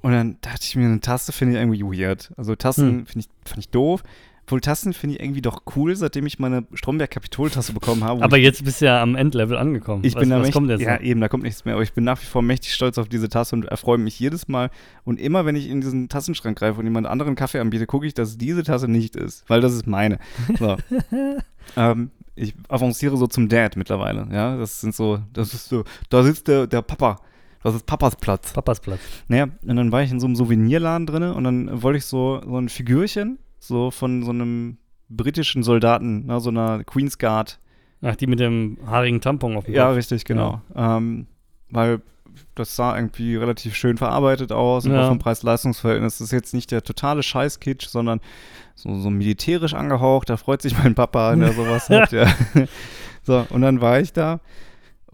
Und 0.02 0.12
dann 0.12 0.38
dachte 0.42 0.60
ich 0.62 0.76
mir, 0.76 0.86
eine 0.86 1.00
Tasse 1.00 1.32
finde 1.32 1.56
ich 1.56 1.60
irgendwie 1.62 1.82
weird. 1.84 2.32
Also 2.38 2.56
Tassen 2.56 2.88
Hm. 2.88 3.06
finde 3.08 3.20
ich, 3.28 3.50
fand 3.50 3.60
ich 3.60 3.70
doof. 3.70 4.04
Obwohl 4.46 4.62
Tassen 4.62 4.94
finde 4.94 5.16
ich 5.16 5.24
irgendwie 5.24 5.42
doch 5.42 5.64
cool, 5.76 5.96
seitdem 5.96 6.28
ich 6.28 6.38
meine 6.38 6.68
Stromberg-Kapitol-Tasse 6.72 7.74
bekommen 7.74 8.04
habe. 8.04 8.24
Aber 8.24 8.38
jetzt 8.38 8.64
bist 8.64 8.80
du 8.80 8.86
ja 8.86 9.02
am 9.02 9.16
Endlevel 9.16 9.58
angekommen. 9.58 10.04
ich 10.04 10.14
was, 10.14 10.20
bin 10.20 10.30
da 10.30 10.36
was 10.36 10.44
mächtig, 10.44 10.54
kommt 10.54 10.70
jetzt 10.70 10.82
ja 10.82 10.94
noch? 10.94 11.02
eben, 11.02 11.20
da 11.20 11.30
kommt 11.30 11.44
nichts 11.44 11.66
mehr. 11.66 11.74
Aber 11.74 11.82
ich 11.82 11.94
bin 11.94 12.04
nach 12.04 12.22
wie 12.22 12.28
vor 12.28 12.44
mächtig 12.44 12.72
stolz 12.72 13.00
auf 13.00 13.10
diese 13.10 13.28
Tasse 13.28 13.56
und 13.56 13.66
erfreue 13.66 13.98
mich 13.98 14.20
jedes 14.20 14.48
Mal. 14.48 14.70
Und 15.04 15.20
immer, 15.20 15.46
wenn 15.46 15.56
ich 15.56 15.68
in 15.68 15.82
diesen 15.82 16.10
Tassenschrank 16.10 16.60
greife 16.60 16.80
und 16.80 16.86
jemand 16.86 17.08
anderen 17.08 17.34
Kaffee 17.34 17.60
anbiete, 17.60 17.88
gucke 17.88 18.06
ich, 18.06 18.14
dass 18.14 18.30
es 18.30 18.38
diese 18.38 18.62
Tasse 18.62 18.88
nicht 18.88 19.16
ist, 19.16 19.50
weil 19.50 19.62
das 19.62 19.74
ist 19.74 19.88
meine. 19.88 20.20
So. 20.60 20.78
ähm, 21.76 22.12
ich 22.36 22.54
avanciere 22.68 23.18
so 23.18 23.26
zum 23.26 23.50
Dad 23.50 23.78
mittlerweile. 23.78 24.28
Ja, 24.32 24.58
das 24.58 24.80
sind 24.80 24.94
so, 24.94 25.20
das 25.34 25.56
ist 25.56 25.70
so, 25.70 25.86
da 26.10 26.22
sitzt 26.22 26.48
der, 26.48 26.68
der 26.68 26.84
Papa. 26.84 27.20
Das 27.64 27.74
ist 27.74 27.88
Papas 27.88 28.16
Platz. 28.18 28.54
Papas 28.54 28.80
Platz. 28.80 29.00
Naja, 29.28 29.48
und 29.66 29.76
dann 29.76 29.92
war 29.92 30.04
ich 30.04 30.12
in 30.12 30.20
so 30.20 30.28
einem 30.28 30.36
Souvenirladen 30.36 31.08
drin 31.08 31.24
und 31.24 31.44
dann 31.44 31.82
wollte 31.82 31.98
ich 31.98 32.06
so, 32.06 32.40
so 32.46 32.60
ein 32.60 32.70
Figürchen, 32.70 33.40
so 33.68 33.92
von 33.92 34.24
so 34.24 34.32
einem 34.32 34.78
britischen 35.10 35.64
Soldaten, 35.64 36.24
na, 36.26 36.40
so 36.40 36.50
einer 36.50 36.84
Queen's 36.84 37.18
Guard. 37.18 37.60
Ach, 38.02 38.16
die 38.16 38.28
mit 38.28 38.40
dem 38.40 38.78
haarigen 38.86 39.22
Tampon 39.22 39.56
auf 39.58 39.66
dem 39.66 39.74
Ja, 39.74 39.88
Kopf. 39.88 39.98
richtig, 39.98 40.26
genau. 40.26 40.62
Ähm, 40.76 41.28
weil 41.70 42.02
das 42.54 42.76
sah 42.76 42.96
irgendwie 42.96 43.36
relativ 43.38 43.76
schön 43.76 43.98
verarbeitet 43.98 44.52
aus 44.52 44.86
und 44.86 44.92
Ja. 44.92 45.04
auch 45.04 45.08
vom 45.08 45.20
Preis-Leistungs-Verhältnis. 45.20 46.18
Das 46.18 46.26
ist 46.28 46.32
jetzt 46.32 46.54
nicht 46.54 46.70
der 46.72 46.84
totale 46.84 47.24
Scheiß-Kitsch, 47.24 47.88
sondern 47.88 48.20
so, 48.76 48.94
so 49.00 49.10
militärisch 49.10 49.74
angehaucht. 49.74 50.30
Da 50.30 50.38
freut 50.38 50.62
sich 50.62 50.78
mein 50.78 50.96
Papa, 50.96 51.32
wenn 51.32 51.42
er 51.42 51.54
sowas 51.54 51.90
hat. 51.90 52.12
Ja. 52.12 52.28
So, 53.24 53.46
und 53.50 53.62
dann 53.62 53.80
war 53.82 54.00
ich 54.00 54.12
da 54.14 54.40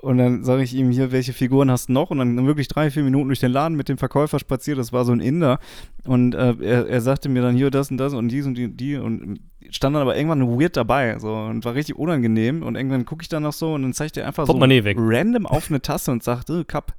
und 0.02 0.18
dann 0.18 0.44
sage 0.44 0.64
ich 0.64 0.74
ihm 0.74 0.90
hier, 0.92 1.12
welche 1.12 1.32
Figuren 1.32 1.70
hast 1.70 1.90
du 1.90 1.94
noch? 1.94 2.10
Und 2.10 2.18
dann 2.18 2.48
wirklich 2.48 2.68
drei, 2.68 2.90
vier 2.90 3.04
Minuten 3.04 3.28
durch 3.30 3.40
den 3.40 3.52
Laden 3.52 3.78
mit 3.78 3.88
dem 3.88 3.98
Verkäufer 3.98 4.40
spaziert. 4.40 4.80
Das 4.80 4.92
war 4.92 5.06
so 5.06 5.12
ein 5.12 5.20
Inder. 5.20 5.60
Und 6.06 6.34
äh, 6.34 6.56
er, 6.60 6.88
er 6.88 7.02
sagte 7.02 7.30
mir 7.30 7.42
dann 7.42 7.56
hier 7.56 7.70
das 7.70 7.92
und 7.92 7.98
das 7.98 8.14
und 8.14 8.30
dies 8.30 8.46
und 8.46 8.56
die, 8.56 8.68
die 8.68 8.98
und 8.98 9.40
stand 9.70 9.96
dann 9.96 10.02
aber 10.02 10.18
irgendwann 10.18 10.60
weird 10.60 10.76
dabei 10.76 11.20
so 11.20 11.34
und 11.34 11.64
war 11.66 11.76
richtig 11.76 11.98
unangenehm. 11.98 12.64
Und 12.64 12.76
irgendwann 12.76 13.06
gucke 13.06 13.22
ich 13.22 13.30
dann 13.30 13.44
noch 13.44 13.54
so 13.54 13.76
und 13.76 13.84
dann 13.84 13.94
zeigt 13.94 14.18
er 14.18 14.26
einfach 14.26 14.48
so 14.48 14.54
Portemonnaie 14.54 14.84
weg. 14.84 14.98
random 15.00 15.46
auf 15.46 15.70
eine 15.70 15.82
Tasse 15.82 16.12
und 16.12 16.24
sagt, 16.24 16.50
äh, 16.50 16.64
Cup. 16.64 16.96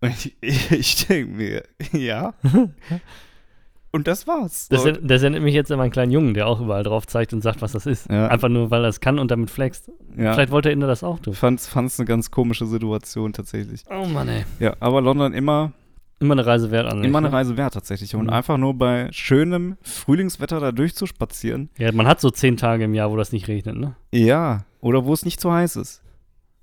Und 0.00 0.10
ich, 0.10 0.36
ich, 0.40 0.70
ich 0.70 1.06
denke 1.06 1.32
mir, 1.32 1.62
ja. 1.92 2.34
und 3.96 4.06
das 4.06 4.26
war's. 4.28 4.68
Das, 4.68 4.84
er- 4.84 4.92
das 4.92 5.22
erinnert 5.22 5.42
mich 5.42 5.54
jetzt 5.54 5.72
an 5.72 5.78
meinen 5.78 5.90
kleinen 5.90 6.12
Jungen, 6.12 6.34
der 6.34 6.46
auch 6.46 6.60
überall 6.60 6.84
drauf 6.84 7.06
zeigt 7.06 7.32
und 7.32 7.42
sagt, 7.42 7.60
was 7.62 7.72
das 7.72 7.86
ist. 7.86 8.08
Ja. 8.08 8.28
Einfach 8.28 8.48
nur, 8.48 8.70
weil 8.70 8.84
er 8.84 8.88
es 8.88 9.00
kann 9.00 9.18
und 9.18 9.30
damit 9.30 9.50
flext. 9.50 9.90
ja, 10.16 10.32
Vielleicht 10.34 10.52
wollte 10.52 10.70
er 10.70 10.76
das 10.76 11.02
auch 11.02 11.18
tun. 11.18 11.34
fand's, 11.34 11.66
fand's 11.66 11.98
eine 11.98 12.06
ganz 12.06 12.30
komische 12.30 12.66
Situation 12.66 13.32
tatsächlich. 13.32 13.82
Oh 13.90 14.06
Mann, 14.06 14.28
ey. 14.28 14.44
Ja, 14.60 14.74
aber 14.80 15.00
London 15.00 15.32
immer, 15.32 15.72
Immer 16.18 16.32
eine 16.32 16.46
Reise 16.46 16.70
wert 16.70 16.86
an. 16.90 17.04
immer 17.04 17.18
eine 17.18 17.28
ne? 17.28 17.32
Reise 17.34 17.56
wert 17.58 17.74
tatsächlich. 17.74 18.14
Und 18.14 18.24
Mhm. 18.24 18.30
einfach 18.30 18.56
nur 18.56 18.72
bei 18.74 19.08
schönem 19.10 19.76
Frühlingswetter 19.82 20.60
da 20.60 20.72
durchzuspazieren. 20.72 21.68
Ja, 21.78 21.92
man 21.92 22.06
hat 22.06 22.20
so 22.20 22.30
zehn 22.30 22.56
Tage 22.56 22.84
im 22.84 22.94
Jahr, 22.94 23.10
wo 23.10 23.16
das 23.16 23.32
nicht 23.32 23.48
regnet, 23.48 23.76
ne? 23.76 23.96
Ja, 24.12 24.64
oder 24.80 25.04
wo 25.04 25.12
es 25.12 25.24
nicht 25.26 25.40
zu 25.40 25.52
heiß 25.52 25.76
ist. 25.76 26.02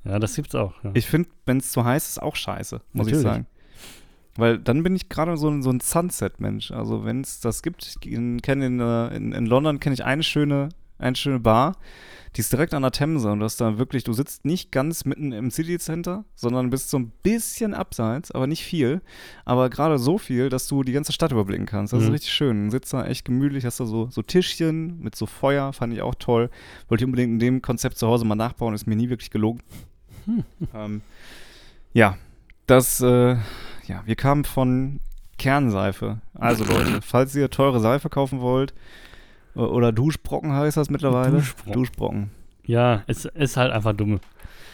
Ja, 0.06 0.18
das 0.20 0.36
gibt's 0.36 0.56
auch. 0.56 0.74
Ja. 0.84 0.92
Ich 0.96 1.06
finde, 1.08 1.30
wenn 1.46 1.58
es 1.58 1.72
zu 1.72 1.86
heiß 1.86 2.10
ist, 2.10 2.22
auch 2.22 2.36
scheiße, 2.36 2.82
muss 2.94 3.08
ich 3.08 3.14
Natürlich. 3.14 3.22
sagen. 3.24 3.46
Weil 4.36 4.58
dann 4.58 4.82
bin 4.84 4.96
ich 4.96 5.10
gerade 5.10 5.38
so, 5.38 5.48
ein- 5.50 5.62
so 5.62 5.70
ein 5.70 5.80
Sunset-Mensch. 5.80 6.72
Also 6.72 7.06
wenn 7.06 7.22
es 7.22 7.40
das 7.40 7.62
gibt, 7.62 7.86
ich 7.86 8.00
kenne 8.42 8.66
in, 8.66 8.80
äh, 8.80 9.16
in, 9.16 9.32
in 9.32 9.46
London 9.46 9.80
kenne 9.80 9.94
ich 9.94 10.04
eine 10.04 10.24
schöne, 10.24 10.70
eine 10.98 11.16
schöne 11.16 11.40
Bar, 11.40 11.76
die 12.36 12.40
ist 12.42 12.52
direkt 12.52 12.74
an 12.74 12.82
der 12.82 12.90
Themse 12.92 13.32
und 13.32 13.42
das 13.42 13.58
da 13.58 13.78
wirklich, 13.78 14.04
du 14.06 14.14
sitzt 14.14 14.44
nicht 14.44 14.72
ganz 14.72 15.06
mitten 15.06 15.32
im 15.34 15.52
City 15.52 15.78
Center, 15.78 16.26
sondern 16.34 16.72
bist 16.72 16.90
so 16.90 16.98
ein 16.98 17.12
bisschen 17.22 17.76
abseits, 17.76 18.32
aber 18.32 18.48
nicht 18.48 18.64
viel. 18.64 19.02
Aber 19.46 19.70
gerade 19.70 20.00
so 20.00 20.18
viel, 20.18 20.50
dass 20.50 20.68
du 20.68 20.82
die 20.82 20.94
ganze 20.94 21.14
Stadt 21.14 21.32
überblicken 21.32 21.68
kannst. 21.68 21.94
Das 21.94 22.02
ist 22.02 22.08
Mhm. 22.08 22.14
richtig 22.14 22.32
schön. 22.34 22.66
Du 22.66 22.72
sitzt 22.72 22.92
da 22.92 23.06
echt 23.06 23.26
gemütlich, 23.26 23.66
hast 23.66 23.80
da 23.82 23.86
so, 23.86 24.08
so 24.10 24.24
Tischchen 24.24 25.00
mit 25.00 25.14
so 25.16 25.28
Feuer, 25.28 25.74
fand 25.74 25.94
ich 25.94 26.02
auch 26.02 26.16
toll. 26.16 26.50
Wollte 26.88 27.04
ich 27.04 27.06
unbedingt 27.06 27.34
in 27.34 27.40
dem 27.40 27.62
Konzept 27.62 28.00
zu 28.00 28.08
Hause 28.08 28.26
mal 28.26 28.34
nachbauen, 28.34 28.74
ist 28.74 28.88
mir 28.88 28.96
nie 28.96 29.10
wirklich 29.10 29.30
gelogen. 29.30 29.60
ähm, 30.74 31.02
ja, 31.94 32.18
das, 32.66 33.00
äh, 33.02 33.36
ja, 33.88 34.02
wir 34.06 34.16
kamen 34.16 34.44
von 34.46 35.00
Kernseife. 35.38 36.22
Also 36.34 36.64
Leute, 36.64 37.02
falls 37.06 37.36
ihr 37.36 37.50
teure 37.50 37.80
Seife 37.80 38.10
kaufen 38.10 38.42
wollt, 38.42 38.74
oder 39.56 39.92
Duschbrocken 39.92 40.54
heißt 40.54 40.78
das 40.78 40.90
mittlerweile. 40.90 41.32
Duschbrocken. 41.38 41.74
Duschbrocken. 41.74 42.32
ja, 42.66 43.04
es 43.08 43.26
ist 43.26 43.58
halt 43.58 43.72
einfach 43.72 43.94
dumm. 43.94 44.20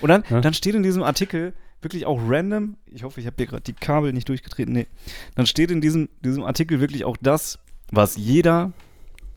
Und 0.01 0.07
dann, 0.09 0.23
Ja. 0.29 0.39
dann 0.41 0.53
steht 0.53 0.75
in 0.75 0.83
diesem 0.83 1.03
Artikel 1.03 1.53
wirklich 1.81 2.05
auch 2.05 2.19
random, 2.27 2.75
ich 2.85 3.03
hoffe, 3.03 3.19
ich 3.19 3.25
habe 3.25 3.35
hier 3.37 3.47
gerade 3.47 3.63
die 3.63 3.73
Kabel 3.73 4.13
nicht 4.13 4.27
durchgetreten, 4.29 4.73
nee, 4.73 4.87
dann 5.35 5.45
steht 5.45 5.71
in 5.71 5.81
diesem, 5.81 6.07
diesem 6.23 6.43
Artikel 6.43 6.79
wirklich 6.81 7.03
auch 7.05 7.17
das, 7.21 7.59
was 7.91 8.15
jeder, 8.17 8.71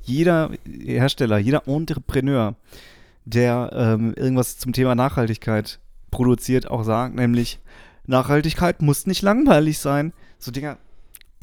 jeder 0.03 0.51
Hersteller, 0.67 1.39
jeder 1.39 1.67
Entrepreneur, 1.67 2.55
der 3.25 3.71
ähm, 3.73 4.15
irgendwas 4.17 4.59
zum 4.59 4.73
Thema 4.73 4.95
Nachhaltigkeit 4.97 5.79
produziert, 6.11 6.69
auch 6.71 6.83
sagt, 6.85 7.15
nämlich 7.15 7.61
Nachhaltigkeit 8.07 8.83
muss 8.83 9.07
nicht 9.07 9.23
langweilig 9.23 9.79
sein. 9.79 10.13
So 10.39 10.51
Dinger, 10.51 10.79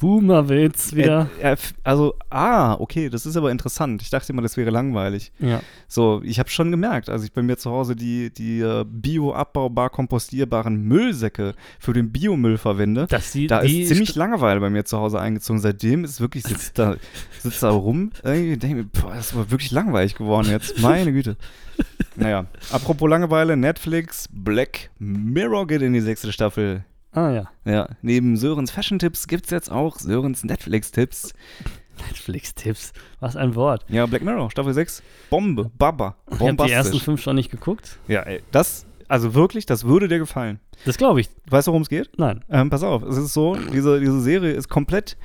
Boomerwitz 0.00 0.94
wieder. 0.94 1.28
äh, 1.40 1.52
äh, 1.52 1.56
also, 1.84 2.14
ah, 2.30 2.74
okay, 2.80 3.10
das 3.10 3.26
ist 3.26 3.36
aber 3.36 3.50
interessant. 3.50 4.00
Ich 4.02 4.08
dachte 4.10 4.32
immer, 4.32 4.42
das 4.42 4.56
wäre 4.56 4.70
langweilig. 4.70 5.30
ja. 5.38 5.60
So, 5.88 6.22
ich 6.24 6.38
habe 6.38 6.48
schon 6.48 6.70
gemerkt, 6.70 7.10
als 7.10 7.22
ich 7.22 7.32
bei 7.32 7.42
mir 7.42 7.58
zu 7.58 7.70
Hause 7.70 7.94
die, 7.94 8.30
die 8.32 8.60
äh, 8.60 8.84
bio-abbaubar 8.88 9.90
kompostierbaren 9.90 10.82
Müllsäcke 10.82 11.54
für 11.78 11.92
den 11.92 12.10
Biomüll 12.10 12.56
verwende, 12.56 13.06
Dass 13.08 13.32
die, 13.32 13.46
da 13.46 13.60
die 13.62 13.82
ist 13.82 13.88
ziemlich 13.88 14.14
Langeweile 14.14 14.60
bei 14.60 14.70
mir 14.70 14.84
zu 14.84 14.98
Hause 14.98 15.20
eingezogen. 15.20 15.60
Seitdem 15.60 16.04
ist 16.04 16.20
wirklich, 16.20 16.44
sitzt 16.44 16.78
da, 16.78 16.96
sitzt 17.38 17.62
da 17.62 17.70
rum, 17.70 18.10
irgendwie 18.24 18.56
denke 18.56 18.80
ich 18.80 18.84
mir, 18.86 19.02
boah, 19.02 19.14
das 19.14 19.26
ist 19.26 19.34
aber 19.34 19.50
wirklich 19.50 19.70
langweilig 19.70 20.14
geworden 20.14 20.48
jetzt. 20.50 20.80
Meine 20.80 21.12
Güte. 21.12 21.36
Naja, 22.20 22.44
apropos 22.70 23.08
Langeweile, 23.08 23.56
Netflix, 23.56 24.28
Black 24.30 24.90
Mirror 24.98 25.66
geht 25.66 25.80
in 25.80 25.94
die 25.94 26.00
sechste 26.00 26.30
Staffel. 26.32 26.84
Ah 27.12 27.30
ja. 27.30 27.50
Ja, 27.64 27.88
neben 28.02 28.36
Sörens 28.36 28.70
Fashion-Tipps 28.70 29.26
gibt 29.26 29.46
es 29.46 29.50
jetzt 29.50 29.72
auch 29.72 29.96
Sörens 29.98 30.44
Netflix-Tipps. 30.44 31.32
Netflix-Tipps. 32.06 32.92
Was 33.20 33.36
ein 33.36 33.54
Wort. 33.54 33.86
Ja, 33.88 34.04
Black 34.04 34.22
Mirror, 34.22 34.50
Staffel 34.50 34.74
6, 34.74 35.02
Bombe, 35.30 35.70
Baba, 35.78 36.16
Ich 36.30 36.40
habe 36.40 36.66
die 36.66 36.72
ersten 36.72 37.00
fünf 37.00 37.22
schon 37.22 37.36
nicht 37.36 37.50
geguckt. 37.50 37.98
Ja, 38.06 38.20
ey, 38.20 38.42
das, 38.50 38.84
also 39.08 39.32
wirklich, 39.32 39.64
das 39.64 39.84
würde 39.84 40.06
dir 40.06 40.18
gefallen. 40.18 40.60
Das 40.84 40.98
glaube 40.98 41.22
ich. 41.22 41.30
Weißt 41.48 41.68
du, 41.68 41.72
worum 41.72 41.82
es 41.82 41.88
geht? 41.88 42.10
Nein. 42.18 42.44
Ähm, 42.50 42.68
pass 42.68 42.82
auf, 42.82 43.02
es 43.02 43.16
ist 43.16 43.32
so, 43.32 43.56
diese, 43.56 43.98
diese 43.98 44.20
Serie 44.20 44.52
ist 44.52 44.68
komplett, 44.68 45.16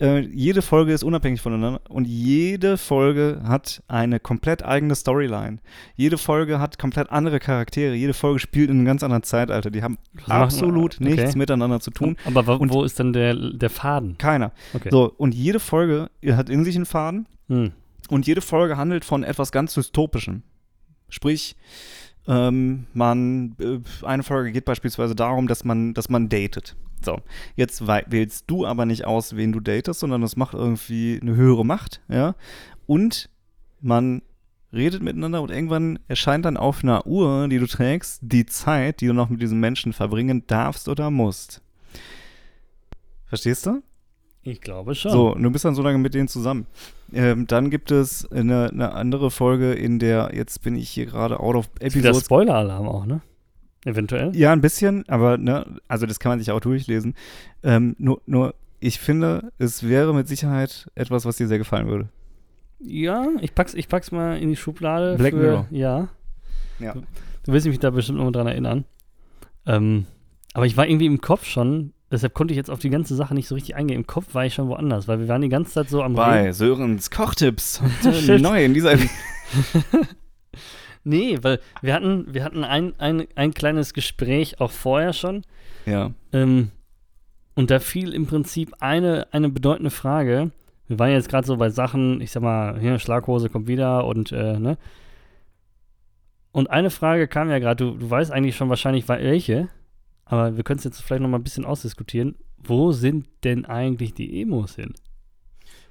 äh, 0.00 0.20
jede 0.20 0.62
Folge 0.62 0.92
ist 0.92 1.02
unabhängig 1.02 1.40
voneinander 1.40 1.80
und 1.88 2.06
jede 2.06 2.76
Folge 2.76 3.40
hat 3.46 3.82
eine 3.88 4.20
komplett 4.20 4.64
eigene 4.64 4.94
Storyline. 4.94 5.58
Jede 5.96 6.18
Folge 6.18 6.58
hat 6.60 6.78
komplett 6.78 7.10
andere 7.10 7.38
Charaktere, 7.38 7.94
jede 7.94 8.14
Folge 8.14 8.38
spielt 8.38 8.70
in 8.70 8.76
einem 8.76 8.86
ganz 8.86 9.02
anderen 9.02 9.22
Zeitalter. 9.22 9.70
Die 9.70 9.82
haben 9.82 9.98
machen- 10.14 10.32
absolut 10.32 10.96
okay. 11.00 11.04
nichts 11.14 11.34
miteinander 11.36 11.80
zu 11.80 11.90
tun. 11.90 12.16
Aber 12.24 12.46
wo, 12.46 12.52
Und- 12.54 12.72
wo 12.72 12.84
ist 12.84 12.98
dann 13.00 13.12
der, 13.12 13.34
der 13.34 13.70
Faden? 13.70 14.18
Keiner. 14.18 14.52
Okay. 14.74 14.88
So, 14.90 15.12
und 15.16 15.34
jede 15.34 15.60
Folge 15.60 16.10
hat 16.28 16.50
in 16.50 16.64
sich 16.64 16.76
einen 16.76 16.86
Faden 16.86 17.26
Hm. 17.48 17.72
Und 18.08 18.26
jede 18.26 18.40
Folge 18.40 18.76
handelt 18.76 19.04
von 19.04 19.22
etwas 19.24 19.50
ganz 19.52 19.74
Dystopischem. 19.74 20.42
Sprich, 21.08 21.56
ähm, 22.28 22.86
man, 22.92 23.56
äh, 23.60 23.78
eine 24.04 24.22
Folge 24.22 24.52
geht 24.52 24.64
beispielsweise 24.64 25.14
darum, 25.14 25.48
dass 25.48 25.64
man, 25.64 25.94
dass 25.94 26.08
man 26.08 26.28
datet. 26.28 26.76
So, 27.02 27.20
jetzt 27.54 27.86
wählst 27.86 28.44
du 28.48 28.66
aber 28.66 28.86
nicht 28.86 29.04
aus, 29.04 29.36
wen 29.36 29.52
du 29.52 29.60
datest, 29.60 30.00
sondern 30.00 30.22
das 30.22 30.36
macht 30.36 30.54
irgendwie 30.54 31.18
eine 31.20 31.36
höhere 31.36 31.64
Macht, 31.64 32.00
ja. 32.08 32.34
Und 32.86 33.28
man 33.80 34.22
redet 34.72 35.02
miteinander 35.02 35.42
und 35.42 35.50
irgendwann 35.50 35.98
erscheint 36.08 36.44
dann 36.44 36.56
auf 36.56 36.82
einer 36.82 37.06
Uhr, 37.06 37.48
die 37.48 37.58
du 37.58 37.66
trägst, 37.66 38.20
die 38.22 38.46
Zeit, 38.46 39.00
die 39.00 39.06
du 39.06 39.12
noch 39.12 39.28
mit 39.28 39.40
diesem 39.40 39.60
Menschen 39.60 39.92
verbringen 39.92 40.46
darfst 40.46 40.88
oder 40.88 41.10
musst. 41.10 41.62
Verstehst 43.26 43.66
du? 43.66 43.82
Ich 44.46 44.60
glaube 44.60 44.94
schon. 44.94 45.10
So, 45.10 45.34
und 45.34 45.42
du 45.42 45.50
bist 45.50 45.64
dann 45.64 45.74
so 45.74 45.82
lange 45.82 45.98
mit 45.98 46.14
denen 46.14 46.28
zusammen. 46.28 46.66
Ähm, 47.12 47.48
dann 47.48 47.68
gibt 47.68 47.90
es 47.90 48.30
eine, 48.30 48.70
eine 48.70 48.92
andere 48.92 49.32
Folge, 49.32 49.72
in 49.72 49.98
der, 49.98 50.30
jetzt 50.34 50.62
bin 50.62 50.76
ich 50.76 50.88
hier 50.88 51.06
gerade 51.06 51.40
out 51.40 51.56
of 51.56 51.68
wieder 51.74 51.86
episodes. 51.86 52.24
Spoiler-Alarm 52.26 52.86
auch, 52.86 53.06
ne? 53.06 53.22
Eventuell. 53.84 54.34
Ja, 54.36 54.52
ein 54.52 54.60
bisschen, 54.60 55.08
aber 55.08 55.36
ne, 55.36 55.66
also 55.88 56.06
das 56.06 56.20
kann 56.20 56.30
man 56.30 56.38
sich 56.38 56.52
auch 56.52 56.60
durchlesen. 56.60 57.14
Ähm, 57.64 57.96
nur, 57.98 58.22
nur, 58.26 58.54
ich 58.78 59.00
finde, 59.00 59.52
es 59.58 59.88
wäre 59.88 60.14
mit 60.14 60.28
Sicherheit 60.28 60.88
etwas, 60.94 61.24
was 61.24 61.36
dir 61.36 61.48
sehr 61.48 61.58
gefallen 61.58 61.88
würde. 61.88 62.08
Ja, 62.78 63.26
ich 63.40 63.52
pack's, 63.54 63.74
ich 63.74 63.88
pack's 63.88 64.12
mal 64.12 64.38
in 64.38 64.48
die 64.48 64.56
Schublade. 64.56 65.16
Black 65.16 65.32
für, 65.32 65.38
Mirror. 65.38 65.66
Ja. 65.70 66.08
Ja. 66.78 66.94
Du 67.44 67.52
wirst 67.52 67.66
mich 67.66 67.80
da 67.80 67.90
bestimmt 67.90 68.18
noch 68.18 68.30
dran 68.30 68.46
erinnern. 68.46 68.84
Ähm, 69.66 70.06
aber 70.52 70.66
ich 70.66 70.76
war 70.76 70.86
irgendwie 70.86 71.06
im 71.06 71.20
Kopf 71.20 71.46
schon, 71.46 71.92
deshalb 72.10 72.34
konnte 72.34 72.52
ich 72.52 72.56
jetzt 72.56 72.70
auf 72.70 72.78
die 72.78 72.90
ganze 72.90 73.14
Sache 73.14 73.34
nicht 73.34 73.48
so 73.48 73.54
richtig 73.54 73.76
eingehen. 73.76 73.96
Im 73.96 74.06
Kopf 74.06 74.34
war 74.34 74.46
ich 74.46 74.54
schon 74.54 74.68
woanders, 74.68 75.08
weil 75.08 75.20
wir 75.20 75.28
waren 75.28 75.42
die 75.42 75.48
ganze 75.48 75.72
Zeit 75.72 75.88
so 75.88 76.02
am 76.02 76.14
Bei 76.14 76.52
Sörens 76.52 77.10
Kochtipps. 77.10 77.80
Neu 78.28 78.64
in 78.64 78.74
dieser. 78.74 78.96
Nee, 81.08 81.38
weil 81.42 81.60
wir 81.82 81.94
hatten, 81.94 82.34
wir 82.34 82.42
hatten 82.42 82.64
ein, 82.64 82.92
ein, 82.98 83.28
ein 83.36 83.54
kleines 83.54 83.94
Gespräch 83.94 84.60
auch 84.60 84.72
vorher 84.72 85.12
schon. 85.12 85.42
ja. 85.86 86.10
Ähm, 86.32 86.72
und 87.54 87.70
da 87.70 87.78
fiel 87.78 88.12
im 88.12 88.26
Prinzip 88.26 88.74
eine, 88.80 89.28
eine 89.30 89.48
bedeutende 89.48 89.90
Frage. 89.90 90.50
Wir 90.88 90.98
waren 90.98 91.12
jetzt 91.12 91.28
gerade 91.28 91.46
so 91.46 91.56
bei 91.56 91.70
Sachen, 91.70 92.20
ich 92.20 92.32
sag 92.32 92.42
mal, 92.42 92.78
hier, 92.80 92.98
Schlaghose 92.98 93.48
kommt 93.48 93.68
wieder 93.68 94.04
und, 94.04 94.32
äh, 94.32 94.58
ne? 94.58 94.76
Und 96.50 96.70
eine 96.70 96.90
Frage 96.90 97.28
kam 97.28 97.50
ja 97.50 97.60
gerade, 97.60 97.84
du, 97.84 97.96
du 97.96 98.10
weißt 98.10 98.32
eigentlich 98.32 98.56
schon 98.56 98.68
wahrscheinlich 98.68 99.08
welche, 99.08 99.68
aber 100.26 100.56
wir 100.56 100.64
können 100.64 100.78
es 100.78 100.84
jetzt 100.84 101.00
vielleicht 101.00 101.22
noch 101.22 101.28
mal 101.28 101.38
ein 101.38 101.44
bisschen 101.44 101.64
ausdiskutieren. 101.64 102.36
Wo 102.58 102.92
sind 102.92 103.28
denn 103.44 103.64
eigentlich 103.64 104.12
die 104.12 104.42
Emos 104.42 104.74
hin? 104.74 104.92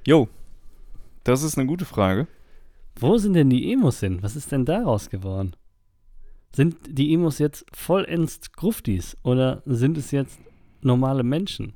Jo. 0.06 0.28
Das 1.24 1.41
ist 1.41 1.58
eine 1.58 1.67
gute 1.67 1.86
Frage. 1.86 2.28
Wo 3.00 3.17
sind 3.17 3.34
denn 3.34 3.50
die 3.50 3.71
Emos 3.71 4.02
hin? 4.02 4.19
Was 4.21 4.36
ist 4.36 4.52
denn 4.52 4.65
daraus 4.65 5.10
geworden? 5.10 5.56
Sind 6.54 6.78
die 6.88 7.13
Emos 7.13 7.39
jetzt 7.39 7.65
vollends 7.74 8.52
Gruftis 8.52 9.17
oder 9.24 9.63
sind 9.65 9.98
es 9.98 10.12
jetzt 10.12 10.39
normale 10.82 11.24
Menschen? 11.24 11.74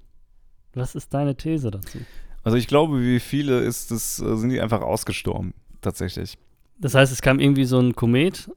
Was 0.74 0.95
ist 0.95 1.13
deine 1.13 1.36
These 1.36 1.72
dazu? 1.72 1.98
Also 2.43 2.58
ich 2.58 2.67
glaube, 2.67 3.02
wie 3.02 3.19
viele 3.19 3.60
ist 3.60 3.91
es, 3.91 4.19
äh, 4.19 4.38
sind 4.38 4.50
die 4.52 4.62
einfach 4.62 4.82
ausgestorben, 4.82 5.54
tatsächlich. 5.82 6.38
Das 6.78 6.93
heißt, 6.93 7.12
es 7.12 7.22
kam 7.22 7.39
irgendwie 7.39 7.65
so 7.65 7.80
ein 7.80 7.95
Komet 7.95 8.50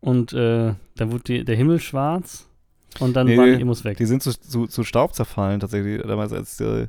und 0.00 0.32
äh, 0.32 0.74
dann 0.96 1.12
wurde 1.12 1.24
die, 1.24 1.44
der 1.44 1.56
Himmel 1.56 1.80
schwarz 1.80 2.49
und 2.98 3.14
dann 3.14 3.26
Nee, 3.26 3.36
waren 3.38 3.56
die 3.56 3.62
Emos 3.62 3.84
weg. 3.84 3.96
Die 3.98 4.06
sind 4.06 4.22
zu, 4.22 4.32
zu, 4.38 4.66
zu 4.66 4.82
Staub 4.84 5.14
zerfallen, 5.14 5.60
tatsächlich. 5.60 6.02
Damals, 6.02 6.32
als 6.32 6.60
äh, 6.60 6.88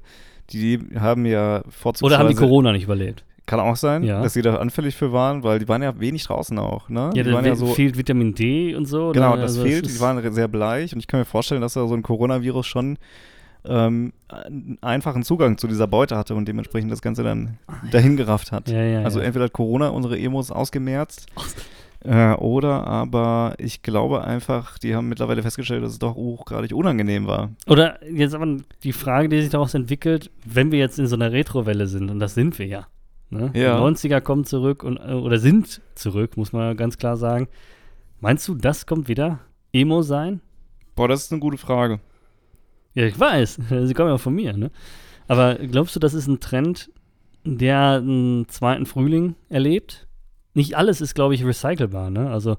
die 0.51 0.79
haben 0.99 1.25
ja 1.25 1.63
vorzugsweise... 1.69 2.05
Oder 2.15 2.19
haben 2.19 2.29
die 2.29 2.35
Corona 2.35 2.71
nicht 2.71 2.83
überlebt? 2.83 3.23
Kann 3.45 3.59
auch 3.59 3.75
sein, 3.75 4.03
Ja. 4.03 4.21
dass 4.21 4.33
sie 4.33 4.41
da 4.41 4.55
anfällig 4.55 4.95
für 4.95 5.11
waren, 5.13 5.43
weil 5.43 5.59
die 5.59 5.67
waren 5.67 5.81
ja 5.81 5.99
wenig 5.99 6.23
draußen 6.25 6.57
auch, 6.59 6.89
ne? 6.89 7.11
Ja, 7.13 7.23
die 7.23 7.23
da 7.23 7.33
waren 7.33 7.45
ja 7.45 7.55
so, 7.55 7.67
fehlt 7.67 7.97
Vitamin 7.97 8.33
D 8.33 8.75
und 8.75 8.85
so. 8.85 9.11
genau, 9.11 9.35
ne? 9.35 9.41
das 9.41 9.51
Also 9.57 9.63
fehlt, 9.63 9.85
die 9.87 9.99
waren 9.99 10.17
re- 10.19 10.31
sehr 10.31 10.47
bleich 10.47 10.93
und 10.93 10.99
ich 10.99 11.07
kann 11.07 11.19
mir 11.19 11.25
vorstellen, 11.25 11.61
dass 11.61 11.73
da 11.73 11.85
so 11.87 11.93
ein 11.95 12.01
Coronavirus 12.03 12.65
schon 12.67 12.97
ähm, 13.65 14.13
einen 14.29 14.77
einfachen 14.81 15.23
Zugang 15.23 15.57
zu 15.57 15.67
dieser 15.67 15.87
Beute 15.87 16.17
hatte 16.17 16.33
und 16.35 16.47
dementsprechend 16.47 16.91
das 16.91 17.01
Ganze 17.01 17.23
dann 17.23 17.57
dahin 17.91 18.15
gerafft 18.17 18.51
hat. 18.51 18.69
Ja, 18.69 18.81
ja, 18.83 19.01
Also 19.03 19.19
entweder 19.19 19.45
hat 19.45 19.53
Corona 19.53 19.89
unsere 19.89 20.17
Emos 20.19 20.49
ausgemerzt 20.51 21.25
äh, 22.03 22.33
oder 22.33 22.87
aber 22.87 23.55
ich 23.57 23.83
glaube 23.83 24.23
einfach, 24.23 24.77
die 24.79 24.95
haben 24.95 25.09
mittlerweile 25.09 25.43
festgestellt, 25.43 25.83
dass 25.83 25.91
es 25.91 25.99
doch 25.99 26.15
hochgradig 26.15 26.73
unangenehm 26.73 27.27
war. 27.27 27.51
Oder 27.67 27.99
jetzt 28.09 28.33
aber 28.33 28.57
die 28.83 28.93
Frage, 28.93 29.29
die 29.29 29.41
sich 29.41 29.51
daraus 29.51 29.73
entwickelt, 29.73 30.31
wenn 30.45 30.71
wir 30.71 30.79
jetzt 30.79 30.99
in 30.99 31.07
so 31.07 31.15
einer 31.15 31.31
Retrowelle 31.31 31.87
sind, 31.87 32.09
und 32.09 32.19
das 32.19 32.33
sind 32.33 32.57
wir 32.59 32.65
ja. 32.65 32.87
Ne? 33.29 33.51
Ja. 33.53 33.77
Die 33.77 33.95
90er 33.95 34.19
kommen 34.19 34.45
zurück 34.45 34.83
und, 34.83 34.97
äh, 34.97 35.13
oder 35.13 35.39
sind 35.39 35.81
zurück, 35.95 36.37
muss 36.37 36.53
man 36.53 36.75
ganz 36.75 36.97
klar 36.97 37.17
sagen. 37.17 37.47
Meinst 38.19 38.47
du, 38.47 38.55
das 38.55 38.85
kommt 38.85 39.07
wieder? 39.07 39.39
Emo 39.71 40.01
sein? 40.01 40.41
Boah, 40.95 41.07
das 41.07 41.23
ist 41.23 41.31
eine 41.31 41.39
gute 41.39 41.57
Frage. 41.57 41.99
Ja, 42.93 43.05
ich 43.05 43.19
weiß. 43.19 43.59
Sie 43.83 43.93
kommen 43.93 44.09
ja 44.09 44.17
von 44.17 44.35
mir, 44.35 44.53
ne? 44.53 44.71
Aber 45.27 45.55
glaubst 45.55 45.95
du, 45.95 45.99
das 45.99 46.13
ist 46.13 46.27
ein 46.27 46.41
Trend, 46.41 46.91
der 47.45 48.01
einen 48.01 48.49
zweiten 48.49 48.85
Frühling 48.85 49.35
erlebt? 49.49 50.07
Nicht 50.53 50.75
alles 50.75 51.01
ist, 51.01 51.15
glaube 51.15 51.35
ich, 51.35 51.45
recycelbar, 51.45 52.09
ne? 52.09 52.29
Also, 52.29 52.57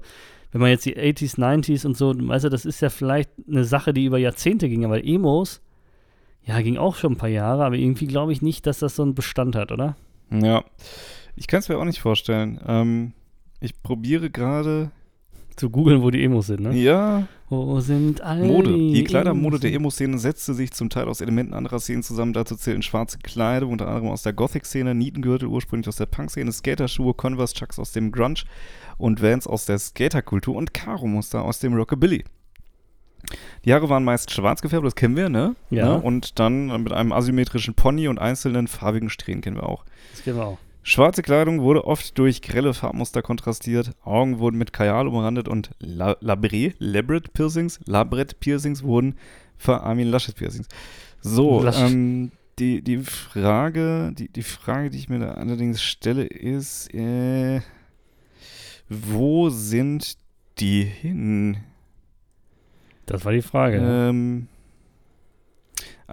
wenn 0.51 0.61
man 0.61 0.69
jetzt 0.69 0.85
die 0.85 0.97
80s, 0.97 1.37
90s 1.39 1.85
und 1.85 1.97
so, 1.97 2.13
weißt 2.15 2.45
du, 2.45 2.49
das 2.49 2.65
ist 2.65 2.81
ja 2.81 2.89
vielleicht 2.89 3.29
eine 3.47 3.65
Sache, 3.65 3.93
die 3.93 4.05
über 4.05 4.17
Jahrzehnte 4.17 4.69
ging, 4.69 4.85
aber 4.85 5.03
Emos, 5.03 5.61
ja, 6.45 6.61
ging 6.61 6.77
auch 6.77 6.95
schon 6.95 7.13
ein 7.13 7.17
paar 7.17 7.29
Jahre, 7.29 7.65
aber 7.65 7.75
irgendwie 7.75 8.07
glaube 8.07 8.33
ich 8.33 8.41
nicht, 8.41 8.67
dass 8.67 8.79
das 8.79 8.95
so 8.95 9.03
einen 9.03 9.15
Bestand 9.15 9.55
hat, 9.55 9.71
oder? 9.71 9.95
Ja, 10.29 10.63
ich 11.35 11.47
kann 11.47 11.59
es 11.59 11.69
mir 11.69 11.77
auch 11.77 11.85
nicht 11.85 12.01
vorstellen. 12.01 12.59
Ähm, 12.67 13.13
ich 13.59 13.81
probiere 13.81 14.29
gerade, 14.29 14.91
Zu 15.55 15.69
googeln, 15.69 16.01
wo 16.01 16.09
die 16.09 16.23
Emos 16.23 16.47
sind, 16.47 16.61
ne? 16.61 16.73
ja, 16.73 17.27
Wo 17.49 17.79
sind 17.79 18.21
alle 18.21 18.45
Mode. 18.45 18.71
Die 18.71 19.03
Kleidermode 19.03 19.59
der 19.59 19.71
Emo-Szene 19.73 20.17
setzte 20.17 20.53
sich 20.53 20.71
zum 20.71 20.89
Teil 20.89 21.07
aus 21.07 21.21
Elementen 21.21 21.53
anderer 21.53 21.79
Szenen 21.79 22.01
zusammen. 22.01 22.33
Dazu 22.33 22.55
zählten 22.55 22.81
schwarze 22.81 23.19
Kleidung, 23.19 23.71
unter 23.73 23.87
anderem 23.87 24.09
aus 24.09 24.23
der 24.23 24.33
Gothic-Szene, 24.33 24.95
Nietengürtel 24.95 25.47
ursprünglich 25.47 25.87
aus 25.87 25.97
der 25.97 26.07
Punk-Szene, 26.07 26.51
Skaterschuhe, 26.51 27.13
Converse-Chucks 27.13 27.77
aus 27.77 27.91
dem 27.91 28.11
Grunge 28.11 28.43
und 28.97 29.21
Vans 29.21 29.45
aus 29.45 29.65
der 29.65 29.77
Skaterkultur 29.77 30.55
und 30.55 30.73
Karo-Muster 30.73 31.43
aus 31.43 31.59
dem 31.59 31.73
Rockabilly. 31.75 32.23
Die 33.65 33.73
Haare 33.73 33.89
waren 33.89 34.03
meist 34.03 34.31
schwarz 34.31 34.61
gefärbt, 34.61 34.85
das 34.85 34.95
kennen 34.95 35.15
wir, 35.15 35.29
ne? 35.29 35.55
Ja. 35.69 35.97
Ne? 35.97 36.01
Und 36.01 36.39
dann 36.39 36.83
mit 36.83 36.91
einem 36.91 37.11
asymmetrischen 37.11 37.73
Pony 37.73 38.07
und 38.07 38.19
einzelnen 38.19 38.67
farbigen 38.67 39.09
Strähnen 39.09 39.41
kennen 39.41 39.55
wir 39.55 39.69
auch. 39.69 39.85
Das 40.11 40.23
kennen 40.23 40.37
wir 40.37 40.45
auch. 40.45 40.57
Schwarze 40.85 41.21
Kleidung 41.21 41.61
wurde 41.61 41.85
oft 41.85 42.17
durch 42.17 42.41
grelle 42.41 42.73
Farbmuster 42.73 43.21
kontrastiert, 43.21 43.91
Augen 44.03 44.39
wurden 44.39 44.57
mit 44.57 44.73
Kajal 44.73 45.07
umrandet 45.07 45.47
und 45.47 45.71
La 45.79 46.11
Labré, 46.19 46.73
Labret 46.77 47.31
Piercings, 47.33 47.79
Labret 47.85 48.41
Piercings 48.41 48.83
wurden 48.83 49.15
für 49.57 49.81
Armin 49.81 50.09
Laschet 50.09 50.35
Piercings. 50.35 50.67
So, 51.21 51.63
Laschet. 51.63 51.89
ähm, 51.89 52.31
die, 52.59 52.81
die 52.81 52.97
Frage, 52.97 54.11
die, 54.13 54.27
die 54.27 54.43
Frage, 54.43 54.89
die 54.89 54.97
ich 54.97 55.07
mir 55.07 55.19
da 55.19 55.31
allerdings 55.35 55.81
stelle, 55.81 56.25
ist, 56.25 56.93
äh, 56.93 57.61
wo 58.89 59.49
sind 59.49 60.17
die 60.59 60.83
hin? 60.83 61.57
Das 63.05 63.23
war 63.23 63.31
die 63.31 63.41
Frage. 63.41 63.77
Ähm, 63.81 64.47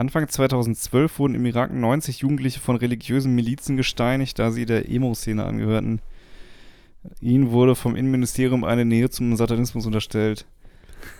Anfang 0.00 0.26
2012 0.26 1.18
wurden 1.18 1.34
im 1.34 1.44
Irak 1.44 1.74
90 1.74 2.20
Jugendliche 2.20 2.58
von 2.58 2.76
religiösen 2.76 3.34
Milizen 3.34 3.76
gesteinigt, 3.76 4.38
da 4.38 4.50
sie 4.50 4.64
der 4.64 4.88
Emo-Szene 4.88 5.44
angehörten. 5.44 6.00
Ihnen 7.20 7.50
wurde 7.50 7.74
vom 7.74 7.94
Innenministerium 7.94 8.64
eine 8.64 8.86
Nähe 8.86 9.10
zum 9.10 9.36
Satanismus 9.36 9.84
unterstellt. 9.84 10.46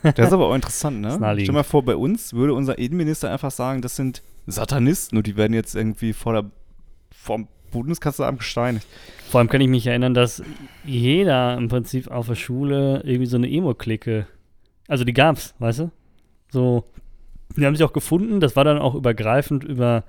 Das 0.02 0.28
ist 0.28 0.32
aber 0.32 0.46
auch 0.46 0.54
interessant, 0.54 1.02
ne? 1.02 1.10
Stell 1.42 1.52
mal 1.52 1.62
vor, 1.62 1.84
bei 1.84 1.94
uns 1.94 2.32
würde 2.32 2.54
unser 2.54 2.78
Innenminister 2.78 3.30
einfach 3.30 3.50
sagen, 3.50 3.82
das 3.82 3.96
sind 3.96 4.22
Satanisten 4.46 5.18
und 5.18 5.26
die 5.26 5.36
werden 5.36 5.52
jetzt 5.52 5.74
irgendwie 5.74 6.14
vor 6.14 6.32
der 6.32 6.50
vom 7.10 7.48
Bundeskanzleramt 7.70 8.38
gesteinigt. 8.38 8.86
Vor 9.28 9.40
allem 9.40 9.50
kann 9.50 9.60
ich 9.60 9.68
mich 9.68 9.86
erinnern, 9.86 10.14
dass 10.14 10.42
jeder 10.86 11.54
im 11.58 11.68
Prinzip 11.68 12.10
auf 12.10 12.28
der 12.28 12.34
Schule 12.34 13.02
irgendwie 13.04 13.26
so 13.26 13.36
eine 13.36 13.50
Emo-Clique, 13.50 14.26
also 14.88 15.04
die 15.04 15.12
gab's, 15.12 15.54
weißt 15.58 15.80
du? 15.80 15.90
So, 16.50 16.84
die 17.56 17.66
haben 17.66 17.74
sich 17.76 17.84
auch 17.84 17.92
gefunden, 17.92 18.40
das 18.40 18.56
war 18.56 18.64
dann 18.64 18.78
auch 18.78 18.94
übergreifend 18.94 19.64
über 19.64 20.04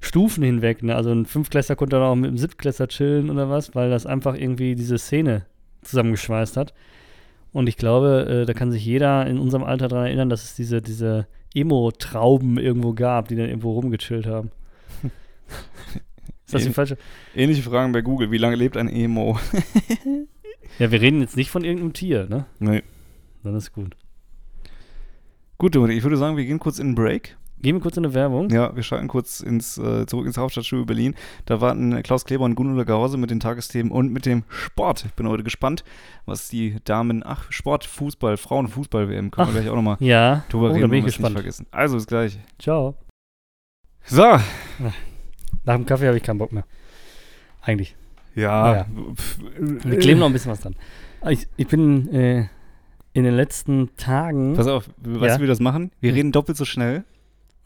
Stufen 0.00 0.44
hinweg, 0.44 0.82
ne? 0.82 0.94
Also 0.94 1.10
ein 1.10 1.26
Fünftklässler 1.26 1.74
konnte 1.76 1.96
dann 1.96 2.04
auch 2.04 2.14
mit 2.14 2.28
einem 2.28 2.38
Siebtklässler 2.38 2.88
chillen 2.88 3.30
oder 3.30 3.48
was, 3.50 3.74
weil 3.74 3.90
das 3.90 4.06
einfach 4.06 4.34
irgendwie 4.34 4.74
diese 4.74 4.98
Szene 4.98 5.46
zusammengeschweißt 5.82 6.56
hat. 6.56 6.74
Und 7.52 7.68
ich 7.68 7.76
glaube, 7.76 8.26
äh, 8.42 8.44
da 8.46 8.52
kann 8.52 8.70
sich 8.70 8.84
jeder 8.84 9.26
in 9.26 9.38
unserem 9.38 9.64
Alter 9.64 9.88
daran 9.88 10.06
erinnern, 10.06 10.28
dass 10.28 10.44
es 10.44 10.54
diese, 10.54 10.82
diese 10.82 11.26
Emo-Trauben 11.54 12.58
irgendwo 12.58 12.92
gab, 12.92 13.28
die 13.28 13.36
dann 13.36 13.48
irgendwo 13.48 13.72
rumgechillt 13.72 14.26
haben. 14.26 14.50
Ist 16.44 16.54
das 16.54 16.62
die 16.62 16.68
Ähn- 16.68 16.74
falsche? 16.74 16.98
Ähnliche 17.34 17.62
Fragen 17.62 17.92
bei 17.92 18.02
Google. 18.02 18.30
Wie 18.30 18.38
lange 18.38 18.56
lebt 18.56 18.76
ein 18.76 18.88
Emo? 18.88 19.38
Ja, 20.78 20.90
wir 20.90 21.00
reden 21.00 21.22
jetzt 21.22 21.38
nicht 21.38 21.50
von 21.50 21.64
irgendeinem 21.64 21.94
Tier, 21.94 22.26
ne? 22.28 22.44
nee. 22.58 22.82
Dann 23.42 23.54
ist 23.54 23.72
gut. 23.72 23.96
Gut, 25.58 25.74
Dominik, 25.74 25.96
ich 25.96 26.02
würde 26.02 26.16
sagen, 26.16 26.36
wir 26.36 26.44
gehen 26.44 26.58
kurz 26.58 26.78
in 26.78 26.88
einen 26.88 26.94
Break. 26.94 27.36
Gehen 27.62 27.76
wir 27.76 27.80
kurz 27.80 27.96
in 27.96 28.04
eine 28.04 28.12
Werbung. 28.12 28.50
Ja, 28.50 28.76
wir 28.76 28.82
schalten 28.82 29.08
kurz 29.08 29.40
ins, 29.40 29.78
äh, 29.78 30.04
zurück 30.06 30.26
ins 30.26 30.36
Hauptstadtstudio 30.36 30.84
Berlin. 30.84 31.14
Da 31.46 31.62
warten 31.62 32.02
Klaus 32.02 32.26
Kleber 32.26 32.44
und 32.44 32.54
Gunnar 32.54 32.84
Gause 32.84 33.16
mit 33.16 33.30
den 33.30 33.40
Tagesthemen 33.40 33.90
und 33.90 34.12
mit 34.12 34.26
dem 34.26 34.44
Sport. 34.50 35.06
Ich 35.06 35.14
bin 35.14 35.26
heute 35.26 35.42
gespannt, 35.42 35.82
was 36.26 36.50
die 36.50 36.76
Damen, 36.84 37.22
ach, 37.24 37.50
Sport, 37.50 37.84
Fußball, 37.86 38.36
Frauenfußball-WM, 38.36 39.30
können 39.30 39.48
Ach, 39.48 39.54
wir 39.54 39.62
gleich 39.62 39.70
auch 39.70 39.76
nochmal 39.76 39.96
Ja. 40.00 40.44
drüber 40.50 40.70
Oh, 40.70 40.74
reden, 40.74 40.90
bin 40.90 40.98
ich 40.98 41.04
es 41.04 41.06
nicht 41.06 41.16
gespannt. 41.16 41.36
vergessen. 41.36 41.66
Also, 41.70 41.96
bis 41.96 42.06
gleich. 42.06 42.38
Ciao. 42.58 42.94
So, 44.04 44.22
Nach 45.64 45.74
dem 45.74 45.86
Kaffee 45.86 46.06
habe 46.06 46.18
ich 46.18 46.22
keinen 46.22 46.38
Bock 46.38 46.52
mehr. 46.52 46.64
Eigentlich. 47.62 47.96
ja. 48.34 48.74
Ja. 48.76 48.86
Wir 49.58 49.98
kleben 49.98 50.20
noch 50.20 50.26
ein 50.26 50.32
bisschen 50.34 50.52
was 50.52 50.60
dran. 50.60 50.76
Ich, 51.30 51.48
ich 51.56 51.66
bin 51.66 52.12
äh, 52.14 52.48
in 53.16 53.24
den 53.24 53.34
letzten 53.34 53.96
Tagen. 53.96 54.54
Pass 54.54 54.66
auf, 54.66 54.88
weißt 54.98 55.22
Ja. 55.22 55.28
du, 55.34 55.38
wie 55.38 55.40
wir 55.42 55.48
das 55.48 55.60
machen? 55.60 55.90
Wir 56.00 56.10
Hm. 56.10 56.16
reden 56.16 56.32
doppelt 56.32 56.58
so 56.58 56.64
schnell. 56.64 57.04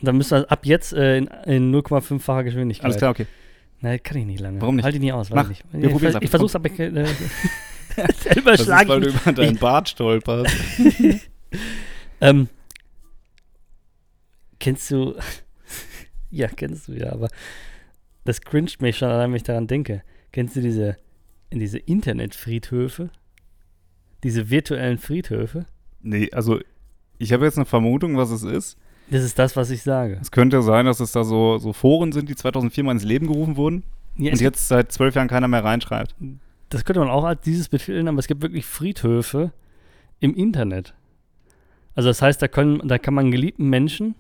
Da 0.01 0.13
müssen 0.13 0.39
wir 0.39 0.51
ab 0.51 0.65
jetzt 0.65 0.93
äh, 0.93 1.19
in, 1.19 1.27
in 1.45 1.75
0,5-facher 1.75 2.45
Geschwindigkeit. 2.45 2.85
Alles 2.85 2.97
klar, 2.99 3.11
okay. 3.11 3.27
Nein, 3.81 4.01
kann 4.03 4.17
ich 4.19 4.27
nicht 4.27 4.41
lange. 4.41 4.61
Warum 4.61 4.77
nicht? 4.77 4.85
Halt 4.85 4.95
ich 4.95 5.01
nicht 5.01 5.13
aus, 5.13 5.31
weiß 5.31 5.37
Mach. 5.37 5.51
ich 5.51 5.65
nicht. 5.65 5.65
Wir 5.73 5.85
ich 5.85 5.91
probieren's 5.91 6.13
vers- 6.13 6.17
ab. 6.17 6.23
ich 6.23 6.31
versuch's, 6.31 6.55
aber 6.55 6.67
ich, 6.71 6.79
äh, 6.79 6.91
selber 8.19 8.53
Das 8.53 8.61
ist, 8.61 8.69
weil 8.69 9.01
du 9.01 9.09
über 9.09 9.33
deinen 9.33 9.57
Bart 9.57 9.89
stolperst. 9.89 10.55
Ähm, 12.23 12.49
kennst 14.59 14.91
du. 14.91 15.15
ja, 16.31 16.49
kennst 16.49 16.89
du 16.89 16.93
ja, 16.93 17.13
aber 17.13 17.29
das 18.25 18.41
cringet 18.43 18.81
mich 18.83 18.99
schon, 18.99 19.09
allein 19.09 19.31
wenn 19.31 19.37
ich 19.37 19.43
daran 19.43 19.67
denke. 19.67 20.03
Kennst 20.33 20.55
du 20.55 20.61
diese, 20.61 20.97
diese 21.51 21.79
Internetfriedhöfe? 21.79 23.11
Diese 24.23 24.51
virtuellen 24.51 24.99
Friedhöfe? 24.99 25.67
nee, 26.03 26.31
also, 26.33 26.59
ich 27.19 27.33
habe 27.33 27.45
jetzt 27.45 27.57
eine 27.57 27.67
Vermutung, 27.67 28.17
was 28.17 28.31
es 28.31 28.43
ist. 28.43 28.79
Das 29.11 29.25
ist 29.25 29.39
das, 29.39 29.57
was 29.57 29.71
ich 29.71 29.83
sage. 29.83 30.19
Es 30.21 30.31
könnte 30.31 30.63
sein, 30.63 30.87
dass 30.87 31.01
es 31.01 31.13
da 31.13 31.25
so, 31.25 31.59
so 31.59 31.73
Foren 31.73 32.13
sind, 32.13 32.29
die 32.29 32.37
2004 32.37 32.85
mal 32.85 32.93
ins 32.93 33.05
Leben 33.05 33.27
gerufen 33.27 33.57
wurden 33.57 33.83
Ja, 34.17 34.33
und 34.33 34.41
jetzt 34.41 34.69
seit 34.69 34.93
zwölf 34.93 35.17
Jahren 35.17 35.29
keiner 35.29 35.49
mehr 35.49 35.65
reinschreibt. 35.65 36.15
Das 36.69 36.85
könnte 36.85 37.01
man 37.01 37.11
auch 37.11 37.25
als 37.25 37.41
dieses 37.41 37.69
betiteln, 37.69 38.07
aber 38.07 38.19
es 38.19 38.29
gibt 38.29 38.41
wirklich 38.43 38.65
Friedhöfe 38.67 39.53
im 40.21 40.35
Internet. 40.35 40.95
Also 41.97 42.09
das 42.09 42.23
heißt, 42.23 42.41
da, 42.41 42.47
können, 42.47 42.87
da 42.87 42.99
kann 42.99 43.15
man 43.15 43.33
geliebten 43.33 43.69
Menschen, 43.69 44.15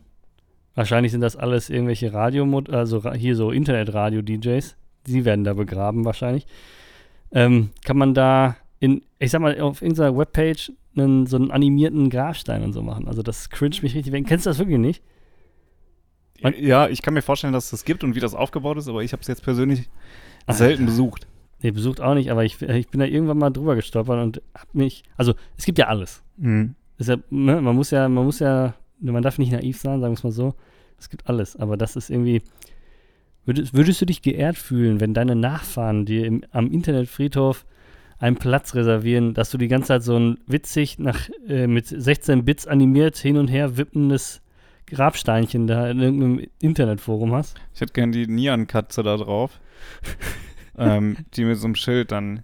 wahrscheinlich 0.74 1.12
sind 1.12 1.20
das 1.20 1.36
alles 1.36 1.70
irgendwelche 1.70 2.12
Radio, 2.12 2.44
also 2.70 3.12
hier 3.12 3.36
so 3.36 3.53
Internetradio-DJs, 3.53 4.76
die 5.07 5.24
werden 5.24 5.44
da 5.44 5.55
begraben 5.55 6.05
wahrscheinlich, 6.05 6.46
ähm, 7.30 7.70
kann 7.84 7.96
man 7.96 8.12
da 8.12 8.57
in, 8.80 9.02
ich 9.18 9.30
sag 9.30 9.40
mal, 9.40 9.58
auf 9.60 9.82
irgendeiner 9.82 10.16
Webpage 10.16 10.72
einen, 10.96 11.26
so 11.26 11.36
einen 11.36 11.50
animierten 11.50 12.10
Grabstein 12.10 12.62
und 12.64 12.72
so 12.72 12.82
machen. 12.82 13.06
Also 13.06 13.22
das 13.22 13.48
cringe 13.50 13.76
mich 13.82 13.94
richtig 13.94 14.12
weg. 14.12 14.26
Kennst 14.26 14.46
du 14.46 14.50
das 14.50 14.58
wirklich 14.58 14.78
nicht? 14.78 15.02
Man- 16.42 16.54
Ja, 16.58 16.88
ich 16.88 17.02
kann 17.02 17.14
mir 17.14 17.22
vorstellen, 17.22 17.52
dass 17.52 17.64
es 17.66 17.70
das 17.70 17.84
gibt 17.84 18.02
und 18.02 18.14
wie 18.14 18.20
das 18.20 18.34
aufgebaut 18.34 18.78
ist, 18.78 18.88
aber 18.88 19.02
ich 19.02 19.12
habe 19.12 19.20
es 19.20 19.28
jetzt 19.28 19.42
persönlich 19.42 19.88
Ah. 20.46 20.54
selten 20.54 20.86
besucht. 20.86 21.26
Nee, 21.62 21.70
besucht 21.72 22.00
auch 22.00 22.14
nicht, 22.14 22.30
aber 22.30 22.44
ich, 22.44 22.60
ich 22.62 22.88
bin 22.88 23.00
da 23.00 23.06
irgendwann 23.06 23.36
mal 23.36 23.50
drüber 23.50 23.76
gestolpert 23.76 24.22
und 24.22 24.42
hab 24.54 24.74
mich, 24.74 25.02
also 25.18 25.34
es 25.58 25.66
gibt 25.66 25.78
ja 25.78 25.88
alles. 25.88 26.22
Mhm. 26.38 26.74
ja, 26.98 27.16
ne, 27.28 27.60
man 27.60 27.76
muss 27.76 27.90
ja, 27.90 28.08
man 28.08 28.24
muss 28.24 28.38
ja, 28.38 28.74
man 29.00 29.22
darf 29.22 29.36
nicht 29.38 29.52
naiv 29.52 29.78
sein, 29.78 30.00
sagen 30.00 30.12
wir 30.14 30.16
es 30.16 30.24
mal 30.24 30.32
so. 30.32 30.54
Es 30.98 31.10
gibt 31.10 31.28
alles, 31.28 31.56
aber 31.56 31.76
das 31.76 31.96
ist 31.96 32.08
irgendwie. 32.10 32.42
Würdest, 33.44 33.74
würdest 33.74 34.00
du 34.00 34.06
dich 34.06 34.22
geehrt 34.22 34.56
fühlen, 34.56 35.00
wenn 35.00 35.12
deine 35.14 35.34
Nachfahren 35.36 36.04
dir 36.06 36.24
im, 36.26 36.42
am 36.52 36.70
Internetfriedhof 36.70 37.64
einen 38.20 38.36
Platz 38.36 38.74
reservieren, 38.74 39.34
dass 39.34 39.50
du 39.50 39.58
die 39.58 39.66
ganze 39.68 39.88
Zeit 39.88 40.02
so 40.04 40.16
ein 40.16 40.38
witzig 40.46 40.98
nach 40.98 41.28
äh, 41.48 41.66
mit 41.66 41.86
16 41.86 42.44
Bits 42.44 42.66
animiert 42.66 43.16
hin 43.16 43.36
und 43.38 43.48
her 43.48 43.76
wippendes 43.76 44.42
Grabsteinchen 44.86 45.66
da 45.66 45.88
in 45.90 46.00
irgendeinem 46.00 46.46
Internetforum 46.60 47.32
hast? 47.32 47.56
Ich 47.74 47.80
hätte 47.80 47.94
gern 47.94 48.12
die 48.12 48.26
Nian-Katze 48.26 49.02
da 49.02 49.16
drauf, 49.16 49.58
ähm, 50.78 51.16
die 51.34 51.44
mit 51.44 51.58
so 51.58 51.66
einem 51.66 51.74
Schild 51.74 52.12
dann 52.12 52.42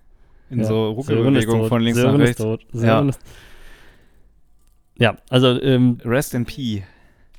in 0.48 0.60
Ja, 0.60 0.64
so 0.64 0.94
tot, 0.94 1.68
von 1.68 1.82
links 1.82 1.98
Sören 2.00 2.18
nach 2.20 2.28
ist 2.28 2.40
rechts. 2.40 2.72
Ja. 2.82 3.00
ist- 3.02 3.20
ja, 4.98 5.16
also 5.28 5.60
ähm, 5.60 5.98
Rest 6.04 6.32
in 6.34 6.46
P. 6.46 6.82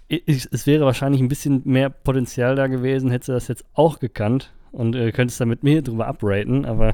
ich, 0.07 0.47
es 0.51 0.67
wäre 0.67 0.85
wahrscheinlich 0.85 1.21
ein 1.21 1.27
bisschen 1.27 1.61
mehr 1.65 1.89
Potenzial 1.89 2.55
da 2.55 2.67
gewesen, 2.67 3.09
hättest 3.09 3.29
du 3.29 3.33
das 3.33 3.47
jetzt 3.47 3.65
auch 3.73 3.97
gekannt 3.99 4.53
und 4.71 4.95
äh, 4.95 5.11
könntest 5.11 5.41
da 5.41 5.45
mit 5.45 5.63
mir 5.63 5.81
drüber 5.81 6.07
upraten, 6.07 6.65
aber 6.65 6.93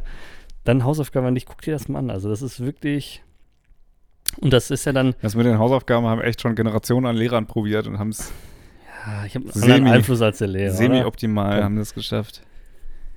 dann 0.64 0.84
Hausaufgaben 0.84 1.28
an 1.28 1.36
dich, 1.36 1.45
guck 1.45 1.61
dir 1.61 1.72
das 1.74 1.88
mal 1.88 1.99
an. 1.99 2.09
Also 2.09 2.30
das 2.30 2.41
ist 2.41 2.59
wirklich. 2.59 3.24
Und 4.41 4.51
das 4.51 4.72
ist 4.72 4.86
ja 4.86 4.93
dann, 4.93 5.14
Das 5.22 5.36
mit 5.36 5.45
den 5.45 5.59
Hausaufgaben 5.59 6.05
haben 6.07 6.22
echt 6.22 6.41
schon 6.41 6.55
Generationen 6.55 7.05
an 7.05 7.16
Lehrern 7.16 7.45
probiert 7.45 7.86
und 7.88 7.99
haben 7.99 8.09
es 8.09 8.32
ja, 9.05 9.26
ich 9.26 9.36
habe 9.36 9.45
einen 9.53 9.64
anderen 9.64 9.88
Einfluss 9.88 10.22
als 10.22 10.38
der 10.39 10.47
Lehrer. 10.47 10.74
semi-optimal 10.74 11.57
Ja. 11.59 11.64
haben 11.66 11.76
das 11.76 11.93
geschafft. 11.93 12.41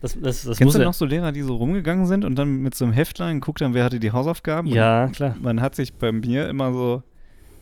Das, 0.02 0.18
das, 0.20 0.42
das 0.44 0.58
Kennst 0.58 0.74
du 0.74 0.80
ja, 0.80 0.84
noch 0.84 0.92
so 0.94 1.04
Lehrer, 1.06 1.32
die 1.32 1.40
so 1.42 1.54
rumgegangen 1.56 2.06
sind 2.06 2.24
und 2.24 2.34
dann 2.36 2.58
mit 2.60 2.74
so 2.74 2.84
einem 2.84 2.92
Heftlein 2.92 3.40
geguckt 3.40 3.62
haben, 3.62 3.72
wer 3.72 3.84
hatte 3.84 3.98
die 4.00 4.10
Hausaufgaben? 4.12 4.66
Ja, 4.68 5.06
klar. 5.08 5.36
Man 5.40 5.60
hat 5.62 5.74
sich 5.74 5.94
bei 5.94 6.12
mir 6.12 6.48
immer 6.48 6.72
so, 6.72 7.02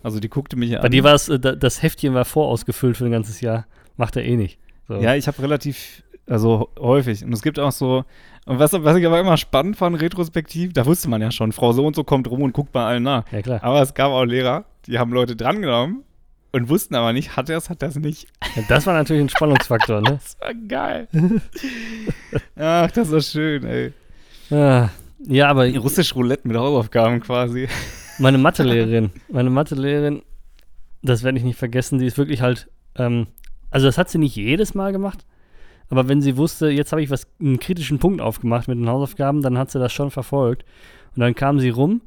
also 0.02 0.18
die 0.20 0.28
guckte 0.28 0.56
mich 0.56 0.74
an. 0.74 0.82
Bei 0.82 0.88
dir 0.88 1.04
war 1.04 1.14
es, 1.14 1.28
äh, 1.28 1.38
da- 1.38 1.54
das 1.54 1.82
Heftchen 1.82 2.12
war 2.14 2.24
vorausgefüllt 2.24 2.96
für 2.96 3.04
ein 3.04 3.12
ganzes 3.12 3.40
Jahr. 3.40 3.66
Macht 3.96 4.16
er 4.16 4.24
eh 4.24 4.36
nicht. 4.36 4.58
So. 4.88 4.96
Ja, 4.96 5.14
ich 5.14 5.28
habe 5.28 5.40
relativ, 5.42 6.02
also 6.26 6.70
häufig. 6.78 7.24
Und 7.24 7.32
es 7.32 7.42
gibt 7.42 7.58
auch 7.60 7.72
so, 7.72 8.04
und 8.46 8.58
was, 8.58 8.72
was 8.72 8.96
ich 8.96 9.06
aber 9.06 9.20
immer 9.20 9.36
spannend 9.36 9.76
fand, 9.76 10.00
retrospektiv, 10.00 10.72
da 10.72 10.84
wusste 10.84 11.08
man 11.08 11.22
ja 11.22 11.30
schon, 11.30 11.52
Frau 11.52 11.72
so 11.72 11.86
und 11.86 11.96
so 11.96 12.04
kommt 12.04 12.30
rum 12.30 12.42
und 12.42 12.52
guckt 12.52 12.72
bei 12.72 12.84
allen 12.84 13.02
nach. 13.02 13.24
ja 13.32 13.42
klar. 13.42 13.62
Aber 13.62 13.80
es 13.80 13.94
gab 13.94 14.10
auch 14.10 14.24
Lehrer, 14.24 14.64
die 14.86 14.98
haben 14.98 15.12
Leute 15.12 15.34
drangenommen 15.36 16.04
und 16.52 16.68
wussten 16.68 16.94
aber 16.94 17.12
nicht, 17.12 17.36
hat 17.36 17.48
er 17.48 17.58
es, 17.58 17.70
hat 17.70 17.82
er 17.82 17.88
es 17.88 17.96
nicht. 17.96 18.28
Ja, 18.54 18.62
das 18.68 18.86
war 18.86 18.94
natürlich 18.94 19.22
ein 19.22 19.28
Spannungsfaktor, 19.28 20.00
ne? 20.02 20.10
Das 20.22 20.36
war 20.40 20.54
geil. 20.54 21.08
Ach, 22.56 22.90
das 22.90 23.10
war 23.10 23.20
schön, 23.20 23.64
ey. 23.64 23.92
Ah, 24.50 24.90
ja, 25.26 25.48
aber 25.48 25.68
Russisch 25.76 26.14
Roulette 26.14 26.46
mit 26.46 26.56
Hausaufgaben 26.56 27.20
quasi. 27.20 27.68
Meine 28.18 28.38
Mathelehrerin, 28.38 29.10
meine 29.28 29.50
Mathelehrerin, 29.50 30.22
das 31.02 31.22
werde 31.22 31.38
ich 31.38 31.44
nicht 31.44 31.58
vergessen, 31.58 31.98
die 31.98 32.06
ist 32.06 32.18
wirklich 32.18 32.42
halt, 32.42 32.68
ähm, 32.96 33.26
also 33.70 33.86
das 33.86 33.98
hat 33.98 34.10
sie 34.10 34.18
nicht 34.18 34.36
jedes 34.36 34.74
Mal 34.74 34.92
gemacht, 34.92 35.24
aber 35.90 36.08
wenn 36.08 36.20
sie 36.20 36.36
wusste, 36.36 36.68
jetzt 36.68 36.92
habe 36.92 37.02
ich 37.02 37.10
was, 37.10 37.26
einen 37.40 37.58
kritischen 37.58 37.98
Punkt 37.98 38.20
aufgemacht 38.20 38.68
mit 38.68 38.78
den 38.78 38.88
Hausaufgaben, 38.88 39.42
dann 39.42 39.58
hat 39.58 39.70
sie 39.70 39.78
das 39.78 39.92
schon 39.92 40.10
verfolgt. 40.10 40.64
Und 41.14 41.20
dann 41.20 41.34
kam 41.34 41.60
sie 41.60 41.70
rum 41.70 42.00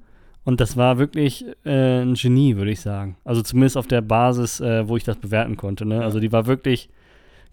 und 0.43 0.59
das 0.59 0.77
war 0.77 0.97
wirklich 0.97 1.45
äh, 1.65 2.01
ein 2.01 2.15
Genie, 2.15 2.55
würde 2.55 2.71
ich 2.71 2.81
sagen. 2.81 3.17
Also 3.23 3.41
zumindest 3.41 3.77
auf 3.77 3.87
der 3.87 4.01
Basis, 4.01 4.59
äh, 4.59 4.87
wo 4.87 4.97
ich 4.97 5.03
das 5.03 5.17
bewerten 5.17 5.57
konnte. 5.57 5.85
Ne? 5.85 6.01
Also 6.01 6.19
die 6.19 6.31
war 6.31 6.47
wirklich 6.47 6.89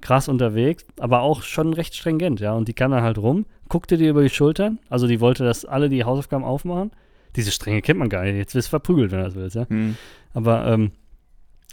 krass 0.01 0.29
unterwegs, 0.29 0.87
aber 1.01 1.23
auch 1.23 1.43
schon 1.43 1.73
recht 1.73 1.95
stringent, 1.95 2.39
ja. 2.41 2.53
Und 2.53 2.69
die 2.69 2.75
kam 2.75 2.91
dann 2.91 3.03
halt 3.03 3.19
rum, 3.19 3.47
guckte 3.69 3.97
dir 3.97 4.11
über 4.11 4.23
die 4.23 4.29
Schultern, 4.29 4.79
also 4.91 5.07
die 5.07 5.21
wollte, 5.21 5.45
dass 5.45 5.65
alle 5.65 5.89
die 5.89 6.05
Hausaufgaben 6.05 6.45
aufmachen. 6.45 6.91
Diese 7.37 7.51
Strenge 7.51 7.83
kennt 7.83 7.99
man 7.99 8.09
gar 8.09 8.23
nicht. 8.23 8.37
Jetzt 8.37 8.55
wirst 8.55 8.69
du 8.69 8.71
verprügelt, 8.71 9.11
wenn 9.11 9.19
du 9.19 9.25
das 9.25 9.35
willst, 9.35 9.57
ja. 9.57 9.69
Hm. 9.69 9.97
Aber 10.35 10.67
ähm, 10.67 10.93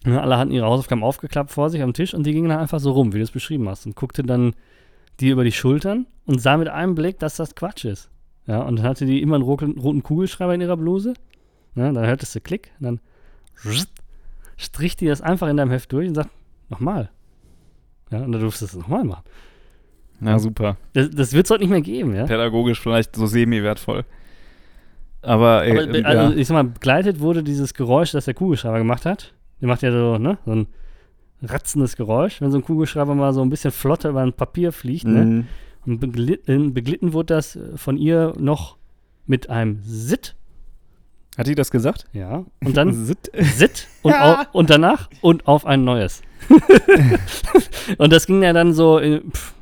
alle 0.05 0.37
hatten 0.37 0.51
ihre 0.51 0.65
Hausaufgaben 0.65 1.03
aufgeklappt 1.03 1.51
vor 1.51 1.69
sich 1.69 1.81
am 1.81 1.93
Tisch 1.93 2.13
und 2.13 2.25
die 2.25 2.33
gingen 2.33 2.49
dann 2.49 2.59
einfach 2.59 2.79
so 2.79 2.91
rum, 2.91 3.13
wie 3.13 3.17
du 3.17 3.23
es 3.23 3.31
beschrieben 3.31 3.69
hast, 3.69 3.85
und 3.85 3.95
guckte 3.95 4.23
dann 4.23 4.53
die 5.19 5.29
über 5.29 5.43
die 5.43 5.51
Schultern 5.51 6.07
und 6.25 6.41
sah 6.41 6.57
mit 6.57 6.67
einem 6.67 6.95
Blick, 6.95 7.19
dass 7.19 7.35
das 7.35 7.55
Quatsch 7.55 7.85
ist. 7.85 8.09
Ja, 8.47 8.61
und 8.61 8.77
dann 8.77 8.85
hatte 8.85 9.05
die 9.05 9.21
immer 9.21 9.35
einen 9.35 9.43
roten, 9.43 10.03
Kugelschreiber 10.03 10.55
in 10.55 10.61
ihrer 10.61 10.77
Bluse. 10.77 11.13
Ja, 11.75 11.91
dann 11.91 12.05
hörtest 12.05 12.35
du 12.35 12.41
Klick 12.41 12.71
und 12.79 12.85
dann 12.85 12.99
strich 14.57 14.95
die 14.95 15.05
das 15.05 15.21
einfach 15.21 15.47
in 15.47 15.57
deinem 15.57 15.71
Heft 15.71 15.91
durch 15.93 16.07
und 16.07 16.15
sagt, 16.15 16.31
nochmal. 16.69 17.09
Ja, 18.09 18.19
und 18.19 18.31
dann 18.31 18.41
durftest 18.41 18.73
du 18.73 18.77
es 18.77 18.81
nochmal 18.81 19.03
machen. 19.03 19.23
Na 20.19 20.37
super. 20.37 20.77
Das, 20.93 21.09
das 21.11 21.33
wird 21.33 21.45
es 21.45 21.51
heute 21.51 21.61
nicht 21.61 21.69
mehr 21.71 21.81
geben, 21.81 22.15
ja. 22.15 22.25
Pädagogisch 22.25 22.79
vielleicht 22.79 23.15
so 23.15 23.25
semi-wertvoll. 23.25 24.05
Aber, 25.21 25.61
Aber, 25.61 25.65
ähm, 25.65 26.05
also, 26.05 26.33
ja. 26.33 26.35
ich 26.35 26.47
sag 26.47 26.55
mal, 26.55 26.63
begleitet 26.63 27.19
wurde 27.19 27.43
dieses 27.43 27.73
Geräusch, 27.73 28.11
das 28.11 28.25
der 28.25 28.33
Kugelschreiber 28.33 28.79
gemacht 28.79 29.05
hat. 29.05 29.33
Der 29.61 29.67
macht 29.67 29.81
ja 29.83 29.91
so, 29.91 30.17
ne, 30.17 30.37
so 30.45 30.51
ein 30.51 30.67
ratzendes 31.43 31.95
Geräusch, 31.95 32.41
wenn 32.41 32.51
so 32.51 32.57
ein 32.57 32.63
Kugelschreiber 32.63 33.15
mal 33.15 33.33
so 33.33 33.41
ein 33.41 33.49
bisschen 33.49 33.71
flotter 33.71 34.09
über 34.09 34.21
ein 34.21 34.33
Papier 34.33 34.71
fliegt, 34.71 35.05
ne? 35.05 35.25
Mhm. 35.25 35.47
Und 35.85 35.99
beglitten, 35.99 36.73
beglitten 36.75 37.13
wurde 37.13 37.33
das 37.35 37.55
äh, 37.55 37.75
von 37.77 37.97
ihr 37.97 38.33
noch 38.37 38.77
mit 39.25 39.49
einem 39.49 39.79
Sit, 39.83 40.35
Hat 41.37 41.47
die 41.47 41.55
das 41.55 41.71
gesagt? 41.71 42.05
ja, 42.13 42.45
und 42.63 42.77
dann 42.77 42.93
Sit. 43.05 43.31
Sit 43.33 43.87
und, 44.03 44.11
Ja. 44.11 44.41
au, 44.51 44.57
und 44.59 44.69
danach 44.69 45.09
und 45.21 45.47
auf 45.47 45.65
ein 45.65 45.83
neues. 45.83 46.21
und 47.97 48.11
das 48.13 48.25
ging 48.27 48.43
ja 48.43 48.53
dann 48.53 48.73
so 48.73 48.99
äh, 48.99 49.21
pff, 49.21 49.53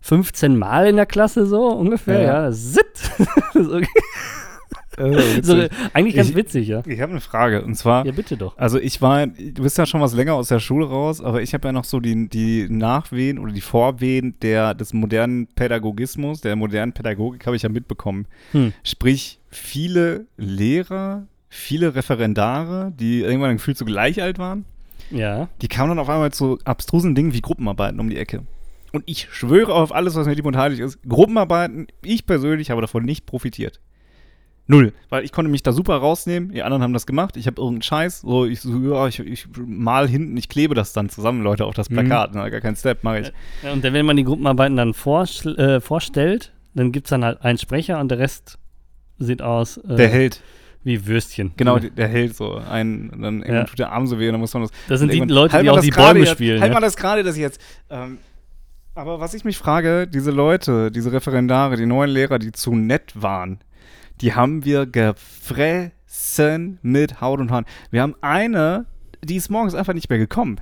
15 0.00 0.56
Mal 0.58 0.86
in 0.88 0.96
der 0.96 1.06
Klasse 1.06 1.46
so 1.46 1.66
ungefähr, 1.68 2.20
Ja. 2.22 2.44
ja. 2.44 2.52
Sit. 2.52 3.10
so, 3.54 3.78
Äh, 3.78 3.86
so, 4.96 5.56
witzig. 5.56 5.70
eigentlich 5.92 6.16
ganz 6.16 6.30
Ich- 6.30 6.36
witzig, 6.36 6.68
ja. 6.68 6.82
ich 6.86 7.00
habe 7.00 7.12
eine 7.12 7.20
Frage 7.20 7.62
und 7.64 7.74
zwar, 7.76 8.04
Ja, 8.06 8.12
bitte 8.12 8.36
doch. 8.36 8.56
also 8.58 8.78
ich 8.78 9.00
war, 9.00 9.26
du 9.26 9.62
bist 9.62 9.78
ja 9.78 9.86
schon 9.86 10.00
was 10.00 10.14
länger 10.14 10.34
aus 10.34 10.48
der 10.48 10.58
Schule 10.60 10.86
raus, 10.86 11.20
aber 11.20 11.42
ich 11.42 11.54
habe 11.54 11.68
ja 11.68 11.72
noch 11.72 11.84
so 11.84 12.00
die, 12.00 12.28
die 12.28 12.66
Nachwehen 12.68 13.38
oder 13.38 13.52
die 13.52 13.60
Vorwehen 13.60 14.34
der, 14.42 14.74
des 14.74 14.92
modernen 14.92 15.46
Pädagogismus, 15.46 16.40
der 16.40 16.56
modernen 16.56 16.92
Pädagogik 16.92 17.46
habe 17.46 17.56
ich 17.56 17.62
ja 17.62 17.68
mitbekommen. 17.68 18.26
Hm. 18.52 18.72
Sprich, 18.82 19.38
viele 19.50 20.26
Lehrer, 20.36 21.26
viele 21.48 21.94
Referendare, 21.94 22.92
die 22.98 23.20
irgendwann 23.20 23.56
gefühlt 23.56 23.78
so 23.78 23.84
gleich 23.84 24.20
alt 24.22 24.38
waren, 24.38 24.64
Ja. 25.10 25.48
die 25.62 25.68
kamen 25.68 25.90
dann 25.90 25.98
auf 25.98 26.08
einmal 26.08 26.32
zu 26.32 26.58
abstrusen 26.64 27.14
Dingen 27.14 27.32
wie 27.32 27.40
Gruppenarbeiten 27.40 27.98
um 28.00 28.08
die 28.10 28.16
Ecke. 28.16 28.42
Und 28.92 29.04
ich 29.06 29.28
schwöre 29.30 29.72
auf 29.72 29.94
alles, 29.94 30.16
was 30.16 30.26
mit 30.26 30.36
ihm 30.38 30.46
unheilig 30.46 30.80
ist. 30.80 30.98
Gruppenarbeiten, 31.08 31.86
ich 32.02 32.26
persönlich 32.26 32.70
habe 32.72 32.80
davon 32.80 33.04
nicht 33.04 33.24
profitiert. 33.24 33.80
Null. 34.70 34.92
Weil 35.08 35.24
ich 35.24 35.32
konnte 35.32 35.50
mich 35.50 35.62
da 35.62 35.72
super 35.72 35.96
rausnehmen. 35.96 36.52
Die 36.52 36.62
anderen 36.62 36.82
haben 36.82 36.92
das 36.92 37.06
gemacht. 37.06 37.36
Ich 37.36 37.46
habe 37.46 37.60
irgendeinen 37.60 37.82
Scheiß. 37.82 38.20
So, 38.20 38.44
ich 38.46 38.60
so, 38.60 38.78
ja, 38.78 39.08
ich, 39.08 39.18
ich 39.18 39.46
mal 39.56 40.06
hinten, 40.08 40.36
ich 40.36 40.48
klebe 40.48 40.74
das 40.74 40.92
dann 40.92 41.08
zusammen, 41.08 41.42
Leute, 41.42 41.64
auf 41.66 41.74
das 41.74 41.90
Mhm. 41.90 41.94
Plakat. 41.94 42.34
Ne? 42.34 42.50
Gar 42.50 42.60
kein 42.60 42.76
Step, 42.76 43.02
mache 43.02 43.20
ich. 43.20 43.32
Ja, 43.62 43.72
Und 43.72 43.84
dann, 43.84 43.92
wenn 43.94 44.06
man 44.06 44.16
die 44.16 44.24
Gruppenarbeiten 44.24 44.76
dann 44.76 44.92
vorschl- 44.92 45.58
äh, 45.58 45.80
vorstellt, 45.80 46.52
dann 46.74 46.92
gibt 46.92 47.06
es 47.06 47.10
dann 47.10 47.24
halt 47.24 47.42
einen 47.42 47.58
Sprecher 47.58 47.98
und 48.00 48.10
der 48.10 48.18
Rest 48.20 48.58
sieht 49.18 49.42
aus 49.42 49.76
äh, 49.78 49.96
Der 49.96 50.08
Held. 50.08 50.40
wie 50.84 51.04
Würstchen. 51.06 51.50
Genau, 51.56 51.76
Ja. 51.78 51.90
der, 51.90 52.06
hält 52.08 52.36
so. 52.36 52.54
Ein, 52.54 53.10
dann 53.20 53.42
Ja. 53.46 53.64
tut 53.64 53.78
der 53.80 53.90
Arm 53.92 54.06
so 54.06 54.18
weh 54.20 54.26
und 54.28 54.34
dann 54.34 54.40
muss 54.40 54.54
man 54.54 54.62
das. 54.62 54.70
Das 54.88 55.00
sind 55.00 55.12
die 55.12 55.18
Leute, 55.18 55.54
Halt 55.54 55.64
die 55.66 55.70
auch 55.70 55.80
die 55.80 55.90
Bäume 55.90 56.20
jetzt, 56.20 56.30
spielen. 56.30 56.60
Halt 56.60 56.70
ja. 56.72 56.74
mal 56.74 56.80
das 56.80 56.96
gerade, 56.96 57.24
das 57.24 57.36
jetzt. 57.36 57.60
Ähm, 57.90 58.18
aber 58.94 59.18
was 59.20 59.34
ich 59.34 59.44
mich 59.44 59.58
frage, 59.58 60.06
diese 60.06 60.30
Leute, 60.30 60.90
diese 60.92 61.10
Referendare, 61.12 61.76
die 61.76 61.86
neuen 61.86 62.10
Lehrer, 62.10 62.38
die 62.38 62.52
zu 62.52 62.74
nett 62.74 63.12
waren, 63.20 63.58
die 64.20 64.34
haben 64.34 64.64
wir 64.64 64.86
gefressen 64.86 66.78
mit 66.82 67.20
Haut 67.20 67.40
und 67.40 67.50
Haaren. 67.50 67.66
Wir 67.90 68.02
haben 68.02 68.14
eine, 68.20 68.86
die 69.22 69.36
ist 69.36 69.50
morgens 69.50 69.74
einfach 69.74 69.94
nicht 69.94 70.08
mehr 70.10 70.18
gekommen. 70.18 70.60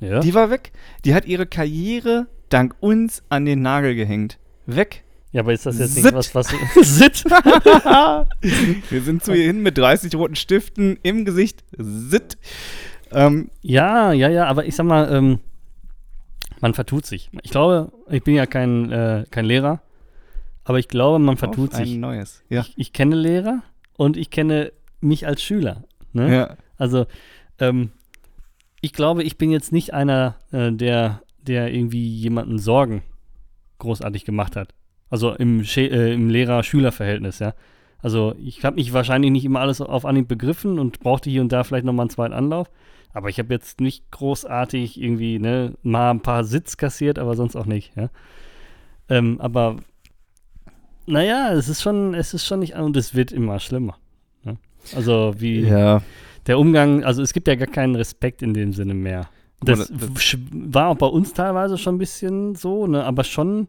ja. 0.00 0.20
Die 0.20 0.34
war 0.34 0.50
weg. 0.50 0.72
Die 1.04 1.14
hat 1.14 1.26
ihre 1.26 1.46
Karriere 1.46 2.26
dank 2.48 2.74
uns 2.80 3.22
an 3.28 3.44
den 3.44 3.62
Nagel 3.62 3.94
gehängt. 3.94 4.38
Weg. 4.66 5.04
ja, 5.32 5.42
aber 5.42 5.52
ist 5.52 5.66
das 5.66 5.78
jetzt 5.78 5.94
Sitt. 5.94 6.04
nicht 6.04 6.14
was, 6.14 6.34
was 6.34 6.48
Sitt? 6.82 7.24
Wir 8.90 9.02
sind 9.02 9.24
zu 9.24 9.32
ihr 9.32 9.44
hin 9.46 9.62
mit 9.62 9.78
30 9.78 10.14
roten 10.16 10.36
Stiften 10.36 10.98
im 11.02 11.24
Gesicht. 11.24 11.64
Sitt. 11.76 12.36
Ähm, 13.12 13.50
Ja, 13.62 14.12
ja, 14.12 14.28
ja, 14.28 14.46
aber 14.46 14.64
ich 14.66 14.74
sag 14.76 14.86
mal, 14.86 15.12
ähm, 15.12 15.38
man 16.60 16.74
vertut 16.74 17.06
sich. 17.06 17.30
Ich 17.42 17.50
glaube, 17.50 17.92
ich 18.10 18.22
bin 18.24 18.34
ja 18.34 18.46
kein, 18.46 18.90
äh, 18.90 19.24
kein 19.30 19.44
Lehrer, 19.44 19.80
aber 20.66 20.80
ich 20.80 20.88
glaube, 20.88 21.20
man 21.20 21.36
vertut 21.36 21.72
auf 21.72 21.78
ein 21.78 21.86
sich. 21.86 21.96
neues. 21.96 22.42
Ja. 22.48 22.62
Ich, 22.62 22.74
ich 22.76 22.92
kenne 22.92 23.14
Lehrer 23.14 23.62
und 23.96 24.16
ich 24.16 24.30
kenne 24.30 24.72
mich 25.00 25.24
als 25.24 25.40
Schüler. 25.40 25.84
Ne? 26.12 26.34
ja. 26.34 26.56
Also, 26.76 27.06
ähm, 27.60 27.92
ich 28.80 28.92
glaube, 28.92 29.22
ich 29.22 29.38
bin 29.38 29.52
jetzt 29.52 29.70
nicht 29.72 29.94
einer, 29.94 30.34
äh, 30.50 30.72
der, 30.72 31.22
der 31.38 31.72
irgendwie 31.72 32.08
jemanden 32.08 32.58
Sorgen 32.58 33.02
großartig 33.78 34.24
gemacht 34.24 34.56
hat. 34.56 34.74
Also 35.08 35.34
im, 35.34 35.62
äh, 35.76 36.12
im 36.12 36.28
Lehrer-Schüler-Verhältnis, 36.28 37.38
ja. 37.38 37.54
Also 38.00 38.34
ich 38.36 38.64
habe 38.64 38.76
mich 38.76 38.92
wahrscheinlich 38.92 39.30
nicht 39.30 39.44
immer 39.44 39.60
alles 39.60 39.80
auf 39.80 40.04
Anhieb 40.04 40.26
begriffen 40.26 40.80
und 40.80 40.98
brauchte 40.98 41.30
hier 41.30 41.42
und 41.42 41.52
da 41.52 41.62
vielleicht 41.62 41.84
nochmal 41.84 42.04
einen 42.04 42.10
zweiten 42.10 42.34
Anlauf. 42.34 42.68
Aber 43.12 43.28
ich 43.28 43.38
habe 43.38 43.54
jetzt 43.54 43.80
nicht 43.80 44.10
großartig 44.10 45.00
irgendwie, 45.00 45.38
ne, 45.38 45.74
mal 45.82 46.10
ein 46.10 46.22
paar 46.22 46.42
Sitz 46.42 46.76
kassiert, 46.76 47.20
aber 47.20 47.36
sonst 47.36 47.54
auch 47.54 47.66
nicht, 47.66 47.96
ja. 47.96 48.10
Ähm, 49.08 49.40
aber 49.40 49.76
naja, 51.06 51.52
es 51.52 51.68
ist 51.68 51.82
schon, 51.82 52.14
es 52.14 52.34
ist 52.34 52.46
schon 52.46 52.60
nicht, 52.60 52.74
und 52.74 52.96
es 52.96 53.14
wird 53.14 53.32
immer 53.32 53.58
schlimmer. 53.60 53.96
Ne? 54.44 54.56
Also 54.94 55.34
wie 55.38 55.60
Ja. 55.60 56.02
der 56.46 56.58
Umgang, 56.58 57.04
also 57.04 57.22
es 57.22 57.32
gibt 57.32 57.48
ja 57.48 57.54
gar 57.54 57.68
keinen 57.68 57.94
Respekt 57.96 58.42
in 58.42 58.54
dem 58.54 58.72
Sinne 58.72 58.94
mehr. 58.94 59.28
Das, 59.60 59.88
das- 59.88 60.36
war 60.52 60.88
auch 60.88 60.96
bei 60.96 61.06
uns 61.06 61.32
teilweise 61.32 61.78
schon 61.78 61.94
ein 61.96 61.98
bisschen 61.98 62.54
so, 62.54 62.86
ne, 62.86 63.02
aber 63.04 63.24
schon, 63.24 63.68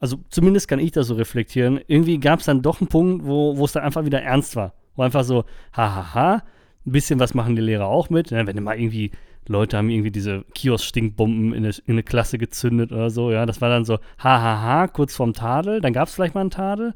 also 0.00 0.16
zumindest 0.30 0.66
kann 0.68 0.78
ich 0.78 0.92
das 0.92 1.08
so 1.08 1.14
reflektieren, 1.14 1.80
irgendwie 1.86 2.18
gab 2.18 2.40
es 2.40 2.46
dann 2.46 2.62
doch 2.62 2.80
einen 2.80 2.88
Punkt, 2.88 3.26
wo 3.26 3.62
es 3.64 3.72
dann 3.72 3.82
einfach 3.82 4.04
wieder 4.04 4.22
ernst 4.22 4.56
war. 4.56 4.74
Wo 4.96 5.02
einfach 5.02 5.24
so, 5.24 5.44
hahaha, 5.72 6.42
ein 6.86 6.92
bisschen 6.92 7.20
was 7.20 7.34
machen 7.34 7.54
die 7.54 7.62
Lehrer 7.62 7.86
auch 7.86 8.08
mit. 8.10 8.30
Ne, 8.30 8.46
wenn 8.46 8.56
du 8.56 8.62
mal 8.62 8.78
irgendwie, 8.78 9.10
Leute 9.48 9.76
haben 9.76 9.90
irgendwie 9.90 10.10
diese 10.10 10.44
Kiosk-Stinkbomben 10.54 11.52
in 11.52 11.64
eine, 11.64 11.74
in 11.86 11.92
eine 11.94 12.02
Klasse 12.02 12.38
gezündet 12.38 12.92
oder 12.92 13.10
so, 13.10 13.30
ja, 13.30 13.46
das 13.46 13.60
war 13.60 13.68
dann 13.68 13.84
so, 13.84 13.98
hahaha, 14.18 14.88
kurz 14.88 15.16
vorm 15.16 15.32
Tadel, 15.32 15.80
dann 15.80 15.92
gab 15.92 16.08
es 16.08 16.14
vielleicht 16.14 16.34
mal 16.34 16.42
einen 16.42 16.50
Tadel, 16.50 16.94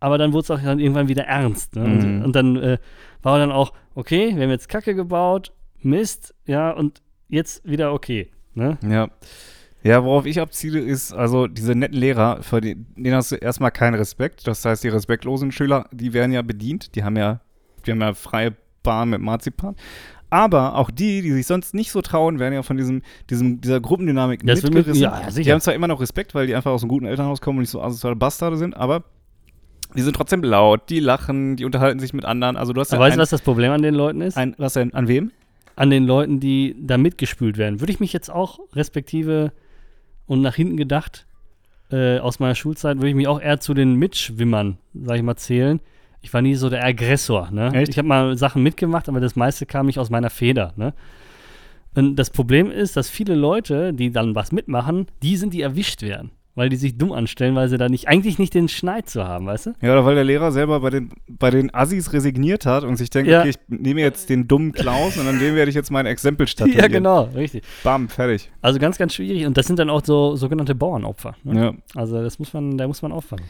aber 0.00 0.18
dann 0.18 0.32
wurde 0.32 0.44
es 0.44 0.50
auch 0.50 0.62
dann 0.62 0.78
irgendwann 0.78 1.08
wieder 1.08 1.24
ernst. 1.24 1.76
Ne? 1.76 1.86
Mhm. 1.86 1.94
Und, 1.94 2.24
und 2.24 2.36
dann 2.36 2.56
äh, 2.56 2.78
war 3.22 3.38
dann 3.38 3.52
auch, 3.52 3.72
okay, 3.94 4.34
wir 4.34 4.42
haben 4.42 4.50
jetzt 4.50 4.68
Kacke 4.68 4.94
gebaut, 4.94 5.52
Mist, 5.80 6.34
ja, 6.46 6.70
und 6.70 7.02
jetzt 7.28 7.68
wieder 7.68 7.92
okay. 7.92 8.30
Ne? 8.54 8.78
Ja. 8.88 9.08
Ja, 9.84 10.02
worauf 10.02 10.26
ich 10.26 10.40
abziele, 10.40 10.80
ist, 10.80 11.12
also 11.12 11.46
diese 11.46 11.74
netten 11.74 11.96
Lehrer, 11.96 12.42
für 12.42 12.60
die, 12.60 12.74
denen 12.74 13.14
hast 13.14 13.30
du 13.30 13.36
erstmal 13.36 13.70
keinen 13.70 13.94
Respekt. 13.94 14.46
Das 14.46 14.64
heißt, 14.64 14.82
die 14.82 14.88
respektlosen 14.88 15.52
Schüler, 15.52 15.86
die 15.92 16.12
werden 16.12 16.32
ja 16.32 16.42
bedient. 16.42 16.96
Die 16.96 17.04
haben 17.04 17.16
ja, 17.16 17.40
die 17.86 17.92
haben 17.92 18.00
ja 18.00 18.12
freie 18.12 18.56
Bahn 18.82 19.10
mit 19.10 19.20
Marzipan. 19.20 19.76
Aber 20.30 20.74
auch 20.76 20.90
die, 20.90 21.22
die 21.22 21.32
sich 21.32 21.46
sonst 21.46 21.74
nicht 21.74 21.90
so 21.90 22.02
trauen, 22.02 22.38
werden 22.38 22.52
ja 22.54 22.62
von 22.62 22.76
diesem, 22.76 23.02
diesem, 23.30 23.60
dieser 23.60 23.80
Gruppendynamik 23.80 24.46
Das 24.46 24.62
mit- 24.62 24.74
mitgerissen. 24.74 25.02
ja, 25.02 25.30
sicher. 25.30 25.44
die 25.44 25.52
haben 25.52 25.60
zwar 25.60 25.74
immer 25.74 25.88
noch 25.88 26.00
Respekt, 26.00 26.34
weil 26.34 26.46
die 26.46 26.54
einfach 26.54 26.70
aus 26.70 26.82
einem 26.82 26.90
guten 26.90 27.06
Elternhaus 27.06 27.40
kommen 27.40 27.58
und 27.58 27.62
nicht 27.62 27.70
so 27.70 27.80
asoziale 27.82 28.16
Bastarde 28.16 28.56
sind, 28.58 28.76
aber 28.76 29.04
die 29.96 30.02
sind 30.02 30.14
trotzdem 30.14 30.42
laut, 30.42 30.90
die 30.90 31.00
lachen, 31.00 31.56
die 31.56 31.64
unterhalten 31.64 31.98
sich 31.98 32.12
mit 32.12 32.26
anderen. 32.26 32.56
Also 32.58 32.74
du 32.74 32.80
hast 32.82 32.92
Aber 32.92 33.04
ja 33.04 33.08
weißt 33.08 33.16
du, 33.16 33.22
was 33.22 33.30
das 33.30 33.40
Problem 33.40 33.72
an 33.72 33.80
den 33.80 33.94
Leuten 33.94 34.20
ist? 34.20 34.36
ein, 34.36 34.54
was 34.58 34.74
denn, 34.74 34.92
an 34.94 35.08
wem? 35.08 35.30
an 35.76 35.90
den 35.90 36.04
Leuten, 36.04 36.40
die 36.40 36.74
da 36.78 36.98
mitgespült 36.98 37.56
werden. 37.56 37.80
Würde 37.80 37.92
ich 37.92 38.00
mich 38.00 38.12
jetzt 38.12 38.30
auch 38.30 38.58
respektive 38.74 39.52
und 40.26 40.42
nach 40.42 40.56
hinten 40.56 40.76
gedacht, 40.76 41.24
äh, 41.92 42.18
aus 42.18 42.38
meiner 42.40 42.56
Schulzeit, 42.56 42.96
würde 42.98 43.08
ich 43.10 43.14
mich 43.14 43.28
auch 43.28 43.40
eher 43.40 43.60
zu 43.60 43.72
den 43.74 43.94
Mitschwimmern, 43.94 44.76
sag 44.92 45.16
ich 45.16 45.22
mal, 45.22 45.36
zählen. 45.36 45.80
Ich 46.20 46.32
war 46.34 46.42
nie 46.42 46.54
so 46.56 46.68
der 46.68 46.84
Aggressor, 46.84 47.50
ne? 47.52 47.72
Echt? 47.74 47.90
Ich 47.90 47.98
habe 47.98 48.08
mal 48.08 48.36
Sachen 48.36 48.62
mitgemacht, 48.62 49.08
aber 49.08 49.20
das 49.20 49.36
meiste 49.36 49.66
kam 49.66 49.86
nicht 49.86 49.98
aus 49.98 50.10
meiner 50.10 50.30
Feder, 50.30 50.72
ne? 50.76 50.92
Und 51.94 52.16
das 52.16 52.30
Problem 52.30 52.70
ist, 52.70 52.96
dass 52.96 53.08
viele 53.08 53.34
Leute, 53.34 53.92
die 53.92 54.10
dann 54.12 54.34
was 54.34 54.52
mitmachen, 54.52 55.06
die 55.22 55.36
sind, 55.36 55.52
die 55.54 55.62
erwischt 55.62 56.02
werden. 56.02 56.30
Weil 56.54 56.70
die 56.70 56.76
sich 56.76 56.98
dumm 56.98 57.12
anstellen, 57.12 57.54
weil 57.54 57.68
sie 57.68 57.78
da 57.78 57.88
nicht, 57.88 58.08
eigentlich 58.08 58.40
nicht 58.40 58.52
den 58.52 58.68
Schneid 58.68 59.08
zu 59.08 59.24
haben, 59.24 59.46
weißt 59.46 59.66
du? 59.66 59.72
Ja, 59.80 59.92
oder 59.92 60.04
weil 60.04 60.16
der 60.16 60.24
Lehrer 60.24 60.50
selber 60.50 60.80
bei 60.80 60.90
den, 60.90 61.10
bei 61.28 61.50
den 61.50 61.72
Assis 61.72 62.12
resigniert 62.12 62.66
hat 62.66 62.82
und 62.82 62.96
sich 62.96 63.10
denkt, 63.10 63.30
Ja. 63.30 63.40
okay, 63.40 63.50
ich 63.50 63.58
nehme 63.68 64.00
jetzt 64.00 64.28
den 64.28 64.48
dummen 64.48 64.72
Klaus 64.72 65.16
und 65.18 65.28
an 65.28 65.38
dem 65.38 65.54
werde 65.54 65.68
ich 65.68 65.76
jetzt 65.76 65.92
mein 65.92 66.04
Exempel 66.06 66.46
statuieren. 66.48 66.80
Ja, 66.80 66.88
genau, 66.88 67.22
richtig. 67.34 67.62
Bam, 67.84 68.08
fertig. 68.08 68.50
Also 68.60 68.80
ganz, 68.80 68.98
ganz 68.98 69.14
schwierig. 69.14 69.46
Und 69.46 69.56
das 69.56 69.66
sind 69.68 69.78
dann 69.78 69.88
auch 69.88 70.04
so 70.04 70.34
sogenannte 70.34 70.74
Bauernopfer. 70.74 71.36
Ne? 71.44 71.60
Ja, 71.60 71.74
Also 71.94 72.20
das 72.22 72.40
muss 72.40 72.52
man, 72.52 72.76
da 72.76 72.88
muss 72.88 73.02
man 73.02 73.12
aufpassen. 73.12 73.44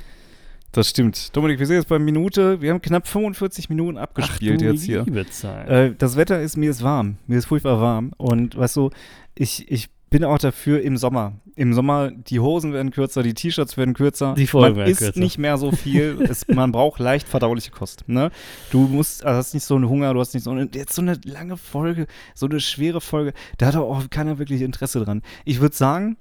Das 0.73 0.91
stimmt. 0.91 1.35
Dominik, 1.35 1.59
wir 1.59 1.67
sind 1.67 1.77
jetzt 1.77 1.89
bei 1.89 1.99
Minute, 1.99 2.61
wir 2.61 2.71
haben 2.71 2.83
knapp 2.83 3.07
45 3.07 3.69
Minuten 3.71 3.97
abgespielt 3.97 4.61
du 4.61 4.67
jetzt 4.67 4.83
hier. 4.83 5.03
Liebe 5.05 5.27
Zeit. 5.27 5.69
Äh, 5.69 5.95
das 5.97 6.17
Wetter 6.17 6.41
ist, 6.41 6.57
mir 6.57 6.71
ist 6.71 6.83
warm. 6.83 7.17
Mir 7.27 7.39
ist 7.39 7.47
furchtbar 7.47 7.81
warm. 7.81 8.13
Und 8.19 8.57
weißt 8.57 8.77
du, 8.77 8.91
ich, 9.35 9.71
ich 9.71 9.89
bin 10.11 10.25
auch 10.25 10.39
dafür 10.39 10.83
im 10.83 10.97
Sommer. 10.97 11.33
Im 11.57 11.75
Sommer, 11.75 12.11
die 12.11 12.39
Hosen 12.39 12.73
werden 12.73 12.91
kürzer, 12.91 13.23
die 13.23 13.35
T-Shirts 13.35 13.77
werden 13.77 13.95
kürzer. 13.95 14.35
Die 14.35 14.47
Folgen 14.47 14.69
man 14.69 14.77
werden 14.77 14.91
isst 14.91 15.01
kürzer. 15.01 15.19
nicht 15.21 15.39
mehr 15.39 15.59
so 15.59 15.73
viel. 15.73 16.23
es, 16.29 16.47
man 16.49 16.73
braucht 16.73 17.01
leicht 17.01 17.29
verdauliche 17.29 17.71
Kost. 17.71 18.05
Ne? 18.07 18.31
Du 18.71 18.87
musst, 18.87 19.25
also 19.25 19.39
hast 19.39 19.55
nicht 19.55 19.65
so 19.65 19.75
einen 19.75 19.89
Hunger, 19.89 20.15
du 20.15 20.21
hast 20.21 20.35
nicht 20.35 20.45
so 20.45 20.51
eine, 20.51 20.69
jetzt 20.73 20.95
so 20.95 21.03
eine 21.03 21.19
lange 21.25 21.57
Folge, 21.57 22.07
so 22.35 22.47
eine 22.47 22.61
schwere 22.61 23.01
Folge. 23.01 23.33
Da 23.59 23.67
hat 23.67 23.77
auch 23.77 24.09
keiner 24.11 24.39
wirklich 24.39 24.63
Interesse 24.63 25.05
dran. 25.05 25.23
Ich 25.45 25.61
würde 25.61 25.75
sagen, 25.75 26.17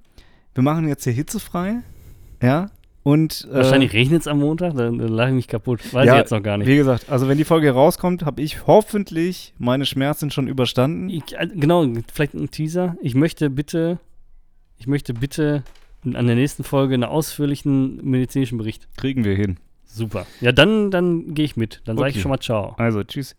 wir 0.53 0.63
machen 0.63 0.87
jetzt 0.87 1.03
hier 1.03 1.13
hitzefrei. 1.13 1.81
Ja. 2.41 2.71
Und, 3.07 3.47
äh, 3.49 3.55
Wahrscheinlich 3.55 3.93
regnet 3.93 4.19
es 4.19 4.27
am 4.27 4.39
Montag, 4.39 4.75
dann, 4.75 4.97
dann 4.97 5.07
lache 5.07 5.29
ich 5.29 5.35
mich 5.35 5.47
kaputt. 5.47 5.93
Weiß 5.93 6.05
ja, 6.05 6.15
ich 6.15 6.19
jetzt 6.19 6.31
noch 6.31 6.43
gar 6.43 6.57
nicht. 6.57 6.67
Wie 6.67 6.75
gesagt, 6.75 7.09
also 7.09 7.29
wenn 7.29 7.37
die 7.37 7.45
Folge 7.45 7.71
rauskommt, 7.71 8.25
habe 8.25 8.41
ich 8.41 8.67
hoffentlich 8.67 9.53
meine 9.57 9.85
Schmerzen 9.85 10.29
schon 10.29 10.49
überstanden. 10.49 11.07
Ich, 11.09 11.23
äh, 11.31 11.47
genau, 11.55 11.87
vielleicht 12.13 12.33
ein 12.33 12.51
Teaser. 12.51 12.97
Ich 13.01 13.15
möchte 13.15 13.49
bitte, 13.49 13.99
ich 14.77 14.87
möchte 14.87 15.13
bitte 15.13 15.63
an 16.03 16.27
der 16.27 16.35
nächsten 16.35 16.65
Folge 16.65 16.95
einen 16.95 17.05
ausführlichen 17.05 18.03
medizinischen 18.03 18.57
Bericht. 18.57 18.89
Kriegen 18.97 19.23
wir 19.23 19.37
hin. 19.37 19.55
Super. 19.85 20.25
Ja, 20.41 20.51
dann, 20.51 20.91
dann 20.91 21.33
gehe 21.33 21.45
ich 21.45 21.55
mit. 21.55 21.79
Dann 21.85 21.95
sage 21.95 22.09
Okay. 22.09 22.17
ich 22.17 22.21
schon 22.21 22.29
mal 22.29 22.39
Ciao. 22.39 22.75
Also, 22.77 23.05
tschüss. 23.05 23.37